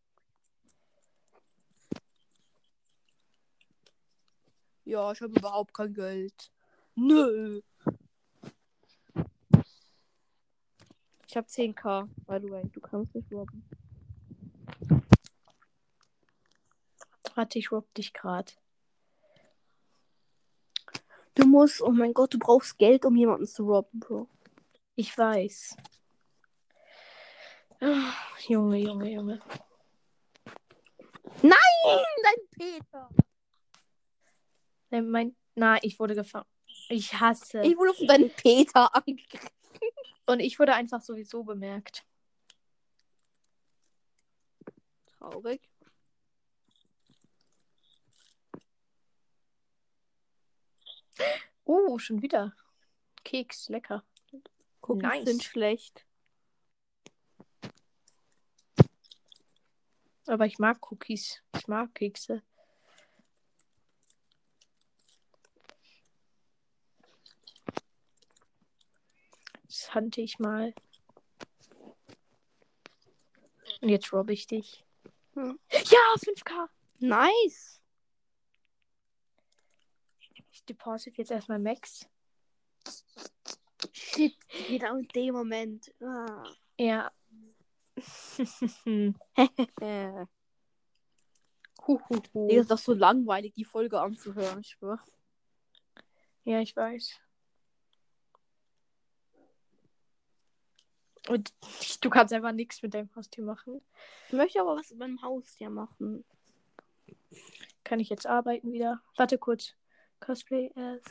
Ja, 4.90 5.12
ich 5.12 5.20
habe 5.20 5.38
überhaupt 5.38 5.72
kein 5.72 5.94
Geld. 5.94 6.50
Nö. 6.96 7.60
Ich 11.28 11.36
habe 11.36 11.46
10k, 11.46 12.08
by 12.26 12.40
the 12.44 12.50
way. 12.50 12.68
Du 12.72 12.80
kannst 12.80 13.14
nicht 13.14 13.30
robben. 13.30 13.64
Warte, 17.36 17.60
ich 17.60 17.70
rob 17.70 17.94
dich 17.94 18.12
grad. 18.12 18.58
Du 21.36 21.46
musst, 21.46 21.80
oh 21.82 21.92
mein 21.92 22.12
Gott, 22.12 22.34
du 22.34 22.40
brauchst 22.40 22.76
Geld, 22.76 23.04
um 23.04 23.14
jemanden 23.14 23.46
zu 23.46 23.66
robben, 23.66 24.00
Bro. 24.00 24.28
Ich 24.96 25.16
weiß. 25.16 25.76
Ah, 27.80 28.12
Junge, 28.48 28.78
Junge, 28.78 29.08
Junge. 29.08 29.40
Dein 31.42 32.48
Peter. 32.50 33.08
Nein, 34.90 35.08
mein. 35.08 35.36
Na, 35.54 35.82
ich 35.82 35.98
wurde 35.98 36.14
gefangen. 36.14 36.46
Ich 36.88 37.14
hasse. 37.14 37.62
Ich 37.62 37.76
wurde 37.76 37.94
von 37.94 38.06
deinem 38.06 38.30
Peter 38.30 38.94
angegriffen. 38.94 39.48
Und 40.26 40.40
ich 40.40 40.58
wurde 40.58 40.74
einfach 40.74 41.00
sowieso 41.00 41.42
bemerkt. 41.44 42.04
Traurig. 45.06 45.60
Oh, 51.64 51.98
schon 51.98 52.22
wieder. 52.22 52.54
Keks, 53.24 53.68
lecker. 53.68 54.04
Cookies 54.82 55.02
Nice. 55.02 55.28
sind 55.28 55.42
schlecht. 55.44 56.06
Aber 60.26 60.46
ich 60.46 60.58
mag 60.58 60.90
Cookies. 60.90 61.42
Ich 61.56 61.68
mag 61.68 61.94
Kekse. 61.94 62.42
Das 69.80 69.94
hante 69.94 70.20
ich 70.20 70.38
mal. 70.38 70.74
Und 73.80 73.88
jetzt 73.88 74.12
robb 74.12 74.28
ich 74.28 74.46
dich. 74.46 74.84
Hm. 75.32 75.58
Ja, 75.72 76.14
5k. 76.18 76.68
Nice. 76.98 77.80
Ich 80.50 80.62
deposit 80.66 81.16
jetzt 81.16 81.30
erstmal 81.30 81.58
Max. 81.58 82.06
Shit, 83.90 84.36
genau 84.68 84.96
in 84.96 85.08
dem 85.08 85.32
Moment. 85.34 85.94
Ah. 86.02 86.44
Ja. 86.78 87.10
Huhuhu. 91.86 92.48
Digga, 92.48 92.60
ist 92.60 92.70
doch 92.70 92.76
so 92.76 92.92
langweilig, 92.92 93.54
die 93.54 93.64
Folge 93.64 93.98
anzuhören, 93.98 94.60
ich 94.60 94.68
schwör. 94.68 95.00
Ja, 96.44 96.60
ich 96.60 96.76
weiß. 96.76 97.18
Und 101.28 101.52
du 102.00 102.10
kannst 102.10 102.32
einfach 102.32 102.52
nichts 102.52 102.82
mit 102.82 102.94
deinem 102.94 103.14
Haustier 103.14 103.44
machen. 103.44 103.80
Ich 104.28 104.32
möchte 104.32 104.60
aber 104.60 104.76
was 104.76 104.90
mit 104.90 104.98
meinem 105.00 105.22
Haustier 105.22 105.70
machen. 105.70 106.24
Kann 107.84 108.00
ich 108.00 108.08
jetzt 108.08 108.26
arbeiten 108.26 108.72
wieder? 108.72 109.02
Warte 109.16 109.38
kurz. 109.38 109.74
Cosplay 110.20 110.72
as. 110.74 111.02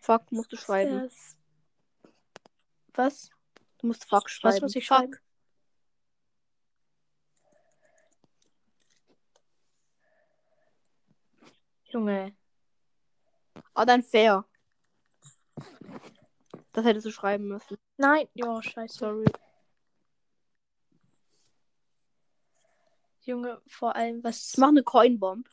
Fuck, 0.00 0.30
musst 0.30 0.52
du 0.52 0.56
schreiben. 0.56 1.00
as- 1.00 1.36
Was? 2.94 3.30
Du 3.78 3.86
musst 3.86 4.04
Fuck 4.08 4.28
schreiben. 4.28 4.54
Was 4.56 4.62
muss 4.62 4.76
ich 4.76 4.86
Fuck. 4.86 4.98
schreiben? 4.98 5.16
Junge. 11.86 12.36
Ah, 13.74 13.84
dann 13.84 14.02
fair. 14.02 14.44
Das 16.72 16.84
hättest 16.84 17.06
du 17.06 17.10
schreiben 17.10 17.46
müssen. 17.48 17.76
Nein. 17.96 18.28
Ja, 18.34 18.62
scheiße. 18.62 18.98
Sorry. 18.98 19.24
Junge, 23.22 23.62
vor 23.66 23.96
allem 23.96 24.22
was. 24.22 24.56
Mach 24.58 24.68
eine 24.68 24.82
Coinbomb. 24.82 25.48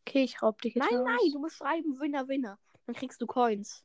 Okay, 0.00 0.24
ich 0.24 0.42
raub 0.42 0.60
dich 0.60 0.74
jetzt 0.74 0.90
Nein, 0.90 1.04
nein, 1.04 1.32
du 1.32 1.38
musst 1.38 1.56
schreiben 1.56 2.00
Winner, 2.00 2.26
Winner. 2.26 2.58
Dann 2.86 2.96
kriegst 2.96 3.20
du 3.22 3.26
Coins. 3.26 3.84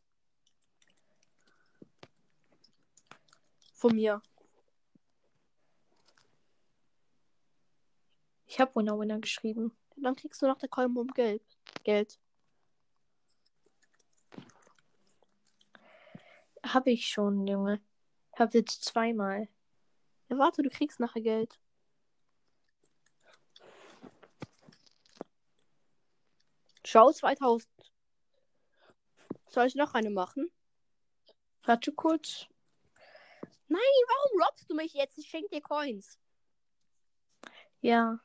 Von 3.73 3.93
mir. 3.93 4.21
Ich 8.47 8.59
hab 8.59 8.75
Winner 8.75 8.97
Winner 8.97 9.19
geschrieben. 9.19 9.77
Dann 9.97 10.15
kriegst 10.15 10.41
du 10.41 10.47
nach 10.47 10.57
der 10.57 10.69
Coinbomb 10.69 11.13
Geld. 11.13 11.43
Geld. 11.83 12.17
Hab 16.73 16.87
ich 16.87 17.07
schon, 17.07 17.45
Junge. 17.47 17.79
Hab 18.33 18.53
jetzt 18.53 18.83
zweimal. 18.83 19.47
Ja, 20.29 20.37
warte, 20.37 20.63
du 20.63 20.69
kriegst 20.69 20.99
nachher 20.99 21.21
Geld. 21.21 21.59
Schau 26.83 27.11
2000. 27.11 27.69
Soll 29.47 29.67
ich 29.67 29.75
noch 29.75 29.93
eine 29.93 30.09
machen? 30.09 30.51
Warte 31.63 31.91
kurz. 31.91 32.47
Nein, 33.67 33.81
warum 34.07 34.41
robbst 34.43 34.69
du 34.69 34.75
mich 34.75 34.93
jetzt? 34.93 35.17
Ich 35.17 35.27
schenke 35.27 35.49
dir 35.49 35.61
Coins. 35.61 36.19
Ja. 37.81 38.19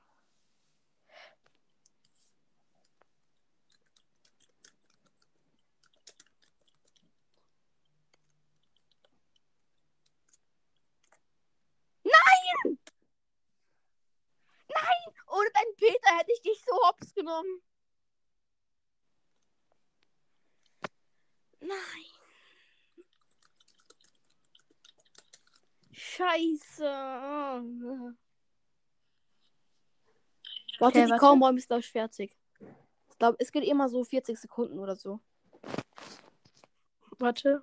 Ohne 15.31 15.51
deinen 15.53 15.77
Peter 15.77 16.19
hätte 16.19 16.33
ich 16.33 16.43
dich 16.43 16.65
so 16.65 16.75
hops 16.89 17.15
genommen. 17.15 17.63
Nein. 21.61 21.79
Scheiße. 25.93 26.85
Warte, 30.81 30.99
Okay, 30.99 31.07
die. 31.07 31.19
Coinbomb 31.19 31.59
ist 31.59 31.69
glaube 31.69 31.81
ich 31.81 31.91
fertig. 31.91 32.37
Ich 33.11 33.19
glaube, 33.19 33.37
es 33.39 33.53
geht 33.53 33.65
immer 33.65 33.89
so 33.89 34.03
40 34.03 34.39
Sekunden 34.39 34.79
oder 34.79 34.97
so. 34.97 35.21
Warte. 37.19 37.63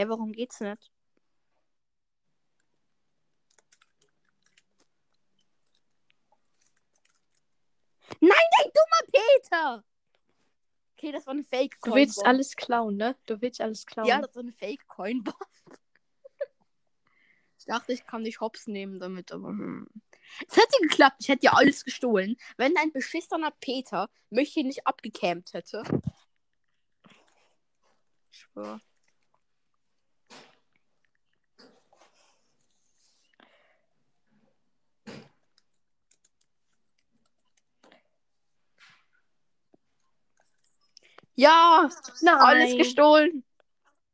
Hä, 0.00 0.08
warum 0.08 0.32
geht's 0.32 0.60
nicht? 0.60 0.90
Nein, 8.18 8.30
dein 8.30 8.72
dummer 8.72 9.12
Peter! 9.12 9.84
Okay, 10.96 11.12
das 11.12 11.26
war 11.26 11.34
eine 11.34 11.44
fake 11.44 11.76
Du 11.82 11.94
willst 11.94 12.24
alles 12.24 12.56
klauen, 12.56 12.96
ne? 12.96 13.14
Du 13.26 13.42
willst 13.42 13.60
alles 13.60 13.84
klauen. 13.84 14.08
Ja, 14.08 14.22
das 14.22 14.34
war 14.34 14.42
eine 14.42 14.52
fake 14.52 14.86
Coinbomb. 14.88 15.36
ich 17.58 17.66
dachte, 17.66 17.92
ich 17.92 18.06
kann 18.06 18.24
dich 18.24 18.40
hops 18.40 18.68
nehmen 18.68 19.00
damit, 19.00 19.32
aber 19.32 19.48
hm. 19.48 19.86
Es 20.48 20.56
hätte 20.56 20.78
geklappt, 20.80 21.16
ich 21.20 21.28
hätte 21.28 21.44
ja 21.44 21.52
alles 21.52 21.84
gestohlen, 21.84 22.38
wenn 22.56 22.74
dein 22.74 22.90
beschissener 22.90 23.50
Peter 23.60 24.08
mich 24.30 24.54
hier 24.54 24.64
nicht 24.64 24.86
abgecampt 24.86 25.52
hätte. 25.52 25.82
Ich 28.30 28.38
schwör. 28.38 28.80
Ja, 41.34 41.88
Nein. 42.22 42.34
alles 42.38 42.76
gestohlen. 42.76 43.44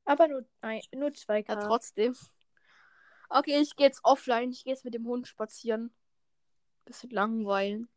Aber 0.04 0.28
nur, 0.28 0.44
ein, 0.60 0.80
nur 0.94 1.08
2K. 1.10 1.48
Ja, 1.48 1.56
trotzdem. 1.56 2.16
Okay, 3.28 3.60
ich 3.60 3.74
gehe 3.74 3.86
jetzt 3.86 4.00
offline. 4.04 4.50
Ich 4.50 4.64
gehe 4.64 4.72
jetzt 4.72 4.84
mit 4.84 4.94
dem 4.94 5.06
Hund 5.06 5.26
spazieren. 5.26 5.92
Bisschen 6.84 7.10
langweilen. 7.10 7.88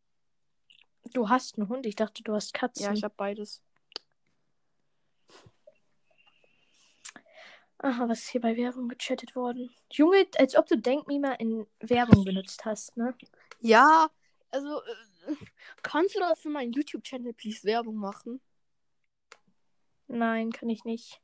Du 1.13 1.29
hast 1.29 1.57
einen 1.57 1.69
Hund. 1.69 1.85
Ich 1.85 1.95
dachte, 1.95 2.23
du 2.23 2.33
hast 2.33 2.53
Katzen. 2.53 2.85
Ja, 2.85 2.93
ich 2.93 3.03
habe 3.03 3.13
beides. 3.15 3.61
Aha, 7.81 8.09
was 8.09 8.19
ist 8.19 8.29
hier 8.29 8.41
bei 8.41 8.57
Werbung 8.57 8.89
gechattet 8.89 9.35
worden? 9.35 9.69
Junge, 9.91 10.27
als 10.37 10.55
ob 10.55 10.67
du 10.67 10.77
Denkmima 10.77 11.33
in 11.33 11.65
Werbung 11.79 12.25
benutzt 12.25 12.65
hast, 12.65 12.97
ne? 12.97 13.15
Ja, 13.61 14.09
also, 14.51 14.81
äh, 14.83 15.35
kannst 15.81 16.15
du 16.15 16.19
da 16.19 16.35
für 16.35 16.49
meinen 16.49 16.73
YouTube-Channel 16.73 17.33
please 17.33 17.63
Werbung 17.63 17.95
machen? 17.95 18.41
Nein, 20.09 20.51
kann 20.51 20.69
ich 20.69 20.83
nicht. 20.83 21.21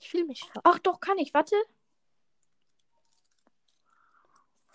Ich 0.00 0.12
will 0.12 0.24
mich. 0.24 0.42
Ach 0.64 0.78
doch, 0.78 0.98
kann 0.98 1.18
ich. 1.18 1.32
Warte. 1.34 1.56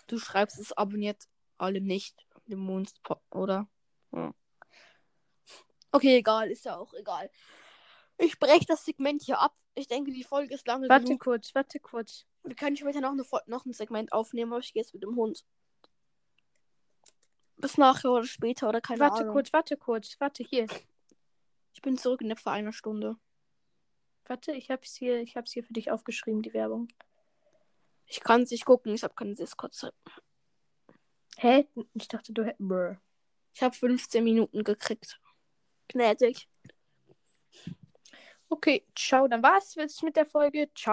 Du 0.06 0.18
schreibst 0.18 0.58
es 0.58 0.72
abonniert 0.72 1.28
alle 1.58 1.80
nicht. 1.80 2.26
Den 2.46 2.60
Mond, 2.60 2.94
oder? 3.30 3.68
Hm. 4.12 4.34
Okay, 5.92 6.16
egal, 6.16 6.50
ist 6.50 6.64
ja 6.64 6.76
auch 6.76 6.94
egal. 6.94 7.30
Ich 8.18 8.38
breche 8.38 8.66
das 8.66 8.84
Segment 8.84 9.22
hier 9.22 9.40
ab. 9.40 9.54
Ich 9.74 9.88
denke, 9.88 10.12
die 10.12 10.24
Folge 10.24 10.54
ist 10.54 10.66
lange 10.66 10.88
Warte 10.88 11.06
genug. 11.06 11.20
kurz, 11.20 11.54
warte 11.54 11.80
kurz. 11.80 12.26
Wir 12.44 12.54
können 12.54 12.76
später 12.76 13.00
noch, 13.00 13.12
eine, 13.12 13.24
noch 13.46 13.64
ein 13.66 13.72
Segment 13.72 14.12
aufnehmen, 14.12 14.52
aber 14.52 14.60
ich 14.60 14.72
gehe 14.72 14.82
jetzt 14.82 14.94
mit 14.94 15.02
dem 15.02 15.16
Hund. 15.16 15.44
Bis 17.56 17.78
nachher 17.78 18.10
oder 18.12 18.24
später 18.24 18.68
oder 18.68 18.80
keine 18.80 19.00
warte 19.00 19.22
Ahnung. 19.22 19.32
kurz, 19.32 19.52
warte 19.52 19.76
kurz. 19.76 20.16
Warte 20.20 20.44
hier. 20.44 20.66
Ich 21.72 21.82
bin 21.82 21.96
zurück 21.96 22.20
in 22.20 22.30
etwa 22.30 22.52
einer 22.52 22.72
Stunde. 22.72 23.16
Warte, 24.30 24.52
ich 24.52 24.70
hab's 24.70 24.94
hier, 24.94 25.20
ich 25.20 25.36
hab's 25.36 25.50
hier 25.50 25.64
für 25.64 25.72
dich 25.72 25.90
aufgeschrieben, 25.90 26.40
die 26.40 26.54
Werbung. 26.54 26.86
Ich 28.06 28.20
kann 28.20 28.42
es 28.42 28.52
nicht 28.52 28.64
gucken, 28.64 28.94
ich 28.94 29.02
habe 29.02 29.12
keine 29.12 29.34
Discord-Zeit. 29.34 29.92
Hä? 31.36 31.66
Ich 31.94 32.06
dachte, 32.06 32.32
du 32.32 32.44
hättest. 32.44 32.60
Brr. 32.60 33.00
Ich 33.52 33.60
habe 33.60 33.74
15 33.74 34.22
Minuten 34.22 34.62
gekriegt. 34.62 35.20
Gnädig. 35.88 36.48
Okay, 38.48 38.86
ciao. 38.94 39.26
Dann 39.26 39.42
war's 39.42 39.74
jetzt 39.74 40.00
mit 40.04 40.14
der 40.14 40.26
Folge. 40.26 40.70
Ciao. 40.76 40.88